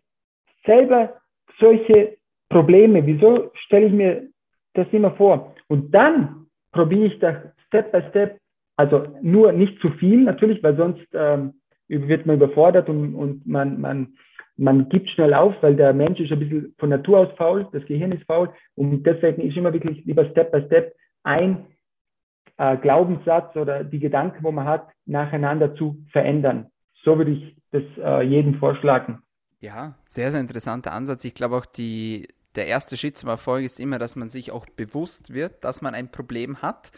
selber 0.66 1.22
solche 1.60 2.18
Probleme? 2.50 3.06
Wieso 3.06 3.52
stelle 3.54 3.88
ich 3.88 3.94
mir 3.94 4.28
das 4.74 4.88
immer 4.92 5.12
vor? 5.12 5.56
Und 5.68 5.92
dann 5.94 6.48
probiere 6.72 7.06
ich 7.06 7.20
das 7.20 7.36
Step 7.68 7.92
by 7.92 8.02
Step, 8.10 8.40
also 8.78 9.08
nur 9.22 9.52
nicht 9.52 9.80
zu 9.80 9.90
viel 9.92 10.24
natürlich, 10.24 10.62
weil 10.64 10.76
sonst 10.76 11.08
ähm, 11.14 11.54
wird 11.88 12.26
man 12.26 12.38
überfordert 12.38 12.90
und, 12.90 13.16
und 13.16 13.46
man, 13.46 13.80
man, 13.80 14.16
man 14.58 14.90
gibt 14.90 15.10
schnell 15.10 15.34
auf, 15.34 15.54
weil 15.62 15.76
der 15.76 15.94
Mensch 15.94 16.20
ist 16.20 16.32
ein 16.32 16.40
bisschen 16.40 16.76
von 16.78 16.90
Natur 16.90 17.20
aus 17.20 17.38
faul, 17.38 17.68
das 17.72 17.86
Gehirn 17.86 18.12
ist 18.12 18.26
faul 18.26 18.50
und 18.76 19.04
deswegen 19.04 19.42
ist 19.42 19.58
immer 19.58 19.74
wirklich 19.74 20.04
lieber 20.06 20.30
Step 20.32 20.52
by 20.52 20.64
Step 20.66 20.96
ein 21.24 21.66
äh, 22.58 22.78
Glaubenssatz 22.78 23.56
oder 23.56 23.84
die 23.84 24.00
Gedanken, 24.00 24.44
wo 24.44 24.52
man 24.52 24.66
hat, 24.66 24.88
nacheinander 25.06 25.76
zu 25.76 25.98
verändern. 26.12 26.68
So 27.04 27.18
würde 27.18 27.32
ich 27.32 27.56
das 27.72 27.84
äh, 27.98 28.22
jedem 28.24 28.56
vorschlagen. 28.56 29.22
Ja, 29.60 29.96
sehr, 30.08 30.32
sehr 30.32 30.40
interessanter 30.40 30.92
Ansatz. 30.94 31.24
Ich 31.26 31.34
glaube 31.34 31.58
auch, 31.58 31.66
die, 31.66 32.28
der 32.56 32.68
erste 32.68 32.98
Schritt 32.98 33.18
zum 33.18 33.30
Erfolg 33.30 33.64
ist 33.64 33.80
immer, 33.80 34.00
dass 34.00 34.16
man 34.16 34.30
sich 34.30 34.52
auch 34.52 34.66
bewusst 34.66 35.34
wird, 35.34 35.64
dass 35.64 35.82
man 35.82 35.96
ein 35.96 36.12
Problem 36.12 36.62
hat. 36.62 36.92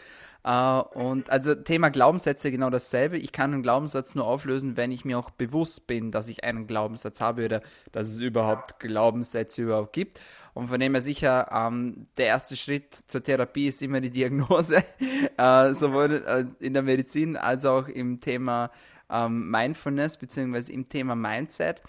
Uh, 0.48 0.82
und 0.94 1.28
also 1.28 1.54
Thema 1.54 1.90
Glaubenssätze 1.90 2.50
genau 2.50 2.70
dasselbe. 2.70 3.18
Ich 3.18 3.32
kann 3.32 3.52
einen 3.52 3.62
Glaubenssatz 3.62 4.14
nur 4.14 4.26
auflösen, 4.26 4.78
wenn 4.78 4.90
ich 4.90 5.04
mir 5.04 5.18
auch 5.18 5.28
bewusst 5.28 5.86
bin, 5.86 6.10
dass 6.10 6.26
ich 6.28 6.42
einen 6.42 6.66
Glaubenssatz 6.66 7.20
habe 7.20 7.44
oder 7.44 7.60
dass 7.92 8.06
es 8.06 8.18
überhaupt 8.20 8.80
Glaubenssätze 8.80 9.60
überhaupt 9.60 9.92
gibt. 9.92 10.18
Und 10.54 10.68
von 10.68 10.80
dem 10.80 10.94
her 10.94 11.02
sicher, 11.02 11.50
ähm, 11.52 12.06
der 12.16 12.28
erste 12.28 12.56
Schritt 12.56 12.94
zur 12.94 13.22
Therapie 13.22 13.66
ist 13.66 13.82
immer 13.82 14.00
die 14.00 14.08
Diagnose, 14.08 14.82
äh, 15.36 15.74
sowohl 15.74 16.24
äh, 16.26 16.64
in 16.64 16.72
der 16.72 16.82
Medizin 16.82 17.36
als 17.36 17.66
auch 17.66 17.86
im 17.86 18.18
Thema 18.18 18.70
ähm, 19.10 19.50
Mindfulness 19.50 20.16
beziehungsweise 20.16 20.72
im 20.72 20.88
Thema 20.88 21.14
Mindset. 21.14 21.82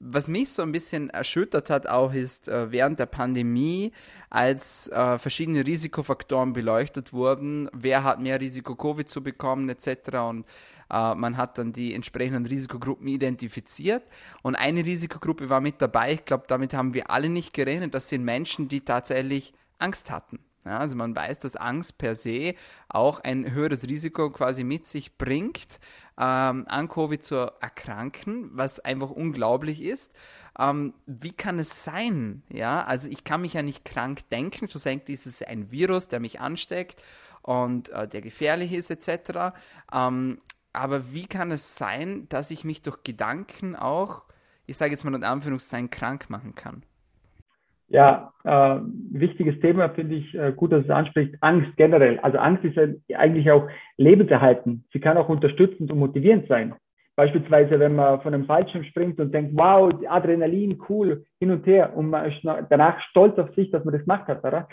Was 0.00 0.28
mich 0.28 0.52
so 0.52 0.62
ein 0.62 0.72
bisschen 0.72 1.08
erschüttert 1.10 1.70
hat 1.70 1.86
auch 1.86 2.12
ist 2.12 2.48
äh, 2.48 2.70
während 2.70 2.98
der 2.98 3.06
Pandemie, 3.06 3.92
als 4.28 4.88
äh, 4.88 5.18
verschiedene 5.18 5.64
Risikofaktoren 5.64 6.52
beleuchtet 6.52 7.12
wurden, 7.12 7.70
wer 7.72 8.02
hat 8.02 8.20
mehr 8.20 8.40
Risiko, 8.40 8.74
Covid 8.74 9.08
zu 9.08 9.22
bekommen 9.22 9.68
etc. 9.68 10.16
Und 10.28 10.46
äh, 10.90 11.14
man 11.14 11.36
hat 11.36 11.58
dann 11.58 11.72
die 11.72 11.94
entsprechenden 11.94 12.44
Risikogruppen 12.44 13.06
identifiziert. 13.06 14.02
Und 14.42 14.56
eine 14.56 14.84
Risikogruppe 14.84 15.48
war 15.48 15.60
mit 15.60 15.80
dabei. 15.80 16.14
Ich 16.14 16.24
glaube, 16.24 16.44
damit 16.48 16.74
haben 16.74 16.94
wir 16.94 17.10
alle 17.10 17.28
nicht 17.28 17.54
gerechnet. 17.54 17.94
Das 17.94 18.08
sind 18.08 18.24
Menschen, 18.24 18.68
die 18.68 18.80
tatsächlich 18.80 19.54
Angst 19.78 20.10
hatten. 20.10 20.40
Ja, 20.64 20.78
also 20.78 20.96
man 20.96 21.14
weiß, 21.14 21.40
dass 21.40 21.56
Angst 21.56 21.98
per 21.98 22.14
se 22.14 22.54
auch 22.88 23.20
ein 23.20 23.52
höheres 23.52 23.82
Risiko 23.84 24.30
quasi 24.30 24.64
mit 24.64 24.86
sich 24.86 25.18
bringt, 25.18 25.78
ähm, 26.18 26.64
an 26.68 26.88
Covid 26.88 27.22
zu 27.22 27.34
erkranken, 27.60 28.50
was 28.52 28.80
einfach 28.80 29.10
unglaublich 29.10 29.82
ist. 29.82 30.12
Ähm, 30.58 30.94
wie 31.06 31.32
kann 31.32 31.58
es 31.58 31.84
sein? 31.84 32.42
Ja, 32.48 32.82
also 32.84 33.08
ich 33.08 33.24
kann 33.24 33.42
mich 33.42 33.52
ja 33.52 33.62
nicht 33.62 33.84
krank 33.84 34.28
denken. 34.30 34.68
Schlussendlich 34.70 35.14
ist 35.16 35.26
es 35.26 35.42
ein 35.42 35.70
Virus, 35.70 36.08
der 36.08 36.20
mich 36.20 36.40
ansteckt 36.40 37.02
und 37.42 37.90
äh, 37.90 38.08
der 38.08 38.22
gefährlich 38.22 38.72
ist 38.72 38.90
etc. 38.90 39.54
Ähm, 39.92 40.40
aber 40.72 41.12
wie 41.12 41.26
kann 41.26 41.50
es 41.50 41.76
sein, 41.76 42.26
dass 42.30 42.50
ich 42.50 42.64
mich 42.64 42.80
durch 42.80 43.02
Gedanken 43.04 43.76
auch, 43.76 44.24
ich 44.66 44.78
sage 44.78 44.92
jetzt 44.92 45.04
mal 45.04 45.14
in 45.14 45.24
Anführungszeichen, 45.24 45.90
krank 45.90 46.30
machen 46.30 46.54
kann? 46.54 46.84
Ja, 47.94 48.32
äh, 48.42 48.80
wichtiges 49.12 49.60
Thema 49.60 49.88
finde 49.90 50.16
ich 50.16 50.34
äh, 50.34 50.52
gut, 50.52 50.72
dass 50.72 50.82
es 50.82 50.90
anspricht. 50.90 51.36
Angst 51.42 51.76
generell. 51.76 52.18
Also 52.18 52.38
Angst 52.38 52.64
ist 52.64 52.76
eigentlich 53.14 53.48
auch 53.52 53.68
lebenserhaltend. 53.98 54.82
Sie 54.92 54.98
kann 54.98 55.16
auch 55.16 55.28
unterstützend 55.28 55.92
und 55.92 56.00
motivierend 56.00 56.48
sein. 56.48 56.74
Beispielsweise, 57.14 57.78
wenn 57.78 57.94
man 57.94 58.20
von 58.22 58.34
einem 58.34 58.46
Fallschirm 58.46 58.82
springt 58.82 59.20
und 59.20 59.32
denkt, 59.32 59.52
wow, 59.54 59.94
Adrenalin, 60.08 60.82
cool, 60.88 61.24
hin 61.38 61.52
und 61.52 61.64
her 61.68 61.96
und 61.96 62.10
man 62.10 62.32
ist 62.32 62.40
danach 62.68 63.00
stolz 63.10 63.38
auf 63.38 63.54
sich, 63.54 63.70
dass 63.70 63.84
man 63.84 63.94
das 63.94 64.02
gemacht 64.02 64.26
hat, 64.26 64.42
oder? 64.42 64.66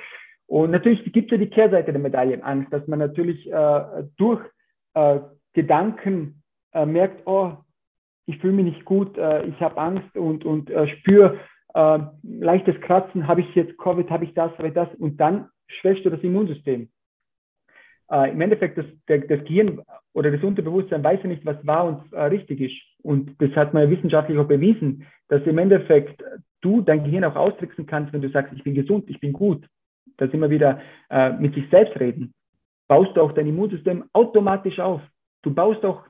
Und 0.47 0.71
natürlich 0.71 1.03
gibt 1.13 1.31
es 1.31 1.37
ja 1.37 1.37
die 1.37 1.51
Kehrseite 1.51 1.91
der 1.91 2.01
Medaille, 2.01 2.43
Angst, 2.43 2.73
dass 2.73 2.87
man 2.87 2.97
natürlich 2.97 3.47
äh, 3.51 3.81
durch 4.17 4.41
äh, 4.95 5.19
Gedanken 5.53 6.41
äh, 6.73 6.87
merkt, 6.87 7.27
oh, 7.27 7.53
ich 8.25 8.39
fühle 8.39 8.53
mich 8.53 8.65
nicht 8.65 8.85
gut, 8.85 9.15
äh, 9.19 9.45
ich 9.45 9.59
habe 9.61 9.77
Angst 9.77 10.17
und, 10.17 10.43
und 10.43 10.71
äh, 10.71 10.87
spüre 10.87 11.37
äh, 11.73 11.99
leichtes 12.23 12.79
Kratzen, 12.81 13.27
habe 13.27 13.41
ich 13.41 13.55
jetzt 13.55 13.77
Covid, 13.77 14.09
habe 14.09 14.25
ich 14.25 14.33
das, 14.33 14.51
habe 14.57 14.69
ich 14.69 14.73
das 14.73 14.89
und 14.95 15.19
dann 15.19 15.49
schwächst 15.67 16.05
du 16.05 16.09
das 16.09 16.21
Immunsystem. 16.21 16.89
äh, 18.11 18.31
im 18.31 18.41
Endeffekt 18.41 18.77
das, 18.77 18.85
der, 19.07 19.19
das 19.19 19.43
Gehirn 19.45 19.81
oder 20.13 20.31
das 20.31 20.43
Unterbewusstsein 20.43 21.03
weiß 21.03 21.21
ja 21.23 21.29
nicht, 21.29 21.45
was 21.45 21.65
wahr 21.65 21.85
und 21.85 22.13
äh, 22.13 22.23
richtig 22.23 22.59
ist. 22.61 22.75
Und 23.03 23.35
das 23.39 23.51
hat 23.51 23.73
man 23.73 23.83
ja 23.83 23.89
wissenschaftlich 23.89 24.37
auch 24.37 24.47
bewiesen, 24.47 25.07
dass 25.29 25.41
im 25.43 25.57
Endeffekt 25.57 26.21
du 26.61 26.81
dein 26.81 27.03
Gehirn 27.03 27.23
auch 27.23 27.35
austricksen 27.35 27.85
kannst, 27.85 28.13
wenn 28.13 28.21
du 28.21 28.29
sagst, 28.29 28.53
ich 28.53 28.63
bin 28.63 28.75
gesund, 28.75 29.09
ich 29.09 29.19
bin 29.19 29.33
gut. 29.33 29.65
Da 30.17 30.27
sind 30.27 30.41
wir 30.41 30.49
wieder 30.49 30.81
äh, 31.09 31.31
mit 31.31 31.55
sich 31.55 31.67
selbst 31.71 31.99
reden. 31.99 32.33
Baust 32.87 33.15
du 33.15 33.21
auch 33.21 33.31
dein 33.31 33.47
Immunsystem 33.47 34.03
automatisch 34.13 34.79
auf. 34.79 35.01
Du 35.41 35.53
baust 35.53 35.83
auch 35.85 36.03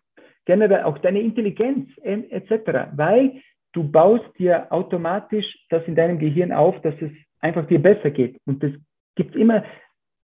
generell 0.46 0.84
auch 0.84 0.98
deine 0.98 1.22
Intelligenz 1.22 1.90
etc., 2.02 2.90
weil 2.96 3.42
du 3.74 3.84
baust 3.84 4.26
dir 4.38 4.72
automatisch 4.72 5.46
das 5.70 5.84
in 5.86 5.96
deinem 5.96 6.20
Gehirn 6.20 6.52
auf, 6.52 6.80
dass 6.82 6.96
es 7.02 7.12
einfach 7.40 7.68
dir 7.68 7.82
besser 7.82 8.12
geht. 8.12 8.40
Und 8.46 8.64
das 8.64 8.72
gibt 9.16 9.36
immer 9.36 9.64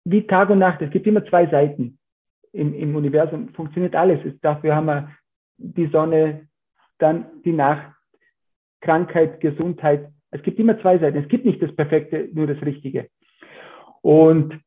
wie 0.06 0.26
Tag 0.28 0.50
und 0.50 0.60
Nacht. 0.60 0.82
Es 0.82 0.92
gibt 0.92 1.08
immer 1.08 1.26
zwei 1.26 1.48
Seiten. 1.48 1.98
Im, 2.52 2.74
im 2.74 2.96
Universum 2.96 3.50
funktioniert 3.50 3.96
alles. 3.96 4.24
Es, 4.26 4.40
dafür 4.42 4.76
haben 4.76 4.88
wir 4.88 5.12
die 5.58 5.88
Sonne, 5.88 6.48
dann 6.98 7.26
die 7.44 7.52
Nacht, 7.52 7.94
Krankheit, 8.82 9.40
Gesundheit. 9.42 10.10
Es 10.32 10.42
gibt 10.44 10.60
immer 10.60 10.80
zwei 10.82 10.98
Seiten. 10.98 11.18
Es 11.18 11.28
gibt 11.28 11.46
nicht 11.46 11.62
das 11.62 11.76
Perfekte, 11.76 12.30
nur 12.34 12.48
das 12.48 12.62
Richtige. 12.64 13.10
Und 14.02 14.60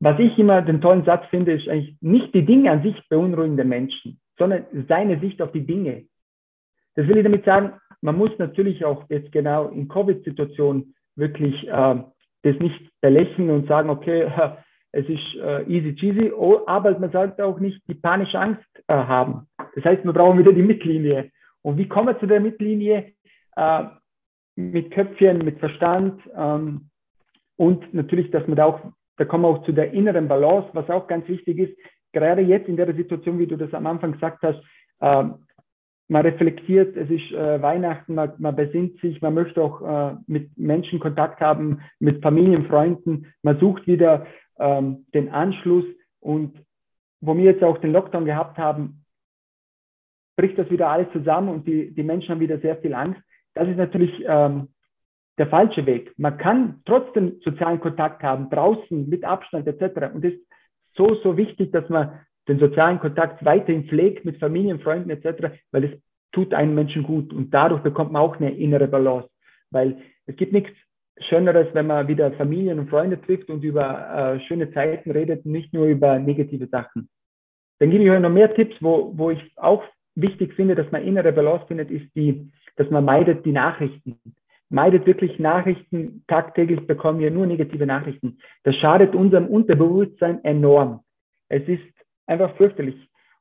was 0.00 0.18
ich 0.18 0.38
immer 0.38 0.62
den 0.62 0.80
tollen 0.80 1.04
Satz 1.04 1.26
finde, 1.28 1.52
ist 1.52 1.68
eigentlich 1.68 1.96
nicht 2.00 2.34
die 2.34 2.44
Dinge 2.44 2.70
an 2.70 2.82
sich 2.82 2.96
beunruhigen 3.08 3.56
den 3.56 3.68
Menschen, 3.68 4.18
sondern 4.38 4.64
seine 4.88 5.20
Sicht 5.20 5.42
auf 5.42 5.52
die 5.52 5.66
Dinge. 5.66 6.06
Das 7.00 7.08
will 7.08 7.16
ich 7.16 7.24
damit 7.24 7.46
sagen, 7.46 7.72
man 8.02 8.18
muss 8.18 8.28
natürlich 8.36 8.84
auch 8.84 9.04
jetzt 9.08 9.32
genau 9.32 9.68
in 9.68 9.88
Covid-Situationen 9.88 10.94
wirklich 11.16 11.66
äh, 11.66 11.94
das 12.42 12.58
nicht 12.58 12.90
belächeln 13.00 13.48
und 13.48 13.66
sagen, 13.66 13.88
okay, 13.88 14.30
es 14.92 15.08
ist 15.08 15.36
äh, 15.42 15.62
easy 15.62 15.94
cheesy, 15.94 16.30
oh, 16.30 16.60
aber 16.66 16.98
man 16.98 17.10
sollte 17.10 17.42
auch 17.46 17.58
nicht 17.58 17.80
die 17.88 17.94
panische 17.94 18.38
Angst 18.38 18.68
äh, 18.86 18.92
haben. 18.92 19.46
Das 19.76 19.82
heißt, 19.82 20.04
wir 20.04 20.12
brauchen 20.12 20.38
wieder 20.38 20.52
die 20.52 20.62
Mittellinie. 20.62 21.30
Und 21.62 21.78
wie 21.78 21.88
kommen 21.88 22.08
wir 22.08 22.20
zu 22.20 22.26
der 22.26 22.40
Mittellinie? 22.40 23.12
Äh, 23.56 23.84
mit 24.56 24.90
Köpfchen, 24.90 25.38
mit 25.38 25.58
Verstand 25.58 26.20
ähm, 26.36 26.90
und 27.56 27.94
natürlich, 27.94 28.30
dass 28.30 28.46
man 28.46 28.56
da 28.56 28.66
auch, 28.66 28.80
da 29.16 29.24
kommen 29.24 29.44
wir 29.44 29.48
auch 29.48 29.64
zu 29.64 29.72
der 29.72 29.92
inneren 29.94 30.28
Balance, 30.28 30.68
was 30.74 30.90
auch 30.90 31.06
ganz 31.06 31.26
wichtig 31.28 31.60
ist, 31.60 31.78
gerade 32.12 32.42
jetzt 32.42 32.68
in 32.68 32.76
der 32.76 32.94
Situation, 32.94 33.38
wie 33.38 33.46
du 33.46 33.56
das 33.56 33.72
am 33.72 33.86
Anfang 33.86 34.12
gesagt 34.12 34.42
hast, 34.42 34.62
ähm, 35.00 35.46
man 36.10 36.22
reflektiert, 36.22 36.96
es 36.96 37.08
ist 37.08 37.30
äh, 37.32 37.62
Weihnachten, 37.62 38.14
man, 38.14 38.32
man, 38.38 38.56
besinnt 38.56 39.00
sich, 39.00 39.22
man 39.22 39.32
möchte 39.34 39.62
auch 39.62 39.80
äh, 39.80 40.16
mit 40.26 40.58
Menschen 40.58 40.98
Kontakt 40.98 41.40
haben, 41.40 41.80
mit 42.00 42.20
Familien, 42.20 42.66
Freunden, 42.66 43.32
man 43.42 43.60
sucht 43.60 43.86
wieder 43.86 44.26
ähm, 44.58 45.06
den 45.14 45.28
Anschluss 45.28 45.84
und 46.18 46.58
wo 47.20 47.36
wir 47.36 47.44
jetzt 47.44 47.62
auch 47.62 47.78
den 47.78 47.92
Lockdown 47.92 48.24
gehabt 48.24 48.58
haben, 48.58 49.04
bricht 50.36 50.58
das 50.58 50.70
wieder 50.70 50.88
alles 50.88 51.06
zusammen 51.12 51.48
und 51.48 51.68
die, 51.68 51.94
die 51.94 52.02
Menschen 52.02 52.30
haben 52.30 52.40
wieder 52.40 52.58
sehr 52.58 52.76
viel 52.78 52.94
Angst. 52.94 53.20
Das 53.54 53.68
ist 53.68 53.76
natürlich 53.76 54.12
ähm, 54.26 54.68
der 55.38 55.46
falsche 55.46 55.86
Weg. 55.86 56.12
Man 56.16 56.38
kann 56.38 56.82
trotzdem 56.86 57.40
sozialen 57.44 57.78
Kontakt 57.78 58.22
haben, 58.22 58.50
draußen, 58.50 59.08
mit 59.08 59.24
Abstand 59.24 59.66
etc. 59.66 60.12
Und 60.12 60.24
es 60.24 60.34
ist 60.34 60.46
so, 60.94 61.14
so 61.22 61.36
wichtig, 61.36 61.70
dass 61.72 61.88
man 61.88 62.20
den 62.48 62.58
sozialen 62.58 62.98
Kontakt 62.98 63.44
weiterhin 63.44 63.84
pflegt 63.84 64.24
mit 64.24 64.38
Familien, 64.38 64.80
Freunden 64.80 65.10
etc., 65.10 65.54
weil 65.72 65.84
es 65.84 65.90
tut 66.32 66.54
einem 66.54 66.74
Menschen 66.74 67.02
gut 67.02 67.32
und 67.32 67.52
dadurch 67.52 67.82
bekommt 67.82 68.12
man 68.12 68.22
auch 68.22 68.36
eine 68.36 68.54
innere 68.56 68.88
Balance, 68.88 69.28
weil 69.70 69.98
es 70.26 70.36
gibt 70.36 70.52
nichts 70.52 70.70
Schöneres, 71.28 71.66
wenn 71.74 71.86
man 71.86 72.08
wieder 72.08 72.32
Familien 72.32 72.78
und 72.78 72.88
Freunde 72.88 73.20
trifft 73.20 73.50
und 73.50 73.62
über 73.62 74.36
äh, 74.36 74.40
schöne 74.46 74.72
Zeiten 74.72 75.10
redet, 75.10 75.44
nicht 75.44 75.74
nur 75.74 75.86
über 75.86 76.18
negative 76.18 76.66
Sachen. 76.68 77.10
Dann 77.78 77.90
gebe 77.90 78.04
ich 78.04 78.10
euch 78.10 78.20
noch 78.20 78.30
mehr 78.30 78.54
Tipps, 78.54 78.76
wo, 78.80 79.12
wo 79.16 79.30
ich 79.30 79.52
auch 79.56 79.82
wichtig 80.14 80.54
finde, 80.54 80.74
dass 80.74 80.90
man 80.90 81.02
innere 81.02 81.32
Balance 81.32 81.66
findet, 81.66 81.90
ist 81.90 82.14
die, 82.14 82.50
dass 82.76 82.90
man 82.90 83.04
meidet 83.04 83.44
die 83.44 83.52
Nachrichten. 83.52 84.18
Meidet 84.70 85.06
wirklich 85.06 85.38
Nachrichten. 85.38 86.24
Tagtäglich 86.26 86.86
bekommen 86.86 87.18
wir 87.18 87.30
nur 87.30 87.46
negative 87.46 87.86
Nachrichten. 87.86 88.38
Das 88.62 88.76
schadet 88.76 89.14
unserem 89.14 89.46
Unterbewusstsein 89.46 90.42
enorm. 90.44 91.00
Es 91.48 91.66
ist 91.68 91.82
einfach 92.30 92.56
fürchterlich. 92.56 92.96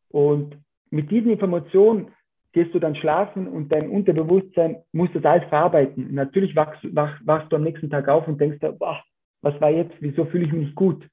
Und 0.09 0.57
mit 0.89 1.11
diesen 1.11 1.31
Informationen 1.31 2.11
gehst 2.51 2.73
du 2.73 2.79
dann 2.79 2.95
schlafen 2.95 3.47
und 3.47 3.71
dein 3.71 3.89
Unterbewusstsein 3.89 4.77
muss 4.91 5.09
das 5.13 5.23
alles 5.23 5.47
verarbeiten. 5.49 6.13
Natürlich 6.13 6.55
wachst, 6.55 6.83
wach, 6.95 7.19
wachst 7.23 7.51
du 7.51 7.57
am 7.57 7.63
nächsten 7.63 7.89
Tag 7.89 8.07
auf 8.07 8.27
und 8.27 8.41
denkst, 8.41 8.59
boah, 8.79 9.03
was 9.41 9.59
war 9.61 9.69
jetzt? 9.69 9.93
Wieso 9.99 10.25
fühle 10.25 10.45
ich 10.45 10.51
mich 10.51 10.65
nicht 10.65 10.75
gut? 10.75 11.07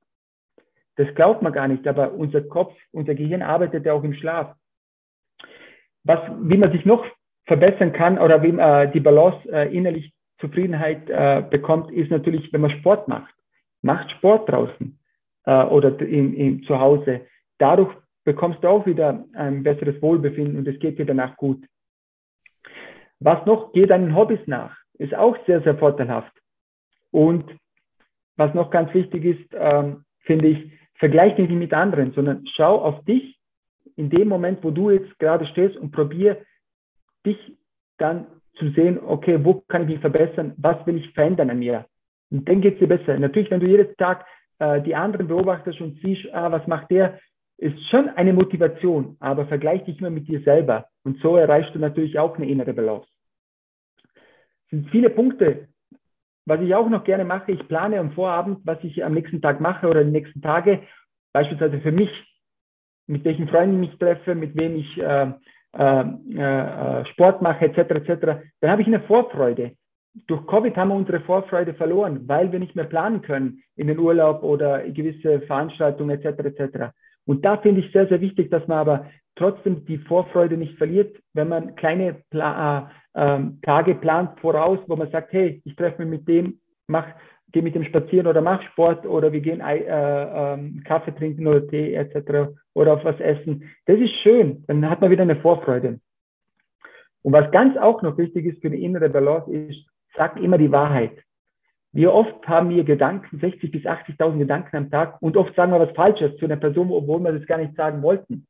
Das 0.97 1.15
glaubt 1.15 1.43
man 1.43 1.53
gar 1.53 1.69
nicht, 1.69 1.87
aber 1.87 2.13
unser 2.13 2.41
Kopf, 2.41 2.75
unser 2.91 3.15
Gehirn 3.15 3.43
arbeitet 3.43 3.85
ja 3.85 3.93
auch 3.93 4.03
im 4.03 4.15
Schlaf. 4.15 4.57
Was, 6.05 6.21
wie 6.41 6.57
man 6.57 6.73
sich 6.73 6.87
noch 6.87 7.05
verbessern 7.45 7.93
kann 7.93 8.19
oder 8.19 8.43
wie 8.43 8.53
man 8.53 8.89
äh, 8.89 8.93
die 8.93 9.01
Balance 9.01 9.47
äh, 9.53 9.75
innerlich 9.77 10.13
Zufriedenheit 10.41 11.09
äh, 11.09 11.43
bekommt, 11.49 11.91
ist 11.93 12.11
natürlich, 12.11 12.53
wenn 12.53 12.63
man 12.63 12.71
Sport 12.71 13.09
macht. 13.09 13.35
Macht 13.83 14.11
Sport 14.13 14.49
draußen 14.51 14.99
äh, 15.45 15.65
oder 15.65 15.99
in, 16.01 16.35
in, 16.35 16.63
zu 16.65 16.79
Hause 16.79 17.23
dadurch 17.59 17.95
bekommst 18.25 18.63
du 18.63 18.69
auch 18.69 18.87
wieder 18.87 19.25
ein 19.35 19.63
besseres 19.63 20.01
Wohlbefinden 20.03 20.59
und 20.59 20.69
es 20.69 20.79
geht 20.81 20.99
dir 20.99 21.07
danach 21.07 21.37
gut. 21.37 21.65
Was 23.21 23.45
noch? 23.47 23.73
Geh 23.73 23.87
deinen 23.87 24.15
Hobbys 24.15 24.41
nach. 24.47 24.77
Ist 24.99 25.15
auch 25.15 25.37
sehr, 25.47 25.63
sehr 25.63 25.77
vorteilhaft. 25.79 26.33
Und 27.11 27.45
was 28.37 28.53
noch 28.55 28.71
ganz 28.71 28.93
wichtig 28.93 29.25
ist, 29.25 29.55
ähm, 29.55 30.05
finde 30.21 30.49
ich, 30.49 30.73
vergleich 30.99 31.37
dich 31.37 31.49
nicht 31.49 31.59
mit 31.59 31.73
anderen, 31.73 32.13
sondern 32.13 32.45
schau 32.55 32.81
auf 32.83 33.05
dich 33.05 33.39
in 33.97 34.11
dem 34.11 34.29
Moment, 34.29 34.63
wo 34.63 34.71
du 34.71 34.91
jetzt 34.91 35.19
gerade 35.19 35.47
stehst 35.47 35.77
und 35.77 35.93
probier 35.93 36.43
dich 37.25 37.39
dann 37.99 38.27
zu 38.59 38.71
sehen, 38.71 38.99
okay, 38.99 39.43
wo 39.43 39.63
kann 39.69 39.83
ich 39.83 39.89
mich 39.89 40.01
verbessern, 40.01 40.55
was 40.57 40.85
will 40.87 40.97
ich 40.97 41.11
verändern 41.13 41.51
an 41.51 41.59
mir. 41.59 41.87
Und 42.31 42.49
dann 42.49 42.61
geht 42.61 42.75
es 42.75 42.81
dir 42.81 42.89
besser. 42.89 43.19
Natürlich, 43.19 43.51
wenn 43.51 43.61
du 43.61 43.67
jeden 43.67 43.97
Tag 43.97 44.27
äh, 44.59 44.83
die 44.83 44.95
anderen 44.95 45.29
beobachtest 45.29 45.81
und 45.81 45.99
siehst, 46.03 46.27
ah, 46.33 46.51
was 46.51 46.67
macht 46.67 46.91
der, 46.91 47.19
ist 47.59 47.89
schon 47.89 48.09
eine 48.11 48.33
Motivation, 48.33 49.17
aber 49.21 49.47
vergleich 49.47 49.85
dich 49.85 49.99
immer 49.99 50.11
mit 50.11 50.29
dir 50.29 50.41
selber. 50.43 50.87
Und 51.05 51.19
so 51.21 51.37
erreichst 51.37 51.75
du 51.75 51.79
natürlich 51.79 52.19
auch 52.19 52.37
eine 52.37 52.49
innere 52.49 52.75
Balance. 52.75 53.09
Es 54.67 54.71
sind 54.71 54.91
viele 54.91 55.11
Punkte. 55.11 55.69
Was 56.45 56.61
ich 56.61 56.75
auch 56.75 56.89
noch 56.89 57.05
gerne 57.05 57.25
mache, 57.25 57.53
ich 57.53 57.67
plane 57.67 57.99
am 57.99 58.13
Vorabend, 58.13 58.61
was 58.65 58.79
ich 58.85 59.05
am 59.05 59.15
nächsten 59.15 59.43
Tag 59.43 59.61
mache 59.61 59.89
oder 59.89 60.05
die 60.05 60.13
nächsten 60.13 60.43
Tage. 60.43 60.81
Beispielsweise 61.33 61.81
für 61.81 61.93
mich, 61.93 62.11
mit 63.09 63.25
welchen 63.25 63.49
Freunden 63.49 63.83
ich 63.83 63.91
mich 63.91 63.99
treffe, 63.99 64.35
mit 64.35 64.57
wem 64.57 64.77
ich 64.77 64.99
äh, 64.99 65.33
äh, 65.77 66.01
äh, 66.03 67.05
Sport 67.07 67.43
mache, 67.43 67.67
etc., 67.67 67.79
etc. 67.79 68.41
Dann 68.61 68.71
habe 68.71 68.83
ich 68.83 68.89
eine 68.89 69.01
Vorfreude. 69.01 69.73
Durch 70.27 70.47
Covid 70.47 70.77
haben 70.77 70.89
wir 70.89 70.95
unsere 70.95 71.21
Vorfreude 71.21 71.75
verloren, 71.75 72.27
weil 72.27 72.51
wir 72.51 72.59
nicht 72.59 72.77
mehr 72.77 72.87
planen 72.87 73.23
können 73.23 73.63
in 73.75 73.89
den 73.89 73.99
Urlaub 73.99 74.43
oder 74.43 74.89
gewisse 74.89 75.41
Veranstaltungen, 75.43 76.19
etc., 76.19 76.39
etc. 76.45 76.95
Und 77.27 77.45
da 77.45 77.57
finde 77.59 77.81
ich 77.81 77.93
sehr, 77.93 78.07
sehr 78.09 78.21
wichtig, 78.21 78.51
dass 78.51 78.67
man 78.69 78.79
aber 78.79 79.07
trotzdem 79.35 79.85
die 79.85 79.99
Vorfreude 79.99 80.57
nicht 80.57 80.79
verliert, 80.79 81.17
wenn 81.35 81.49
man 81.49 81.75
kleine 81.77 82.23
Pla 82.31 82.91
äh, 83.15 83.37
äh, 83.37 83.41
Tage 83.63 83.95
plant 83.97 84.39
voraus, 84.41 84.79
wo 84.87 84.97
man 84.97 85.11
sagt, 85.11 85.33
hey, 85.33 85.61
ich 85.65 85.77
treffe 85.77 86.05
mich 86.05 86.21
mit 86.21 86.29
dem, 86.29 86.61
mach, 86.87 87.07
gehe 87.53 87.63
mit 87.63 87.75
dem 87.75 87.85
spazieren 87.85 88.27
oder 88.27 88.41
mach 88.41 88.63
Sport 88.73 89.07
oder 89.07 89.33
wir 89.33 89.41
gehen 89.41 89.61
äh, 89.61 89.85
ähm, 89.85 90.83
Kaffee 90.85 91.15
trinken 91.15 91.47
oder 91.47 91.67
Tee 91.67 91.95
etc. 91.95 92.51
oder 92.75 92.95
auf 92.95 93.05
was 93.05 93.19
essen. 93.21 93.65
Das 93.87 93.99
ist 93.99 94.15
schön, 94.23 94.65
dann 94.67 94.89
hat 94.89 95.01
man 95.01 95.11
wieder 95.11 95.23
eine 95.23 95.37
Vorfreude. 95.37 96.01
Und 97.23 97.33
was 97.33 97.51
ganz 97.51 97.77
auch 97.77 98.03
noch 98.03 98.17
wichtig 98.19 98.47
ist 98.47 98.63
für 98.63 98.71
die 98.71 98.85
innere 98.85 99.09
Balance 99.09 99.51
ist, 99.51 99.85
sag 100.17 100.41
immer 100.41 100.59
die 100.59 100.71
Wahrheit. 100.71 101.13
Wie 101.93 102.07
oft 102.07 102.47
haben 102.47 102.69
wir 102.69 102.85
Gedanken, 102.85 103.39
60 103.39 103.71
bis 103.71 103.85
80.000 103.85 104.39
Gedanken 104.39 104.77
am 104.77 104.91
Tag 104.91 105.21
und 105.23 105.37
oft 105.37 105.55
sagen 105.55 105.73
wir 105.73 105.81
was 105.81 105.95
Falsches 105.95 106.37
zu 106.39 106.45
einer 106.45 106.57
Person, 106.57 106.91
obwohl 106.91 107.21
wir 107.21 107.33
das 107.33 107.47
gar 107.47 107.59
nicht 107.59 107.75
sagen 107.75 108.03
wollten. 108.03 108.47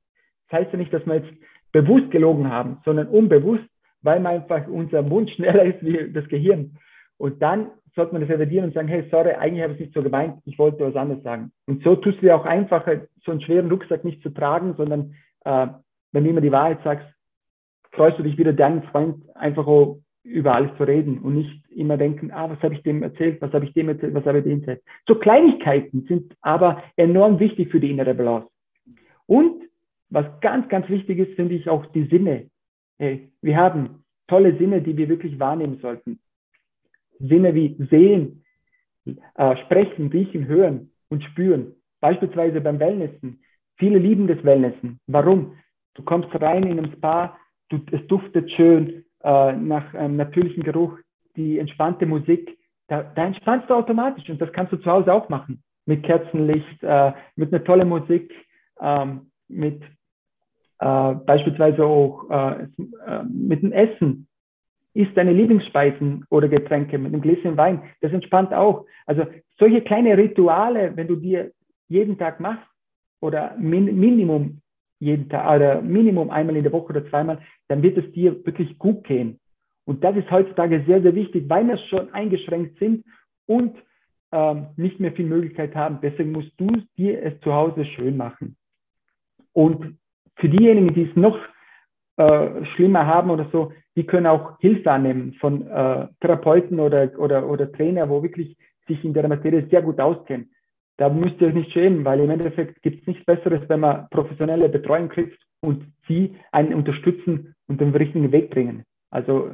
Das 0.48 0.60
heißt 0.60 0.72
ja 0.72 0.78
nicht, 0.78 0.92
dass 0.92 1.06
wir 1.06 1.16
jetzt 1.16 1.32
bewusst 1.72 2.10
gelogen 2.10 2.50
haben, 2.50 2.78
sondern 2.84 3.08
unbewusst, 3.08 3.64
weil 4.02 4.20
man 4.20 4.36
einfach 4.36 4.66
unser 4.66 5.02
Mund 5.02 5.30
schneller 5.36 5.64
ist 5.64 5.84
wie 5.84 6.12
das 6.12 6.26
Gehirn. 6.28 6.76
Und 7.18 7.40
dann 7.40 7.70
sollte 7.94 8.12
man 8.12 8.20
das 8.20 8.30
revidieren 8.30 8.66
und 8.66 8.74
sagen, 8.74 8.88
hey, 8.88 9.06
sorry, 9.10 9.30
eigentlich 9.32 9.62
habe 9.62 9.72
ich 9.72 9.80
es 9.80 9.86
nicht 9.86 9.94
so 9.94 10.02
gemeint, 10.02 10.38
ich 10.44 10.58
wollte 10.58 10.84
was 10.84 10.96
anderes 10.96 11.22
sagen. 11.22 11.50
Und 11.66 11.82
so 11.82 11.96
tust 11.96 12.18
du 12.18 12.26
dir 12.26 12.36
auch 12.36 12.44
einfacher, 12.44 13.06
so 13.24 13.32
einen 13.32 13.40
schweren 13.40 13.70
Rucksack 13.70 14.04
nicht 14.04 14.22
zu 14.22 14.30
tragen, 14.30 14.74
sondern 14.76 15.14
äh, 15.44 15.66
wenn 16.12 16.24
du 16.24 16.30
immer 16.30 16.42
die 16.42 16.52
Wahrheit 16.52 16.78
sagst, 16.84 17.06
freust 17.92 18.18
du 18.18 18.22
dich 18.22 18.36
wieder, 18.36 18.52
deinen 18.52 18.82
Freund 18.84 19.24
einfach 19.34 19.66
über 20.26 20.54
alles 20.54 20.76
zu 20.76 20.82
reden 20.84 21.18
und 21.18 21.36
nicht 21.36 21.62
immer 21.70 21.96
denken, 21.96 22.32
ah, 22.32 22.50
was 22.50 22.60
habe 22.62 22.74
ich 22.74 22.82
dem 22.82 23.02
erzählt, 23.02 23.40
was 23.40 23.52
habe 23.52 23.64
ich 23.64 23.72
dem 23.72 23.88
erzählt, 23.88 24.14
was 24.14 24.24
habe 24.24 24.38
ich 24.38 24.44
dem 24.44 24.60
erzählt. 24.60 24.82
So 25.06 25.14
Kleinigkeiten 25.14 26.04
sind 26.08 26.34
aber 26.40 26.82
enorm 26.96 27.38
wichtig 27.38 27.70
für 27.70 27.80
die 27.80 27.90
innere 27.90 28.14
Balance. 28.14 28.48
Und 29.26 29.62
was 30.10 30.26
ganz, 30.40 30.68
ganz 30.68 30.88
wichtig 30.88 31.18
ist, 31.18 31.34
finde 31.34 31.54
ich 31.54 31.68
auch 31.68 31.86
die 31.86 32.04
Sinne. 32.06 32.50
Hey, 32.98 33.30
wir 33.40 33.56
haben 33.56 34.04
tolle 34.26 34.56
Sinne, 34.58 34.82
die 34.82 34.96
wir 34.96 35.08
wirklich 35.08 35.38
wahrnehmen 35.38 35.78
sollten. 35.80 36.18
Sinne 37.18 37.54
wie 37.54 37.76
sehen, 37.90 38.44
äh, 39.34 39.56
sprechen, 39.64 40.08
riechen, 40.08 40.46
hören 40.46 40.90
und 41.08 41.22
spüren. 41.24 41.72
beispielsweise 42.00 42.60
beim 42.60 42.78
Wellnessen. 42.78 43.40
Viele 43.78 43.98
lieben 43.98 44.26
das 44.26 44.42
Wellnessen. 44.44 45.00
Warum? 45.06 45.56
Du 45.94 46.02
kommst 46.02 46.28
rein 46.34 46.64
in 46.64 46.78
einem 46.78 46.92
Spa, 46.92 47.36
du, 47.68 47.80
es 47.90 48.06
duftet 48.06 48.50
schön 48.52 49.05
äh, 49.26 49.52
nach 49.52 49.92
einem 49.92 50.16
natürlichen 50.16 50.62
Geruch, 50.62 50.96
die 51.34 51.58
entspannte 51.58 52.06
Musik, 52.06 52.56
da, 52.86 53.02
da 53.02 53.26
entspannst 53.26 53.68
du 53.68 53.74
automatisch 53.74 54.28
und 54.30 54.40
das 54.40 54.52
kannst 54.52 54.72
du 54.72 54.76
zu 54.76 54.88
Hause 54.88 55.12
auch 55.12 55.28
machen. 55.28 55.62
Mit 55.84 56.04
Kerzenlicht, 56.04 56.82
äh, 56.82 57.12
mit 57.34 57.52
einer 57.52 57.64
tollen 57.64 57.88
Musik, 57.88 58.32
ähm, 58.80 59.32
mit 59.48 59.82
äh, 60.78 61.14
beispielsweise 61.14 61.84
auch 61.84 62.30
äh, 62.30 62.62
äh, 62.62 63.24
mit 63.28 63.62
dem 63.62 63.72
Essen. 63.72 64.28
Isst 64.94 65.16
deine 65.16 65.32
Lieblingsspeisen 65.32 66.24
oder 66.30 66.48
Getränke 66.48 66.96
mit 66.96 67.12
einem 67.12 67.20
Gläschen 67.20 67.56
Wein. 67.56 67.82
Das 68.00 68.12
entspannt 68.12 68.54
auch. 68.54 68.86
Also 69.06 69.26
solche 69.58 69.82
kleine 69.82 70.16
Rituale, 70.16 70.96
wenn 70.96 71.08
du 71.08 71.16
dir 71.16 71.50
jeden 71.88 72.16
Tag 72.16 72.40
machst 72.40 72.66
oder 73.20 73.56
min 73.58 73.98
Minimum 73.98 74.60
jeden 74.98 75.28
Tag 75.28 75.56
oder 75.56 75.82
Minimum 75.82 76.30
einmal 76.30 76.56
in 76.56 76.62
der 76.62 76.72
Woche 76.72 76.90
oder 76.90 77.08
zweimal, 77.08 77.38
dann 77.68 77.82
wird 77.82 77.98
es 77.98 78.10
dir 78.12 78.44
wirklich 78.46 78.78
gut 78.78 79.04
gehen. 79.04 79.38
Und 79.84 80.02
das 80.02 80.16
ist 80.16 80.30
heutzutage 80.30 80.84
sehr, 80.86 81.02
sehr 81.02 81.14
wichtig, 81.14 81.44
weil 81.48 81.66
wir 81.66 81.78
schon 81.78 82.12
eingeschränkt 82.12 82.78
sind 82.78 83.04
und 83.46 83.76
ähm, 84.32 84.66
nicht 84.76 84.98
mehr 84.98 85.12
viel 85.12 85.26
Möglichkeit 85.26 85.74
haben. 85.74 85.98
Deswegen 86.02 86.32
musst 86.32 86.52
du 86.56 86.68
dir 86.96 87.22
es 87.22 87.38
zu 87.40 87.52
Hause 87.52 87.84
schön 87.84 88.16
machen. 88.16 88.56
Und 89.52 89.98
für 90.36 90.48
diejenigen, 90.48 90.92
die 90.92 91.08
es 91.08 91.16
noch 91.16 91.38
äh, 92.16 92.64
schlimmer 92.74 93.06
haben 93.06 93.30
oder 93.30 93.48
so, 93.52 93.72
die 93.94 94.04
können 94.04 94.26
auch 94.26 94.58
Hilfe 94.60 94.90
annehmen 94.90 95.34
von 95.40 95.66
äh, 95.66 96.08
Therapeuten 96.20 96.80
oder, 96.80 97.10
oder, 97.18 97.48
oder 97.48 97.70
Trainer, 97.72 98.08
wo 98.08 98.22
wirklich 98.22 98.56
sich 98.86 99.02
in 99.04 99.14
der 99.14 99.28
Materie 99.28 99.66
sehr 99.70 99.82
gut 99.82 100.00
auskennen. 100.00 100.50
Da 100.98 101.08
müsst 101.08 101.40
ihr 101.40 101.48
euch 101.48 101.54
nicht 101.54 101.72
schämen, 101.72 102.04
weil 102.04 102.20
im 102.20 102.30
Endeffekt 102.30 102.82
gibt 102.82 103.00
es 103.00 103.06
nichts 103.06 103.24
Besseres, 103.24 103.68
wenn 103.68 103.80
man 103.80 104.08
professionelle 104.10 104.68
Betreuung 104.68 105.08
kriegt 105.08 105.38
und 105.60 105.92
sie 106.08 106.36
einen 106.52 106.74
unterstützen 106.74 107.54
und 107.68 107.80
den 107.80 107.94
richtigen 107.94 108.32
Weg 108.32 108.50
bringen. 108.50 108.84
Also 109.10 109.50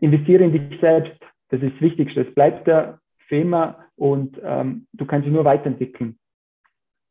investiere 0.00 0.44
in 0.44 0.52
dich 0.52 0.80
selbst, 0.80 1.20
das 1.50 1.60
ist 1.62 1.74
das 1.74 1.80
Wichtigste. 1.80 2.22
Es 2.22 2.34
bleibt 2.34 2.64
für 2.66 3.36
immer 3.36 3.84
und 3.96 4.40
ähm, 4.42 4.86
du 4.94 5.04
kannst 5.04 5.26
dich 5.26 5.32
nur 5.32 5.44
weiterentwickeln. 5.44 6.18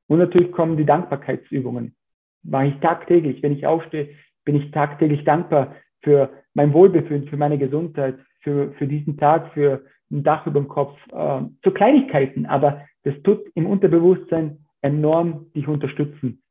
Und 0.07 0.19
natürlich 0.19 0.51
kommen 0.51 0.77
die 0.77 0.85
Dankbarkeitsübungen. 0.85 1.95
Mache 2.43 2.67
ich 2.67 2.79
tagtäglich. 2.79 3.43
Wenn 3.43 3.51
ich 3.51 3.67
aufstehe, 3.67 4.09
bin 4.45 4.55
ich 4.55 4.71
tagtäglich 4.71 5.23
dankbar 5.25 5.75
für 6.01 6.29
mein 6.53 6.73
Wohlbefinden, 6.73 7.29
für 7.29 7.37
meine 7.37 7.57
Gesundheit, 7.57 8.17
für, 8.39 8.71
für 8.73 8.87
diesen 8.87 9.17
Tag, 9.17 9.53
für 9.53 9.83
ein 10.09 10.23
Dach 10.23 10.47
über 10.47 10.61
dem 10.61 10.69
Kopf, 10.69 10.97
äh, 11.11 11.41
zu 11.63 11.71
Kleinigkeiten. 11.71 12.45
Aber 12.45 12.85
das 13.07 13.21
tut 13.23 13.45
im 13.55 13.65
Unterbewusstsein 13.65 14.65
enorm 14.81 15.51
dich 15.53 15.67
unterstützen. 15.67 16.41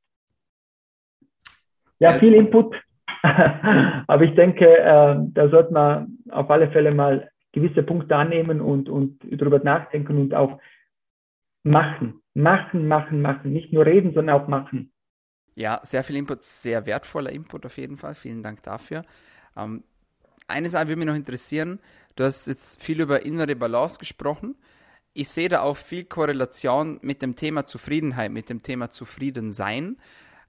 Ja, 1.98 2.18
viel 2.18 2.34
Input. 2.34 2.74
Aber 3.22 4.22
ich 4.22 4.34
denke, 4.34 4.66
äh, 4.66 5.16
da 5.34 5.48
sollte 5.48 5.72
man 5.72 6.18
auf 6.30 6.50
alle 6.50 6.70
Fälle 6.70 6.92
mal 6.92 7.30
gewisse 7.52 7.82
Punkte 7.82 8.16
annehmen 8.16 8.60
und, 8.60 8.88
und 8.88 9.18
darüber 9.30 9.58
nachdenken 9.58 10.18
und 10.18 10.34
auch 10.34 10.60
machen. 11.62 12.22
Machen, 12.34 12.88
machen, 12.88 13.20
machen. 13.20 13.52
Nicht 13.52 13.72
nur 13.72 13.84
reden, 13.84 14.14
sondern 14.14 14.40
auch 14.40 14.48
machen. 14.48 14.92
Ja, 15.54 15.80
sehr 15.82 16.04
viel 16.04 16.16
Input, 16.16 16.42
sehr 16.42 16.84
wertvoller 16.86 17.32
Input 17.32 17.66
auf 17.66 17.76
jeden 17.78 17.96
Fall. 17.96 18.14
Vielen 18.14 18.42
Dank 18.42 18.62
dafür. 18.62 19.04
Ähm, 19.56 19.84
eine 20.48 20.68
Sache 20.68 20.88
würde 20.88 20.98
mich 20.98 21.08
noch 21.08 21.16
interessieren. 21.16 21.80
Du 22.14 22.24
hast 22.24 22.46
jetzt 22.46 22.82
viel 22.82 23.00
über 23.00 23.24
innere 23.24 23.56
Balance 23.56 23.98
gesprochen. 23.98 24.54
Ich 25.18 25.30
sehe 25.30 25.48
da 25.48 25.62
auch 25.62 25.76
viel 25.76 26.04
Korrelation 26.04 26.98
mit 27.00 27.22
dem 27.22 27.36
Thema 27.36 27.64
Zufriedenheit, 27.64 28.30
mit 28.30 28.50
dem 28.50 28.62
Thema 28.62 28.90
Zufriedensein. 28.90 29.96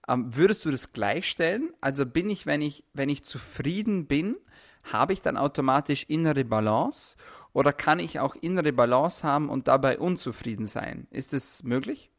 Ähm, 0.10 0.36
würdest 0.36 0.66
du 0.66 0.72
das 0.72 0.92
gleichstellen? 0.92 1.70
Also 1.80 2.06
bin 2.06 2.30
ich, 2.30 2.46
wenn 2.46 2.62
ich, 2.62 2.84
wenn 2.94 3.08
ich 3.08 3.24
zufrieden 3.24 4.08
bin, 4.08 4.36
habe 4.84 5.14
ich 5.14 5.22
dann 5.22 5.38
automatisch 5.38 6.04
innere 6.10 6.44
Balance? 6.44 7.18
Oder 7.54 7.72
kann 7.72 8.00
ich 8.00 8.20
auch 8.20 8.36
innere 8.36 8.74
Balance 8.74 9.26
haben 9.26 9.48
und 9.48 9.70
dabei 9.70 10.00
unzufrieden 10.00 10.66
sein? 10.66 11.08
Ist 11.12 11.32
das 11.32 11.64
möglich? 11.64 12.12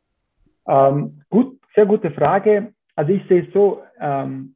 Ähm, 0.66 1.20
gut, 1.28 1.60
sehr 1.74 1.84
gute 1.84 2.10
Frage. 2.12 2.72
Also 2.96 3.12
ich 3.12 3.28
sehe 3.28 3.46
es 3.46 3.52
so, 3.52 3.82
ähm, 4.00 4.54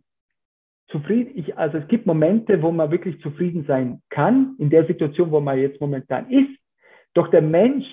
zufrieden, 0.89 1.33
ich, 1.35 1.59
also 1.59 1.77
es 1.77 1.89
gibt 1.89 2.07
Momente, 2.07 2.63
wo 2.63 2.73
man 2.73 2.91
wirklich 2.91 3.21
zufrieden 3.21 3.67
sein 3.69 4.01
kann, 4.09 4.55
in 4.59 4.71
der 4.71 4.87
Situation, 4.87 5.31
wo 5.31 5.41
man 5.41 5.59
jetzt 5.59 5.79
momentan 5.79 6.31
ist. 6.31 6.62
Doch 7.15 7.29
der 7.29 7.43
Mensch 7.43 7.87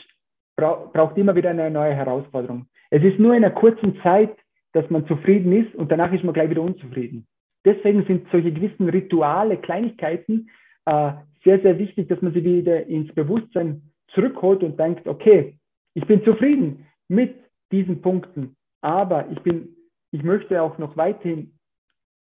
bra 0.56 0.90
braucht 0.94 1.18
immer 1.18 1.36
wieder 1.36 1.50
eine 1.50 1.70
neue 1.70 1.94
Herausforderung. 1.94 2.68
Es 2.90 3.04
ist 3.04 3.20
nur 3.20 3.36
in 3.36 3.44
einer 3.44 3.54
kurzen 3.54 4.00
Zeit, 4.02 4.36
dass 4.74 4.90
man 4.90 5.08
zufrieden 5.08 5.52
ist 5.54 5.74
und 5.76 5.92
danach 5.92 6.12
ist 6.14 6.24
man 6.24 6.34
gleich 6.34 6.50
wieder 6.50 6.62
unzufrieden. 6.62 7.28
Deswegen 7.66 8.06
sind 8.06 8.28
solche 8.32 8.52
gewissen 8.52 8.88
Rituale, 8.90 9.58
Kleinigkeiten 9.58 10.50
äh, 10.86 11.12
sehr, 11.44 11.60
sehr 11.62 11.78
wichtig, 11.78 12.08
dass 12.10 12.22
man 12.22 12.34
sie 12.34 12.44
wieder 12.44 12.86
ins 12.88 13.14
Bewusstsein 13.14 13.82
zurückholt 14.14 14.64
und 14.64 14.80
denkt, 14.80 15.08
okay, 15.08 15.56
ich 15.94 16.06
bin 16.06 16.24
zufrieden 16.24 16.86
mit 17.08 17.36
diesen 17.72 18.02
Punkten, 18.02 18.56
aber 18.82 19.30
ich 19.32 19.40
bin, 19.42 19.76
ich 20.12 20.24
möchte 20.24 20.62
auch 20.62 20.78
noch 20.78 20.98
weiterhin 20.98 21.54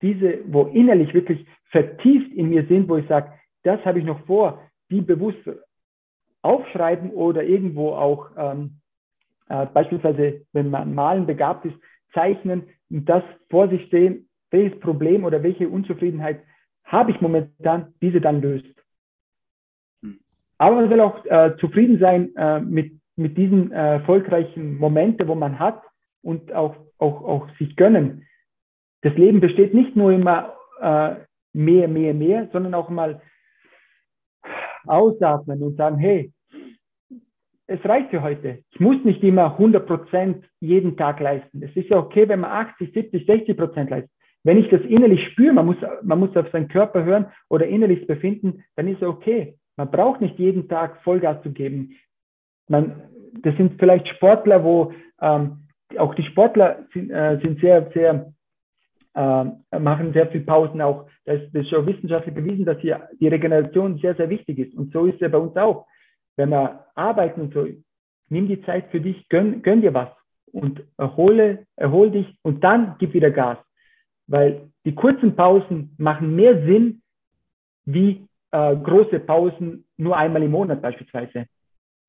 diese, 0.02 0.40
wo 0.48 0.64
innerlich 0.64 1.14
wirklich 1.14 1.46
vertieft 1.72 2.32
in 2.34 2.50
mir 2.50 2.66
sind, 2.68 2.90
wo 2.90 2.98
ich 2.98 3.08
sage, 3.08 3.32
das 3.64 3.84
habe 3.86 4.00
ich 4.00 4.06
noch 4.06 4.20
vor, 4.26 4.62
die 4.92 5.02
bewusst 5.02 5.40
aufschreiben 6.44 7.10
oder 7.12 7.44
irgendwo 7.44 7.94
auch 7.94 8.30
ähm, 8.38 8.82
äh, 9.50 9.66
beispielsweise, 9.66 10.46
wenn 10.54 10.70
man 10.70 10.94
malen 10.94 11.26
begabt 11.26 11.66
ist, 11.66 11.76
zeichnen 12.14 12.64
und 12.90 13.10
das 13.10 13.24
vor 13.50 13.70
sich 13.70 13.86
stehen, 13.88 14.30
welches 14.52 14.80
Problem 14.80 15.26
oder 15.26 15.42
welche 15.42 15.68
Unzufriedenheit 15.68 16.42
habe 16.86 17.12
ich 17.12 17.22
momentan, 17.22 17.94
diese 18.02 18.22
dann 18.22 18.42
löst. 18.42 18.66
Aber 20.58 20.76
man 20.76 20.90
soll 20.90 21.02
auch 21.02 21.26
äh, 21.26 21.56
zufrieden 21.60 22.00
sein 22.00 22.36
äh, 22.36 22.60
mit, 22.60 22.94
mit 23.16 23.38
diesen 23.38 23.72
äh, 23.72 23.94
erfolgreichen 23.96 24.78
Momenten, 24.78 25.28
wo 25.28 25.36
man 25.36 25.60
hat 25.60 25.82
und 26.22 26.54
auch, 26.54 26.76
auch, 27.00 27.24
auch 27.24 27.50
sich 27.58 27.76
gönnen. 27.76 28.28
Das 29.02 29.14
Leben 29.16 29.42
besteht 29.42 29.74
nicht 29.74 29.96
nur 29.96 30.12
immer 30.12 30.54
äh, 30.80 31.16
mehr, 31.54 31.88
mehr, 31.88 32.14
mehr, 32.14 32.50
sondern 32.54 32.74
auch 32.74 32.90
mal 32.90 33.22
ausatmen 34.86 35.62
und 35.62 35.78
sagen, 35.78 35.98
hey, 35.98 36.32
es 37.68 37.84
reicht 37.86 38.10
für 38.10 38.22
heute. 38.22 38.60
Ich 38.72 38.80
muss 38.80 39.04
nicht 39.04 39.24
immer 39.24 39.54
100 39.54 39.86
Prozent 39.86 40.46
jeden 40.60 40.98
Tag 40.98 41.20
leisten. 41.20 41.64
Es 41.64 41.76
ist 41.76 41.90
ja 41.90 41.98
okay, 41.98 42.28
wenn 42.28 42.42
man 42.42 42.52
80, 42.52 42.94
70, 42.94 43.26
60 43.26 43.58
Prozent 43.58 43.90
leistet. 43.90 44.12
Wenn 44.44 44.58
ich 44.58 44.70
das 44.70 44.82
innerlich 44.82 45.26
spüre, 45.32 45.54
man 45.54 45.66
muss, 45.66 45.78
man 46.02 46.20
muss 46.20 46.36
auf 46.36 46.50
seinen 46.52 46.68
Körper 46.68 47.04
hören 47.04 47.28
oder 47.50 47.66
innerlich 47.66 48.06
befinden, 48.06 48.64
dann 48.76 48.88
ist 48.88 49.02
es 49.02 49.08
okay. 49.08 49.56
Man 49.78 49.90
braucht 49.90 50.20
nicht 50.20 50.38
jeden 50.38 50.68
Tag 50.68 51.02
Vollgas 51.04 51.42
zu 51.44 51.52
geben. 51.52 51.96
Man, 52.68 53.04
das 53.42 53.56
sind 53.56 53.80
vielleicht 53.80 54.08
Sportler, 54.10 54.64
wo 54.64 54.94
ähm, 55.22 55.68
auch 55.98 56.14
die 56.16 56.24
Sportler 56.24 56.86
sind, 56.94 57.10
äh, 57.10 57.40
sind 57.42 57.62
sehr, 57.62 57.90
sehr, 57.94 58.34
machen 59.16 60.14
sehr 60.14 60.28
viel 60.28 60.42
Pausen 60.42 60.82
auch. 60.82 61.08
Das, 61.26 61.40
ist 61.54 61.70
schon 61.70 61.86
wissenschaftlich 61.86 62.36
bewiesen, 62.36 62.66
dass 62.66 62.80
hier 62.80 63.08
die 63.20 63.28
Regeneration 63.28 63.98
sehr, 64.00 64.16
sehr 64.16 64.30
wichtig 64.30 64.60
ist. 64.60 64.76
Und 64.76 64.92
so 64.92 65.06
ist 65.06 65.22
es 65.22 65.32
bei 65.32 65.38
uns 65.38 65.56
auch. 65.56 65.86
Wenn 66.36 66.50
wir 66.50 66.86
arbeiten 66.96 67.42
und 67.42 67.54
so, 67.54 67.68
nimm 68.30 68.48
die 68.48 68.62
Zeit 68.64 68.90
für 68.90 69.00
dich, 69.00 69.30
gönn, 69.30 69.62
gönn 69.62 69.82
dir 69.82 69.94
was 69.94 70.10
und 70.52 70.84
erhole, 70.98 71.66
erhol 71.76 72.12
dich 72.12 72.38
und 72.42 72.64
dann 72.64 72.96
gib 73.00 73.14
wieder 73.14 73.32
Gas. 73.32 73.58
Weil 74.28 74.70
die 74.86 74.96
kurzen 74.96 75.36
Pausen 75.36 75.96
machen 75.98 76.36
mehr 76.36 76.64
Sinn 76.66 77.02
wie 77.86 78.28
äh, 78.52 78.76
große 78.76 79.20
Pausen 79.20 79.86
nur 79.98 80.18
einmal 80.18 80.44
im 80.44 80.52
Monat 80.52 80.82
beispielsweise. 80.82 81.46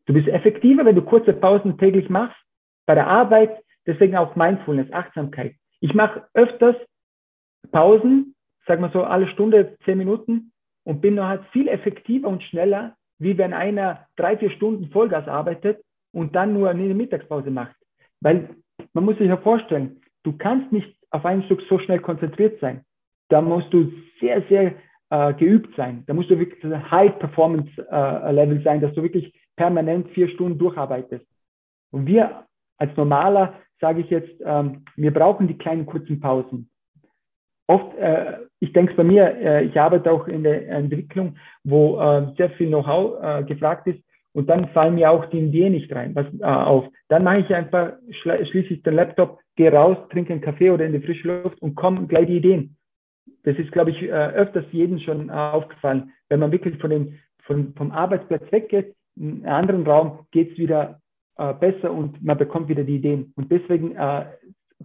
Du 0.06 0.12
bist 0.12 0.28
effektiver, 0.28 0.84
wenn 0.84 0.96
du 0.96 1.02
kurze 1.02 1.32
Pausen 1.32 1.78
täglich 1.78 2.08
machst, 2.08 2.36
bei 2.86 2.94
der 2.94 3.06
Arbeit, 3.06 3.62
deswegen 3.86 4.16
auch 4.16 4.36
Mindfulness, 4.36 4.92
Achtsamkeit. 4.92 5.54
Ich 5.80 5.94
mache 5.94 6.26
öfters 6.34 6.76
Pausen, 7.70 8.34
sag 8.66 8.80
mal 8.80 8.92
so 8.92 9.02
alle 9.02 9.28
Stunde, 9.28 9.76
zehn 9.84 9.98
Minuten 9.98 10.52
und 10.84 11.00
bin 11.00 11.14
noch 11.14 11.26
halt 11.26 11.44
viel 11.52 11.68
effektiver 11.68 12.28
und 12.28 12.42
schneller, 12.42 12.96
wie 13.18 13.38
wenn 13.38 13.52
einer 13.52 14.06
drei, 14.16 14.36
vier 14.36 14.50
Stunden 14.50 14.90
Vollgas 14.90 15.28
arbeitet 15.28 15.82
und 16.12 16.34
dann 16.34 16.52
nur 16.52 16.70
eine 16.70 16.94
Mittagspause 16.94 17.50
macht. 17.50 17.76
Weil 18.20 18.56
man 18.92 19.04
muss 19.04 19.18
sich 19.18 19.28
ja 19.28 19.36
vorstellen, 19.36 20.00
du 20.22 20.36
kannst 20.36 20.72
nicht 20.72 20.96
auf 21.10 21.24
ein 21.24 21.42
Stück 21.44 21.62
so 21.68 21.78
schnell 21.78 22.00
konzentriert 22.00 22.60
sein. 22.60 22.84
Da 23.28 23.40
musst 23.40 23.72
du 23.72 23.92
sehr, 24.20 24.42
sehr 24.48 24.74
äh, 25.10 25.34
geübt 25.34 25.74
sein. 25.76 26.04
Da 26.06 26.14
musst 26.14 26.30
du 26.30 26.38
wirklich 26.38 26.62
High-Performance-Level 26.64 28.58
äh, 28.58 28.62
sein, 28.62 28.80
dass 28.80 28.94
du 28.94 29.02
wirklich 29.02 29.32
permanent 29.56 30.08
vier 30.10 30.28
Stunden 30.28 30.58
durcharbeitest. 30.58 31.26
Und 31.92 32.06
wir 32.06 32.46
als 32.78 32.96
Normaler, 32.96 33.54
sage 33.80 34.00
ich 34.00 34.10
jetzt, 34.10 34.40
ähm, 34.44 34.84
wir 34.96 35.12
brauchen 35.12 35.46
die 35.46 35.58
kleinen 35.58 35.86
kurzen 35.86 36.20
Pausen. 36.20 36.68
Oft, 37.66 37.96
äh, 37.96 38.38
ich 38.60 38.72
denke 38.72 38.92
es 38.92 38.96
bei 38.96 39.04
mir, 39.04 39.36
äh, 39.36 39.64
ich 39.64 39.78
arbeite 39.80 40.10
auch 40.10 40.28
in 40.28 40.42
der 40.42 40.68
Entwicklung, 40.68 41.36
wo 41.64 41.98
äh, 41.98 42.26
sehr 42.36 42.50
viel 42.50 42.68
Know-how 42.68 43.22
äh, 43.22 43.42
gefragt 43.44 43.86
ist. 43.86 44.02
und 44.34 44.50
dann 44.50 44.68
fallen 44.70 44.96
mir 44.96 45.10
auch 45.10 45.26
die 45.26 45.38
Ideen 45.38 45.72
nicht 45.72 45.94
rein, 45.94 46.14
was, 46.14 46.26
äh, 46.40 46.44
auf. 46.44 46.86
Dann 47.08 47.22
mache 47.22 47.38
ich 47.38 47.54
einfach, 47.54 47.92
schließe 48.10 48.74
ich 48.74 48.82
den 48.82 48.94
Laptop, 48.94 49.38
gehe 49.56 49.72
raus, 49.72 49.96
trinke 50.10 50.32
einen 50.32 50.42
Kaffee 50.42 50.70
oder 50.70 50.84
in 50.84 50.92
die 50.92 51.06
frische 51.06 51.28
Luft 51.28 51.62
und 51.62 51.76
kommen 51.76 52.08
gleich 52.08 52.26
die 52.26 52.38
Ideen. 52.38 52.76
Das 53.44 53.56
ist, 53.56 53.70
glaube 53.72 53.90
ich, 53.90 54.02
äh, 54.02 54.10
öfters 54.10 54.64
jedem 54.72 54.98
schon 54.98 55.28
äh, 55.28 55.32
aufgefallen. 55.32 56.12
Wenn 56.28 56.40
man 56.40 56.50
wirklich 56.50 56.78
von 56.80 56.90
dem, 56.90 57.18
von, 57.44 57.74
vom 57.74 57.92
Arbeitsplatz 57.92 58.50
weggeht, 58.50 58.94
in 59.16 59.44
einen 59.44 59.46
anderen 59.46 59.86
Raum, 59.86 60.26
geht 60.32 60.52
es 60.52 60.58
wieder 60.58 61.00
äh, 61.36 61.54
besser 61.54 61.92
und 61.92 62.22
man 62.22 62.36
bekommt 62.36 62.68
wieder 62.68 62.82
die 62.82 62.96
Ideen. 62.96 63.32
Und 63.36 63.52
deswegen 63.52 63.94
äh, 63.94 64.24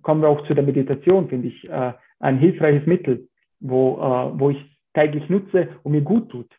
kommen 0.04 0.22
wir 0.22 0.30
auch 0.30 0.46
zu 0.46 0.54
der 0.54 0.64
Meditation, 0.64 1.28
finde 1.30 1.48
ich, 1.48 1.68
äh, 1.70 1.94
ein 2.20 2.38
hilfreiches 2.38 2.86
Mittel, 2.86 3.28
wo, 3.60 3.98
äh, 3.98 4.40
wo 4.40 4.50
ich 4.50 4.80
täglich 4.94 5.30
nutze 5.30 5.70
und 5.84 5.92
mir 5.94 6.02
gut 6.02 6.30
tut. 6.30 6.50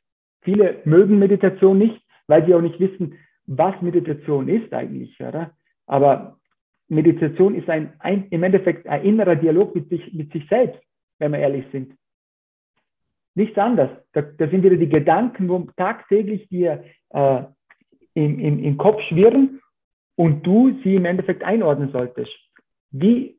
Viele 0.43 0.81
mögen 0.85 1.19
Meditation 1.19 1.79
nicht, 1.79 2.01
weil 2.27 2.45
sie 2.47 2.55
auch 2.55 2.61
nicht 2.61 2.81
wissen, 2.81 3.15
was 3.47 3.81
Meditation 3.83 4.49
ist 4.49 4.73
eigentlich. 4.73 5.19
Oder? 5.21 5.53
Aber 5.87 6.39
Meditation 6.89 7.55
ist 7.55 7.69
ein, 7.69 7.93
ein, 7.99 8.27
im 8.31 8.43
Endeffekt 8.43 8.87
ein 8.87 9.03
innerer 9.03 9.37
Dialog 9.37 9.75
mit 9.75 9.89
sich, 9.89 10.13
mit 10.13 10.33
sich 10.33 10.47
selbst, 10.49 10.81
wenn 11.19 11.33
wir 11.33 11.41
ehrlich 11.41 11.65
sind. 11.73 11.95
Nichts 13.35 13.57
anderes. 13.59 13.91
Da, 14.13 14.23
da 14.23 14.49
sind 14.49 14.63
wieder 14.63 14.77
die 14.77 14.89
Gedanken, 14.89 15.49
wo 15.49 15.59
tagtäglich 15.77 16.49
dir 16.49 16.85
äh, 17.11 17.43
im, 18.15 18.39
im, 18.39 18.59
im 18.65 18.77
Kopf 18.77 19.01
schwirren 19.09 19.61
und 20.17 20.47
du 20.47 20.77
sie 20.83 20.97
im 20.97 21.05
Endeffekt 21.05 21.43
einordnen 21.43 21.91
solltest. 21.93 22.33
Wie, 22.91 23.39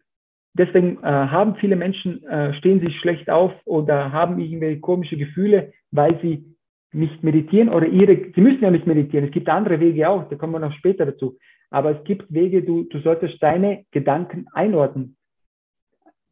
deswegen 0.54 0.98
äh, 0.98 1.08
haben 1.08 1.56
viele 1.56 1.76
Menschen, 1.76 2.24
äh, 2.26 2.54
stehen 2.56 2.80
sich 2.80 2.98
schlecht 3.00 3.30
auf 3.30 3.54
oder 3.66 4.12
haben 4.12 4.40
irgendwelche 4.40 4.80
komische 4.80 5.18
Gefühle, 5.18 5.74
weil 5.92 6.20
sie 6.22 6.46
nicht 6.94 7.24
meditieren 7.24 7.70
oder 7.70 7.88
ihre, 7.88 8.32
sie 8.36 8.42
müssen 8.42 8.64
ja 8.64 8.72
nicht 8.72 8.88
meditieren. 8.88 9.26
Es 9.26 9.32
gibt 9.32 9.48
andere 9.48 9.80
Wege 9.80 10.10
auch, 10.10 10.28
da 10.30 10.36
kommen 10.36 10.54
wir 10.54 10.60
noch 10.60 10.74
später 10.74 11.06
dazu. 11.06 11.38
Aber 11.70 11.98
es 11.98 12.04
gibt 12.04 12.32
Wege, 12.34 12.64
du, 12.64 12.84
du 12.84 13.00
solltest 13.00 13.42
deine 13.42 13.86
Gedanken 13.92 14.48
einordnen. 14.54 15.16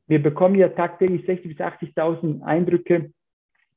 Wir 0.07 0.21
bekommen 0.21 0.55
ja 0.55 0.69
tagtäglich 0.69 1.21
60.000 1.25 1.47
bis 1.47 1.57
80.000 1.57 2.41
Eindrücke, 2.41 3.11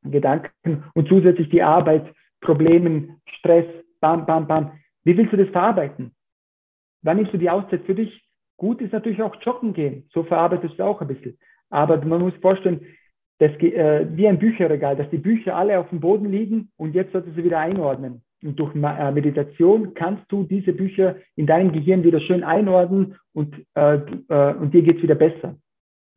Gedanken 0.02 0.85
und 0.94 1.09
zusätzlich 1.09 1.48
die 1.50 1.62
Arbeit, 1.62 2.12
Problemen, 2.40 3.20
Stress, 3.38 3.66
bam, 4.00 4.26
bam, 4.26 4.48
bam. 4.48 4.72
Wie 5.05 5.16
willst 5.16 5.33
du 5.33 5.37
das 5.37 5.50
verarbeiten? 5.50 6.12
Wann 7.02 7.18
nimmst 7.18 7.33
du 7.33 7.38
die 7.38 7.50
Auszeit 7.50 7.85
für 7.85 7.94
dich? 7.94 8.24
Gut 8.62 8.81
ist 8.81 8.92
natürlich 8.92 9.20
auch 9.20 9.35
joggen 9.42 9.72
gehen. 9.72 10.05
So 10.14 10.22
verarbeitest 10.22 10.79
du 10.79 10.85
auch 10.85 11.01
ein 11.01 11.09
bisschen. 11.09 11.37
Aber 11.70 11.96
man 12.05 12.20
muss 12.20 12.35
vorstellen, 12.40 12.87
das, 13.40 13.51
äh, 13.61 14.07
wie 14.14 14.29
ein 14.29 14.38
Bücherregal, 14.38 14.94
dass 14.94 15.11
die 15.11 15.18
Bücher 15.18 15.57
alle 15.57 15.81
auf 15.81 15.88
dem 15.88 15.98
Boden 15.98 16.31
liegen 16.31 16.70
und 16.77 16.94
jetzt 16.94 17.11
solltest 17.11 17.33
du 17.33 17.40
sie 17.40 17.44
wieder 17.44 17.59
einordnen. 17.59 18.22
Und 18.40 18.61
durch 18.61 18.72
äh, 18.77 19.11
Meditation 19.11 19.94
kannst 19.94 20.31
du 20.31 20.44
diese 20.44 20.72
Bücher 20.72 21.16
in 21.35 21.48
deinem 21.48 21.72
Gehirn 21.72 22.05
wieder 22.05 22.20
schön 22.20 22.44
einordnen 22.44 23.16
und, 23.33 23.53
äh, 23.75 23.96
äh, 24.29 24.55
und 24.55 24.72
dir 24.72 24.83
geht's 24.83 25.03
wieder 25.03 25.16
besser. 25.16 25.57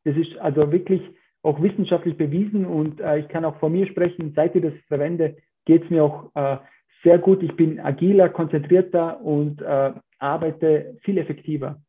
Das 0.04 0.16
ist 0.16 0.38
also 0.38 0.72
wirklich 0.72 1.02
auch 1.42 1.60
wissenschaftlich 1.64 2.16
bewiesen 2.16 2.64
und 2.68 3.02
äh, 3.02 3.22
ich 3.22 3.28
kann 3.30 3.44
auch 3.44 3.58
von 3.58 3.72
mir 3.72 3.88
sprechen, 3.88 4.34
seit 4.36 4.56
ich 4.56 4.62
das 4.62 4.74
verwende, 4.88 5.36
geht's 5.66 5.90
mir 5.90 6.04
auch 6.04 6.30
äh, 6.36 6.58
sehr 7.04 7.18
gut. 7.18 7.42
Ich 7.42 7.56
bin 7.56 7.80
agiler, 7.80 8.30
konzentrierter 8.30 9.20
und 9.22 9.64
arbeite 10.20 10.96
viel 11.02 11.18
effektiver. 11.18 11.82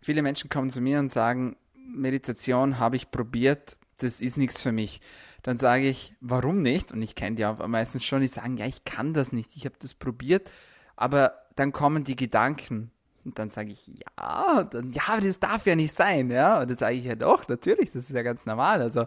Viele 0.00 0.22
Menschen 0.22 0.50
kommen 0.50 0.70
zu 0.70 0.80
mir 0.80 0.98
und 0.98 1.12
sagen, 1.12 1.56
Meditation 1.74 2.78
habe 2.78 2.96
ich 2.96 3.10
probiert, 3.10 3.76
das 3.98 4.20
ist 4.20 4.36
nichts 4.36 4.62
für 4.62 4.72
mich. 4.72 5.00
Dann 5.42 5.58
sage 5.58 5.88
ich, 5.88 6.14
warum 6.20 6.62
nicht? 6.62 6.92
Und 6.92 7.02
ich 7.02 7.14
kenne 7.14 7.36
die 7.36 7.46
auch 7.46 7.66
meistens 7.66 8.04
schon, 8.04 8.20
die 8.20 8.26
sagen, 8.26 8.56
ja, 8.56 8.66
ich 8.66 8.84
kann 8.84 9.14
das 9.14 9.32
nicht, 9.32 9.56
ich 9.56 9.64
habe 9.64 9.76
das 9.78 9.94
probiert, 9.94 10.50
aber 10.96 11.34
dann 11.56 11.72
kommen 11.72 12.04
die 12.04 12.16
Gedanken. 12.16 12.90
Und 13.24 13.38
dann 13.38 13.50
sage 13.50 13.70
ich, 13.70 13.86
ja, 13.88 14.64
dann, 14.64 14.92
ja, 14.92 15.02
aber 15.08 15.20
das 15.20 15.40
darf 15.40 15.66
ja 15.66 15.76
nicht 15.76 15.94
sein, 15.94 16.30
ja. 16.30 16.60
Und 16.60 16.70
dann 16.70 16.76
sage 16.76 16.96
ich 16.96 17.04
ja 17.04 17.14
doch, 17.14 17.48
natürlich, 17.48 17.92
das 17.92 18.04
ist 18.04 18.14
ja 18.14 18.22
ganz 18.22 18.46
normal. 18.46 18.80
Also 18.80 19.06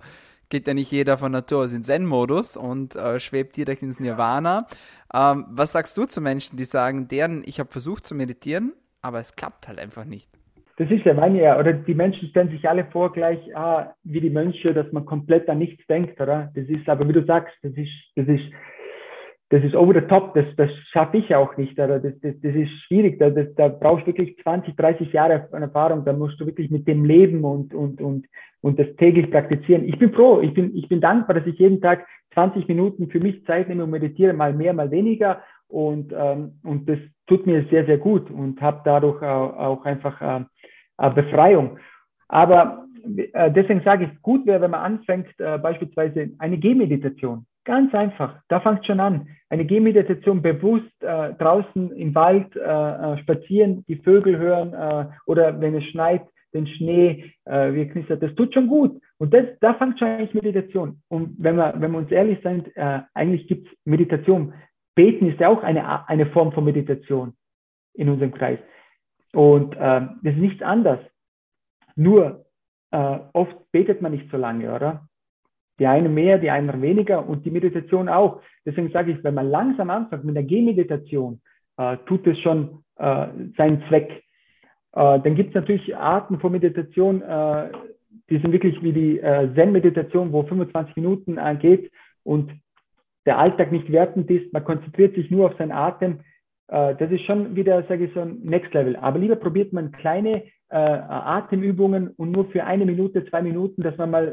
geht 0.50 0.68
ja 0.68 0.76
nicht 0.76 0.92
jeder 0.92 1.18
von 1.18 1.32
Natur 1.32 1.64
aus 1.64 1.74
in 1.74 1.84
Zen-Modus 1.84 2.56
und 2.58 2.96
äh, 2.96 3.20
schwebt 3.20 3.58
direkt 3.58 3.82
ins 3.82 4.00
Nirvana. 4.00 4.68
Ähm, 5.12 5.46
was 5.50 5.72
sagst 5.72 5.98
du 5.98 6.06
zu 6.06 6.22
Menschen, 6.22 6.58
die 6.58 6.66
sagen, 6.66 7.08
deren, 7.08 7.42
ich 7.46 7.60
habe 7.60 7.72
versucht 7.72 8.06
zu 8.06 8.14
meditieren, 8.14 8.74
aber 9.02 9.20
es 9.20 9.36
klappt 9.36 9.68
halt 9.68 9.80
einfach 9.80 10.06
nicht? 10.06 10.30
Das 10.78 10.90
ist 10.90 11.06
ja 11.06 11.14
meine 11.14 11.40
ja, 11.40 11.60
oder 11.60 11.72
die 11.74 11.94
Menschen 11.94 12.30
stellen 12.30 12.50
sich 12.50 12.68
alle 12.68 12.86
vor 12.86 13.12
gleich, 13.12 13.40
ah, 13.56 13.94
wie 14.04 14.22
die 14.22 14.32
Mönche, 14.32 14.74
dass 14.74 14.92
man 14.92 15.06
komplett 15.06 15.48
an 15.48 15.60
nichts 15.60 15.86
denkt, 15.86 16.20
oder? 16.20 16.52
Das 16.56 16.66
ist, 16.68 16.90
aber 16.90 17.08
wie 17.08 17.14
du 17.14 17.24
sagst, 17.26 17.54
das 17.62 17.74
ist, 17.74 17.92
das 18.16 18.28
ist, 18.28 18.44
das 19.50 19.64
ist 19.64 19.76
over 19.76 19.94
the 19.94 20.08
top, 20.08 20.34
das, 20.34 20.46
das 20.58 20.72
schaffe 20.92 21.18
ich 21.18 21.36
auch 21.36 21.56
nicht, 21.58 21.74
oder? 21.80 22.00
Das, 22.00 22.20
das, 22.22 22.34
das 22.42 22.56
ist 22.56 22.72
schwierig, 22.88 23.20
da, 23.20 23.30
das, 23.30 23.54
da 23.54 23.68
brauchst 23.68 24.04
du 24.04 24.08
wirklich 24.08 24.36
20, 24.42 24.76
30 24.76 25.14
Jahre 25.14 25.48
Erfahrung, 25.52 26.06
da 26.06 26.14
musst 26.14 26.40
du 26.42 26.48
wirklich 26.48 26.72
mit 26.72 26.88
dem 26.88 27.06
leben 27.06 27.44
und, 27.44 27.76
und, 27.76 28.02
und, 28.02 28.26
und 28.62 28.80
das 28.80 28.88
täglich 28.98 29.30
praktizieren. 29.30 29.88
Ich 29.88 30.00
bin 30.00 30.12
froh, 30.12 30.42
ich 30.42 30.56
bin, 30.56 30.76
ich 30.76 30.90
bin 30.90 31.02
dankbar, 31.02 31.36
dass 31.36 31.46
ich 31.46 31.60
jeden 31.60 31.82
Tag 31.82 32.08
20 32.34 32.68
Minuten 32.68 33.10
für 33.10 33.20
mich 33.20 33.46
Zeit 33.46 33.70
nehme 33.70 33.84
und 33.84 33.92
meditiere, 33.92 34.34
mal 34.34 34.54
mehr, 34.54 34.74
mal 34.74 34.90
weniger. 34.90 35.44
Und, 35.74 36.14
ähm, 36.16 36.60
und 36.64 36.88
das 36.88 37.00
tut 37.26 37.48
mir 37.48 37.66
sehr, 37.72 37.84
sehr 37.88 37.98
gut 37.98 38.30
und 38.30 38.62
habe 38.62 38.82
dadurch 38.86 39.24
auch, 39.24 39.84
einfach 39.86 40.22
äh, 40.22 41.10
Befreiung. 41.10 41.80
Aber 42.28 42.86
äh, 43.34 43.52
deswegen 43.52 43.82
sage 43.82 44.06
ich, 44.06 44.22
gut 44.22 44.46
wäre, 44.46 44.62
wenn 44.62 44.70
man 44.70 44.82
anfängt, 44.82 45.28
äh, 45.40 45.58
beispielsweise 45.58 46.30
eine 46.38 46.60
Gehmeditation. 46.60 47.48
Ganz 47.66 47.92
einfach, 47.96 48.36
da 48.50 48.60
fängt 48.60 48.86
schon 48.86 49.00
an. 49.00 49.28
Eine 49.50 49.66
Gehmeditation 49.66 50.44
bewusst 50.44 50.94
äh, 51.02 51.34
draußen 51.34 51.92
im 51.94 52.14
Wald 52.14 52.56
äh, 52.56 53.18
spazieren, 53.24 53.84
die 53.88 53.96
Vögel 53.96 54.38
hören 54.38 54.74
äh, 54.74 55.08
oder 55.26 55.60
wenn 55.60 55.74
es 55.74 55.86
schneit, 55.86 56.22
den 56.54 56.68
Schnee, 56.68 57.32
äh, 57.46 57.74
wie 57.74 57.88
knistert, 57.88 58.22
das 58.22 58.36
tut 58.36 58.54
schon 58.54 58.68
gut. 58.68 59.02
Und 59.18 59.34
das, 59.34 59.46
da 59.60 59.74
fängt 59.74 59.98
schon 59.98 60.08
eigentlich 60.08 60.36
Meditation. 60.36 61.02
Und 61.08 61.34
wenn 61.40 61.56
wir, 61.56 61.74
wenn 61.78 61.92
wir 61.92 61.98
uns 61.98 62.12
ehrlich 62.12 62.38
sind, 62.44 62.70
eigentlich 63.16 63.48
gibt 63.48 63.68
es 63.68 63.74
Meditation. 63.86 64.54
Beten 64.96 65.28
ist 65.28 65.40
ja 65.40 65.50
auch 65.50 65.64
eine, 65.64 66.08
eine 66.08 66.28
Form 66.28 66.52
von 66.52 66.66
Meditation 66.66 67.34
in 67.94 68.10
unserem 68.10 68.34
Kreis. 68.34 68.60
Und 69.34 69.76
äh, 69.76 69.78
das 69.78 70.34
ist 70.34 70.38
nichts 70.38 70.62
anderes. 70.62 71.00
Nur 71.96 72.46
äh, 72.92 73.20
oft 73.34 73.56
betet 73.72 74.02
man 74.02 74.12
nicht 74.12 74.30
so 74.32 74.38
lange, 74.38 74.74
oder? 74.74 75.08
Die 75.80 75.88
einen 75.88 76.14
mehr, 76.14 76.38
die 76.38 76.52
anderen 76.52 76.82
weniger 76.82 77.28
und 77.28 77.46
die 77.46 77.52
Meditation 77.52 78.08
auch. 78.08 78.42
Deswegen 78.66 78.92
sage 78.92 79.12
ich, 79.12 79.24
wenn 79.24 79.34
man 79.34 79.50
langsam 79.50 79.90
anfängt 79.90 80.24
mit 80.24 80.36
der 80.36 80.44
Gehmeditation, 80.44 81.42
äh, 81.78 81.98
tut 82.06 82.28
es 82.28 82.40
schon 82.40 82.84
äh, 82.98 83.28
seinen 83.58 83.84
Zweck. 83.88 84.24
Äh, 84.94 85.20
dann 85.20 85.36
gibt 85.36 85.50
es 85.50 85.56
natürlich 85.56 85.96
Arten 85.96 86.40
von 86.40 86.52
Meditation, 86.52 87.24
äh, 87.24 87.72
die 88.30 88.38
sind 88.38 88.52
wirklich 88.52 88.82
wie 88.84 88.94
die 88.94 89.20
äh, 89.20 89.54
Zen-Meditation, 89.56 90.32
wo 90.32 90.44
25 90.44 90.96
Minuten 90.96 91.38
äh, 91.38 91.56
geht 91.56 91.92
und 92.24 92.52
der 93.26 93.38
Alltag 93.40 93.72
nicht 93.72 93.92
wertend 93.92 94.30
ist. 94.30 94.52
Man 94.54 94.64
konzentriert 94.64 95.16
sich 95.16 95.32
nur 95.32 95.48
auf 95.48 95.58
seinen 95.58 95.72
Atem 95.72 96.20
äh, 96.68 96.96
das 96.96 97.12
ist 97.12 97.24
schon 97.26 97.56
wieder, 97.56 97.84
sage 97.84 98.06
ich 98.06 98.14
so, 98.14 98.22
ein 98.22 98.40
Next 98.44 98.74
Level. 98.74 98.96
Aber 98.96 99.20
lieber 99.20 99.36
probiert 99.36 99.74
man 99.74 99.92
kleine 99.92 100.44
äh, 100.70 100.76
Atemübungen 100.76 102.10
und 102.10 102.32
nur 102.32 102.46
für 102.46 102.64
eine 102.64 102.86
Minute, 102.86 103.26
zwei 103.30 103.42
Minuten, 103.42 103.84
dass 103.84 103.98
man 103.98 104.12
mal 104.12 104.28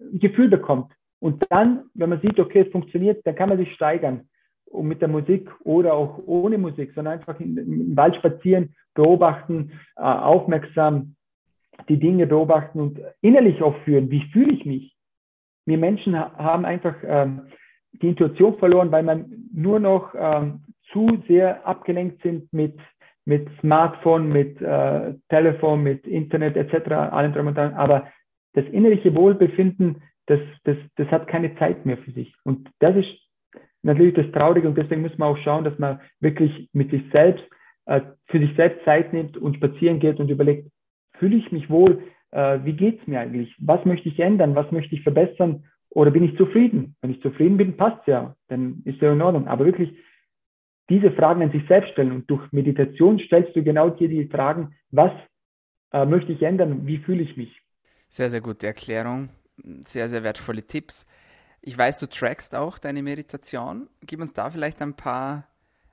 äh, 0.00 0.04
ein 0.04 0.18
Gefühl 0.18 0.48
bekommt. 0.48 0.92
Und 1.20 1.44
dann, 1.50 1.84
wenn 1.94 2.10
man 2.10 2.20
sieht, 2.20 2.38
okay, 2.38 2.60
es 2.60 2.72
funktioniert, 2.72 3.24
dann 3.26 3.34
kann 3.34 3.48
man 3.48 3.58
sich 3.58 3.72
steigern. 3.74 4.28
Und 4.66 4.88
mit 4.88 5.00
der 5.02 5.08
Musik 5.08 5.48
oder 5.62 5.94
auch 5.94 6.20
ohne 6.26 6.58
Musik, 6.58 6.92
sondern 6.94 7.14
einfach 7.14 7.38
im 7.38 7.96
Wald 7.96 8.16
spazieren, 8.16 8.74
beobachten, 8.94 9.72
äh, 9.96 10.02
aufmerksam 10.02 11.16
die 11.88 11.98
Dinge 11.98 12.26
beobachten 12.26 12.80
und 12.80 13.00
innerlich 13.20 13.60
auch 13.62 13.76
führen. 13.84 14.10
Wie 14.10 14.24
fühle 14.32 14.52
ich 14.52 14.64
mich? 14.64 14.96
Wir 15.66 15.78
Menschen 15.78 16.18
haben 16.18 16.64
einfach 16.64 16.94
ähm, 17.04 17.42
die 18.02 18.08
Intuition 18.08 18.58
verloren, 18.58 18.90
weil 18.90 19.02
man 19.02 19.48
nur 19.52 19.80
noch 19.80 20.14
ähm, 20.16 20.60
zu 20.92 21.22
sehr 21.28 21.66
abgelenkt 21.66 22.22
sind 22.22 22.52
mit, 22.52 22.78
mit 23.24 23.48
Smartphone, 23.60 24.28
mit 24.28 24.60
äh, 24.60 25.14
Telefon, 25.28 25.82
mit 25.82 26.06
Internet 26.06 26.56
etc., 26.56 26.90
allem 26.92 27.32
drum 27.32 27.48
und 27.48 27.56
dran. 27.56 27.74
Aber 27.74 28.08
das 28.54 28.64
innerliche 28.66 29.14
Wohlbefinden, 29.14 30.02
das, 30.26 30.40
das, 30.64 30.76
das 30.96 31.08
hat 31.08 31.26
keine 31.26 31.56
Zeit 31.56 31.84
mehr 31.86 31.98
für 31.98 32.12
sich. 32.12 32.34
Und 32.44 32.68
das 32.78 32.96
ist 32.96 33.08
natürlich 33.82 34.14
das 34.14 34.30
Traurige 34.32 34.68
und 34.68 34.76
deswegen 34.76 35.02
muss 35.02 35.16
man 35.18 35.28
auch 35.28 35.38
schauen, 35.38 35.64
dass 35.64 35.78
man 35.78 36.00
wirklich 36.20 36.68
mit 36.72 36.90
sich 36.90 37.02
selbst, 37.12 37.44
äh, 37.86 38.00
für 38.26 38.38
sich 38.38 38.54
selbst 38.56 38.84
Zeit 38.84 39.12
nimmt 39.12 39.36
und 39.36 39.56
spazieren 39.56 40.00
geht 40.00 40.20
und 40.20 40.30
überlegt, 40.30 40.70
fühle 41.18 41.36
ich 41.36 41.52
mich 41.52 41.68
wohl, 41.70 42.02
äh, 42.30 42.58
wie 42.64 42.72
geht's 42.72 43.06
mir 43.06 43.20
eigentlich, 43.20 43.54
was 43.58 43.84
möchte 43.84 44.08
ich 44.08 44.18
ändern, 44.18 44.54
was 44.54 44.70
möchte 44.72 44.94
ich 44.94 45.02
verbessern 45.02 45.64
oder 45.94 46.10
bin 46.10 46.24
ich 46.24 46.36
zufrieden? 46.36 46.96
Wenn 47.00 47.12
ich 47.12 47.22
zufrieden 47.22 47.56
bin, 47.56 47.76
passt 47.76 48.06
ja, 48.06 48.36
dann 48.48 48.82
ist 48.84 49.00
ja 49.00 49.12
in 49.12 49.22
Ordnung. 49.22 49.46
Aber 49.46 49.64
wirklich 49.64 49.96
diese 50.90 51.12
Fragen 51.12 51.42
an 51.42 51.52
sich 51.52 51.66
selbst 51.68 51.92
stellen. 51.92 52.12
Und 52.12 52.30
durch 52.30 52.50
Meditation 52.52 53.18
stellst 53.20 53.54
du 53.56 53.62
genau 53.62 53.90
dir 53.90 54.08
die 54.08 54.26
Fragen, 54.26 54.74
was 54.90 55.12
äh, 55.92 56.04
möchte 56.04 56.32
ich 56.32 56.42
ändern, 56.42 56.86
wie 56.86 56.98
fühle 56.98 57.22
ich 57.22 57.36
mich. 57.36 57.62
Sehr, 58.08 58.28
sehr 58.28 58.40
gute 58.40 58.66
Erklärung, 58.66 59.30
sehr, 59.86 60.08
sehr 60.08 60.24
wertvolle 60.24 60.64
Tipps. 60.64 61.06
Ich 61.62 61.78
weiß, 61.78 62.00
du 62.00 62.08
trackst 62.08 62.54
auch 62.54 62.76
deine 62.76 63.02
Meditation. 63.02 63.88
Gib 64.02 64.20
uns 64.20 64.32
da 64.32 64.50
vielleicht 64.50 64.82
ein 64.82 64.94
paar 64.94 65.48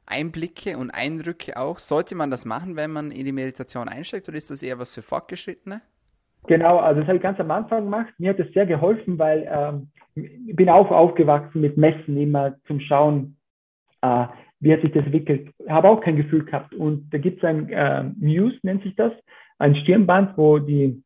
Einblicke 0.07 0.77
und 0.77 0.89
Eindrücke 0.89 1.57
auch. 1.57 1.79
Sollte 1.79 2.15
man 2.15 2.31
das 2.31 2.45
machen, 2.45 2.75
wenn 2.75 2.91
man 2.91 3.11
in 3.11 3.25
die 3.25 3.31
Meditation 3.31 3.87
einsteigt 3.87 4.27
oder 4.27 4.37
ist 4.37 4.49
das 4.49 4.63
eher 4.63 4.79
was 4.79 4.93
für 4.93 5.03
Fortgeschrittene? 5.03 5.81
Genau, 6.47 6.77
also 6.77 6.99
das 6.99 7.07
habe 7.07 7.17
ich 7.17 7.23
ganz 7.23 7.39
am 7.39 7.51
Anfang 7.51 7.83
gemacht. 7.83 8.13
Mir 8.17 8.31
hat 8.31 8.39
das 8.39 8.51
sehr 8.53 8.65
geholfen, 8.65 9.19
weil 9.19 9.47
ähm, 9.51 9.89
ich 10.15 10.55
bin 10.55 10.69
auch 10.69 10.91
aufgewachsen 10.91 11.61
mit 11.61 11.77
Messen 11.77 12.17
immer 12.17 12.55
zum 12.67 12.79
Schauen, 12.79 13.37
äh, 14.01 14.25
wie 14.59 14.73
hat 14.73 14.81
sich 14.81 14.91
das 14.91 15.05
entwickelt. 15.05 15.49
Habe 15.69 15.89
auch 15.89 16.01
kein 16.01 16.17
Gefühl 16.17 16.45
gehabt. 16.45 16.73
Und 16.73 17.11
da 17.13 17.17
gibt 17.17 17.37
es 17.37 17.43
ein 17.43 17.69
äh, 17.69 18.03
Muse, 18.19 18.57
nennt 18.63 18.83
sich 18.83 18.95
das, 18.95 19.13
ein 19.59 19.75
Stirnband, 19.75 20.37
wo 20.37 20.59
die 20.59 21.03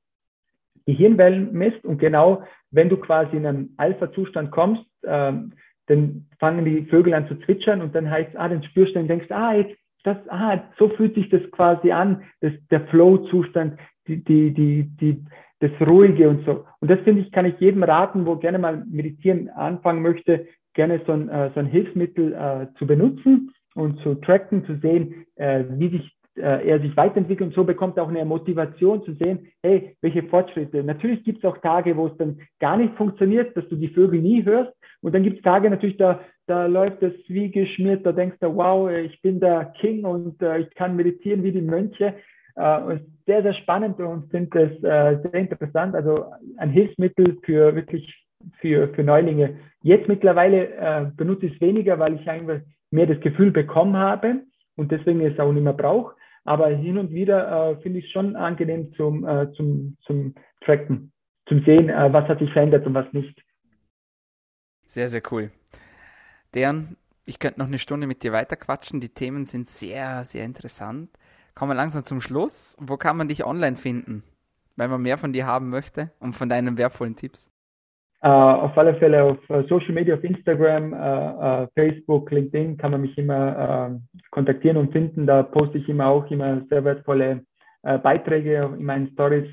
Gehirnwellen 0.85 1.51
misst 1.51 1.83
und 1.83 1.97
genau, 1.97 2.43
wenn 2.71 2.89
du 2.89 2.97
quasi 2.97 3.37
in 3.37 3.45
einen 3.45 3.73
Alpha-Zustand 3.77 4.51
kommst, 4.51 4.85
ähm, 5.03 5.53
dann 5.87 6.27
fangen 6.39 6.65
die 6.65 6.85
Vögel 6.85 7.13
an 7.13 7.27
zu 7.27 7.35
zwitschern 7.39 7.81
und 7.81 7.95
dann 7.95 8.09
heißt, 8.09 8.35
ah, 8.35 8.49
dann 8.49 8.63
spürst 8.63 8.95
du 8.95 8.99
und 8.99 9.07
denkst, 9.07 9.31
ah, 9.31 9.53
jetzt, 9.53 9.75
das, 10.03 10.17
ah, 10.29 10.61
so 10.77 10.89
fühlt 10.89 11.15
sich 11.15 11.29
das 11.29 11.41
quasi 11.51 11.91
an, 11.91 12.23
das, 12.41 12.53
der 12.69 12.81
Flow-Zustand, 12.87 13.79
die, 14.07 14.23
die, 14.23 14.53
die, 14.53 14.83
die, 14.99 15.25
das 15.59 15.71
Ruhige 15.87 16.29
und 16.29 16.45
so. 16.45 16.65
Und 16.79 16.91
das 16.91 16.99
finde 17.01 17.21
ich, 17.21 17.31
kann 17.31 17.45
ich 17.45 17.59
jedem 17.59 17.83
raten, 17.83 18.25
wo 18.25 18.35
gerne 18.35 18.59
mal 18.59 18.83
meditieren 18.85 19.49
anfangen 19.49 20.01
möchte, 20.01 20.47
gerne 20.73 21.01
so 21.05 21.13
ein, 21.13 21.29
äh, 21.29 21.51
so 21.53 21.59
ein 21.59 21.67
Hilfsmittel 21.67 22.33
äh, 22.33 22.67
zu 22.77 22.85
benutzen 22.85 23.51
und 23.73 23.99
zu 24.01 24.15
tracken, 24.15 24.65
zu 24.65 24.77
sehen, 24.77 25.25
äh, 25.35 25.63
wie 25.69 25.89
sich 25.89 26.15
äh, 26.37 26.67
er 26.67 26.79
sich 26.81 26.95
weiterentwickelt 26.97 27.49
und 27.49 27.55
so 27.55 27.63
bekommt 27.63 27.97
er 27.97 28.03
auch 28.03 28.09
eine 28.09 28.25
Motivation 28.25 29.03
zu 29.03 29.13
sehen, 29.13 29.47
hey, 29.63 29.95
welche 30.01 30.23
Fortschritte. 30.23 30.83
Natürlich 30.83 31.23
gibt 31.23 31.39
es 31.39 31.45
auch 31.45 31.57
Tage, 31.59 31.95
wo 31.95 32.07
es 32.07 32.17
dann 32.17 32.39
gar 32.59 32.75
nicht 32.75 32.93
funktioniert, 32.95 33.55
dass 33.55 33.67
du 33.69 33.77
die 33.77 33.87
Vögel 33.87 34.21
nie 34.21 34.43
hörst. 34.43 34.73
Und 35.01 35.15
dann 35.15 35.23
gibt 35.23 35.37
es 35.37 35.43
Tage 35.43 35.69
natürlich, 35.69 35.97
da, 35.97 36.19
da 36.47 36.65
läuft 36.65 37.01
das 37.01 37.13
wie 37.27 37.49
geschmiert, 37.51 38.05
da 38.05 38.11
denkst 38.11 38.37
du, 38.41 38.53
wow, 38.53 38.89
ich 38.91 39.21
bin 39.21 39.39
der 39.39 39.73
King 39.79 40.03
und 40.03 40.41
äh, 40.41 40.59
ich 40.59 40.75
kann 40.75 40.95
meditieren 40.95 41.43
wie 41.43 41.53
die 41.53 41.61
Mönche. 41.61 42.15
Äh, 42.57 42.95
ist 42.95 43.05
sehr, 43.25 43.41
sehr 43.41 43.53
spannend 43.53 43.99
und 43.99 44.29
finde 44.31 44.61
äh, 44.61 45.21
sehr 45.21 45.33
interessant. 45.33 45.93
Also 45.95 46.25
ein 46.57 46.69
Hilfsmittel 46.69 47.37
für 47.43 47.75
wirklich 47.75 48.25
für, 48.61 48.93
für 48.93 49.03
Neulinge. 49.03 49.57
Jetzt 49.81 50.07
mittlerweile 50.07 50.69
äh, 50.75 51.05
benutze 51.15 51.47
ich 51.47 51.55
es 51.55 51.61
weniger, 51.61 51.99
weil 51.99 52.15
ich 52.15 52.29
einfach 52.29 52.59
mehr 52.91 53.07
das 53.07 53.19
Gefühl 53.21 53.51
bekommen 53.51 53.97
habe 53.97 54.41
und 54.75 54.91
deswegen 54.91 55.21
es 55.21 55.39
auch 55.39 55.51
nicht 55.51 55.63
mehr 55.63 55.73
brauche. 55.73 56.15
Aber 56.43 56.67
hin 56.67 56.97
und 56.97 57.11
wieder 57.11 57.71
äh, 57.71 57.81
finde 57.81 57.99
ich 57.99 58.05
es 58.05 58.11
schon 58.11 58.35
angenehm 58.35 58.93
zum, 58.93 59.25
zum, 59.55 59.97
zum 60.05 60.35
Tracken, 60.61 61.11
zum 61.47 61.63
Sehen, 61.65 61.87
was 61.87 62.27
hat 62.27 62.39
sich 62.39 62.51
verändert 62.53 62.85
und 62.85 62.93
was 62.93 63.11
nicht. 63.13 63.41
Sehr, 64.87 65.09
sehr 65.09 65.21
cool. 65.31 65.51
Deren, 66.53 66.97
ich 67.25 67.39
könnte 67.39 67.59
noch 67.59 67.67
eine 67.67 67.79
Stunde 67.79 68.07
mit 68.07 68.23
dir 68.23 68.31
weiterquatschen. 68.31 69.01
Die 69.01 69.09
Themen 69.09 69.45
sind 69.45 69.67
sehr, 69.67 70.23
sehr 70.23 70.45
interessant. 70.45 71.09
Kommen 71.55 71.71
wir 71.71 71.75
langsam 71.75 72.03
zum 72.03 72.19
Schluss. 72.19 72.77
Wo 72.81 72.97
kann 72.97 73.15
man 73.15 73.29
dich 73.29 73.45
online 73.45 73.77
finden, 73.77 74.23
wenn 74.75 74.89
man 74.89 75.01
mehr 75.01 75.17
von 75.17 75.31
dir 75.31 75.47
haben 75.47 75.69
möchte 75.69 76.11
und 76.19 76.33
von 76.33 76.49
deinen 76.49 76.77
wertvollen 76.77 77.15
Tipps? 77.15 77.49
Uh, 78.21 78.27
auf 78.27 78.77
alle 78.77 78.95
Fälle 78.95 79.23
auf 79.23 79.37
uh, 79.49 79.61
Social 79.69 79.93
Media, 79.93 80.15
auf 80.15 80.23
Instagram, 80.23 80.93
uh, 80.93 81.67
Facebook, 81.79 82.29
LinkedIn 82.31 82.75
kann 82.77 82.91
man 82.91 83.01
mich 83.01 83.17
immer 83.17 83.99
kontaktieren 84.31 84.77
und 84.77 84.91
finden. 84.91 85.25
Da 85.27 85.43
poste 85.43 85.77
ich 85.77 85.87
immer 85.87 86.07
auch 86.07 86.29
immer 86.29 86.61
sehr 86.69 86.83
wertvolle 86.83 87.45
Beiträge 87.83 88.75
in 88.77 88.83
meinen 88.83 89.11
Stories. 89.13 89.47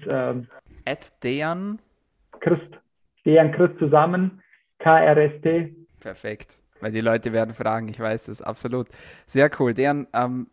At 0.86 1.22
Dejan 1.22 1.78
Christ. 2.40 2.78
Dejan 3.26 3.52
Christ 3.52 3.78
zusammen. 3.78 4.42
KRST. 4.78 5.76
Perfekt. 6.00 6.58
Weil 6.80 6.92
die 6.92 7.02
Leute 7.02 7.32
werden 7.32 7.52
fragen, 7.52 7.88
ich 7.88 8.00
weiß 8.00 8.26
das, 8.26 8.40
absolut. 8.42 8.88
Sehr 9.26 9.50
cool. 9.60 9.74
Dejan, 9.74 10.08
ähm, 10.14 10.46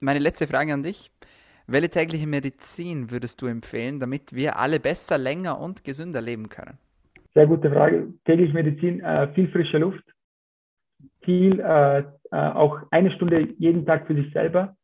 meine 0.00 0.18
letzte 0.18 0.46
Frage 0.46 0.72
an 0.72 0.82
dich. 0.82 1.10
Welche 1.66 1.90
tägliche 1.90 2.26
Medizin 2.26 3.10
würdest 3.10 3.42
du 3.42 3.46
empfehlen, 3.46 4.00
damit 4.00 4.32
wir 4.32 4.58
alle 4.58 4.80
besser, 4.80 5.18
länger 5.18 5.60
und 5.60 5.84
gesünder 5.84 6.22
leben 6.22 6.48
können? 6.48 6.78
Sehr 7.34 7.46
gute 7.46 7.70
Frage. 7.70 8.08
Täglich 8.24 8.52
Medizin, 8.54 9.00
äh, 9.00 9.32
viel 9.34 9.48
frische 9.50 9.78
Luft, 9.78 10.02
viel, 11.22 11.60
äh, 11.60 11.98
äh, 11.98 12.04
auch 12.30 12.80
eine 12.90 13.10
Stunde 13.12 13.54
jeden 13.58 13.84
Tag 13.84 14.06
für 14.06 14.14
sich 14.14 14.32
selber, 14.32 14.76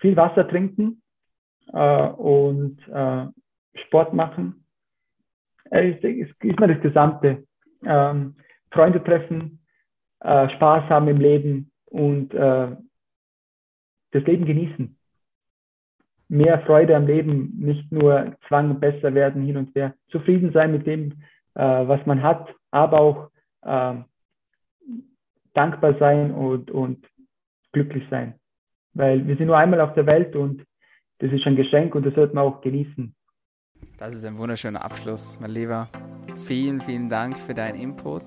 viel 0.00 0.16
Wasser 0.16 0.46
trinken 0.46 1.02
äh, 1.72 2.08
und 2.08 2.78
äh, 2.88 3.26
Sport 3.86 4.12
machen. 4.12 4.66
Es 5.70 5.96
ist, 6.04 6.60
mal 6.60 6.68
das 6.68 6.82
Gesamte. 6.82 7.44
Ähm, 7.84 8.36
Freunde 8.70 9.02
treffen, 9.02 9.64
äh, 10.20 10.48
Spaß 10.50 10.90
haben 10.90 11.08
im 11.08 11.18
Leben 11.18 11.72
und 11.86 12.34
das 14.12 14.22
Leben 14.24 14.44
genießen 14.44 14.96
mehr 16.32 16.60
Freude 16.60 16.96
am 16.96 17.06
Leben, 17.06 17.52
nicht 17.58 17.92
nur 17.92 18.34
Zwang, 18.48 18.80
besser 18.80 19.12
werden 19.12 19.42
hin 19.42 19.58
und 19.58 19.74
her. 19.74 19.94
Zufrieden 20.08 20.50
sein 20.52 20.72
mit 20.72 20.86
dem, 20.86 21.12
äh, 21.54 21.60
was 21.60 22.04
man 22.06 22.22
hat, 22.22 22.48
aber 22.70 23.00
auch 23.00 23.30
äh, 23.60 24.02
dankbar 25.52 25.94
sein 25.98 26.32
und, 26.32 26.70
und 26.70 27.06
glücklich 27.72 28.04
sein. 28.10 28.34
Weil 28.94 29.26
wir 29.26 29.36
sind 29.36 29.46
nur 29.46 29.58
einmal 29.58 29.82
auf 29.82 29.92
der 29.92 30.06
Welt 30.06 30.34
und 30.34 30.64
das 31.18 31.30
ist 31.30 31.46
ein 31.46 31.56
Geschenk 31.56 31.94
und 31.94 32.06
das 32.06 32.14
sollte 32.14 32.34
man 32.34 32.44
auch 32.44 32.62
genießen. 32.62 33.14
Das 33.98 34.14
ist 34.14 34.24
ein 34.24 34.38
wunderschöner 34.38 34.82
Abschluss, 34.82 35.38
mein 35.38 35.50
Lieber. 35.50 35.88
Vielen, 36.44 36.80
vielen 36.80 37.10
Dank 37.10 37.38
für 37.38 37.52
deinen 37.52 37.78
Input. 37.78 38.24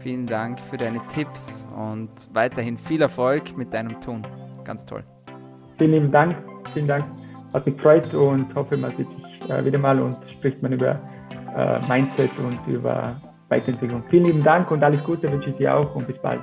Vielen 0.00 0.26
Dank 0.26 0.58
für 0.58 0.76
deine 0.76 1.00
Tipps 1.06 1.64
und 1.76 2.10
weiterhin 2.32 2.76
viel 2.76 3.00
Erfolg 3.00 3.56
mit 3.56 3.72
deinem 3.72 4.00
Tun. 4.00 4.26
Ganz 4.68 4.84
toll. 4.84 5.02
Vielen 5.78 5.92
lieben 5.92 6.12
Dank. 6.12 6.36
Vielen 6.74 6.86
Dank 6.86 7.06
hat 7.54 7.64
mich 7.64 7.74
gefreut 7.76 8.12
und 8.12 8.54
hoffe, 8.54 8.76
man 8.76 8.94
sieht 8.98 9.08
sich 9.08 9.50
äh, 9.50 9.64
wieder 9.64 9.78
mal 9.78 9.98
und 9.98 10.14
spricht 10.30 10.62
man 10.62 10.74
über 10.74 11.00
äh, 11.56 11.80
Mindset 11.88 12.30
und 12.38 12.58
über 12.66 13.18
Weiterentwicklung. 13.48 14.02
Vielen 14.10 14.26
lieben 14.26 14.44
Dank 14.44 14.70
und 14.70 14.84
alles 14.84 15.02
Gute 15.04 15.32
wünsche 15.32 15.48
ich 15.48 15.56
dir 15.56 15.74
auch 15.74 15.94
und 15.94 16.06
bis 16.06 16.18
bald. 16.18 16.42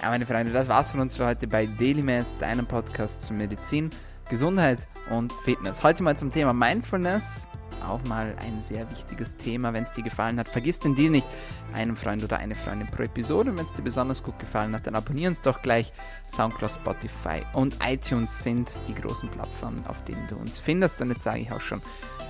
Ja, 0.00 0.08
meine 0.08 0.24
Freunde, 0.24 0.54
das 0.54 0.70
war's 0.70 0.92
von 0.92 1.00
uns 1.00 1.18
für 1.18 1.26
heute 1.26 1.46
bei 1.46 1.66
DailyMed, 1.66 2.24
deinem 2.40 2.64
Podcast 2.64 3.22
zu 3.22 3.34
Medizin, 3.34 3.90
Gesundheit 4.30 4.86
und 5.10 5.34
Fitness. 5.44 5.82
Heute 5.82 6.02
mal 6.02 6.16
zum 6.16 6.32
Thema 6.32 6.54
Mindfulness 6.54 7.46
auch 7.82 8.02
mal 8.04 8.34
ein 8.38 8.60
sehr 8.60 8.90
wichtiges 8.90 9.36
Thema. 9.36 9.72
Wenn 9.72 9.84
es 9.84 9.92
dir 9.92 10.02
gefallen 10.02 10.38
hat, 10.38 10.48
vergiss 10.48 10.78
den 10.78 10.94
Deal 10.94 11.10
nicht. 11.10 11.26
Einem 11.74 11.96
Freund 11.96 12.22
oder 12.24 12.38
eine 12.38 12.54
Freundin 12.54 12.88
pro 12.88 13.02
Episode. 13.02 13.56
Wenn 13.56 13.64
es 13.64 13.72
dir 13.72 13.82
besonders 13.82 14.22
gut 14.22 14.38
gefallen 14.38 14.74
hat, 14.74 14.86
dann 14.86 14.94
abonnieren 14.94 15.30
uns 15.30 15.40
doch 15.40 15.62
gleich. 15.62 15.92
Soundcloud, 16.28 16.70
Spotify 16.70 17.42
und 17.52 17.76
iTunes 17.84 18.42
sind 18.42 18.70
die 18.88 18.94
großen 18.94 19.28
Plattformen, 19.30 19.84
auf 19.86 20.02
denen 20.04 20.26
du 20.28 20.36
uns 20.36 20.58
findest. 20.58 21.00
Und 21.00 21.10
jetzt 21.10 21.22
sage 21.22 21.40
ich 21.40 21.52
auch 21.52 21.60
schon 21.60 21.82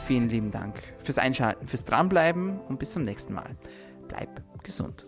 vielen 0.07 0.29
lieben 0.29 0.51
Dank 0.51 0.75
fürs 0.99 1.19
Einschalten, 1.19 1.67
fürs 1.67 1.85
Dranbleiben 1.85 2.61
und 2.61 2.79
bis 2.79 2.93
zum 2.93 3.03
nächsten 3.03 3.35
Mal. 3.35 3.57
Bleib 4.09 4.43
gesund. 4.63 5.07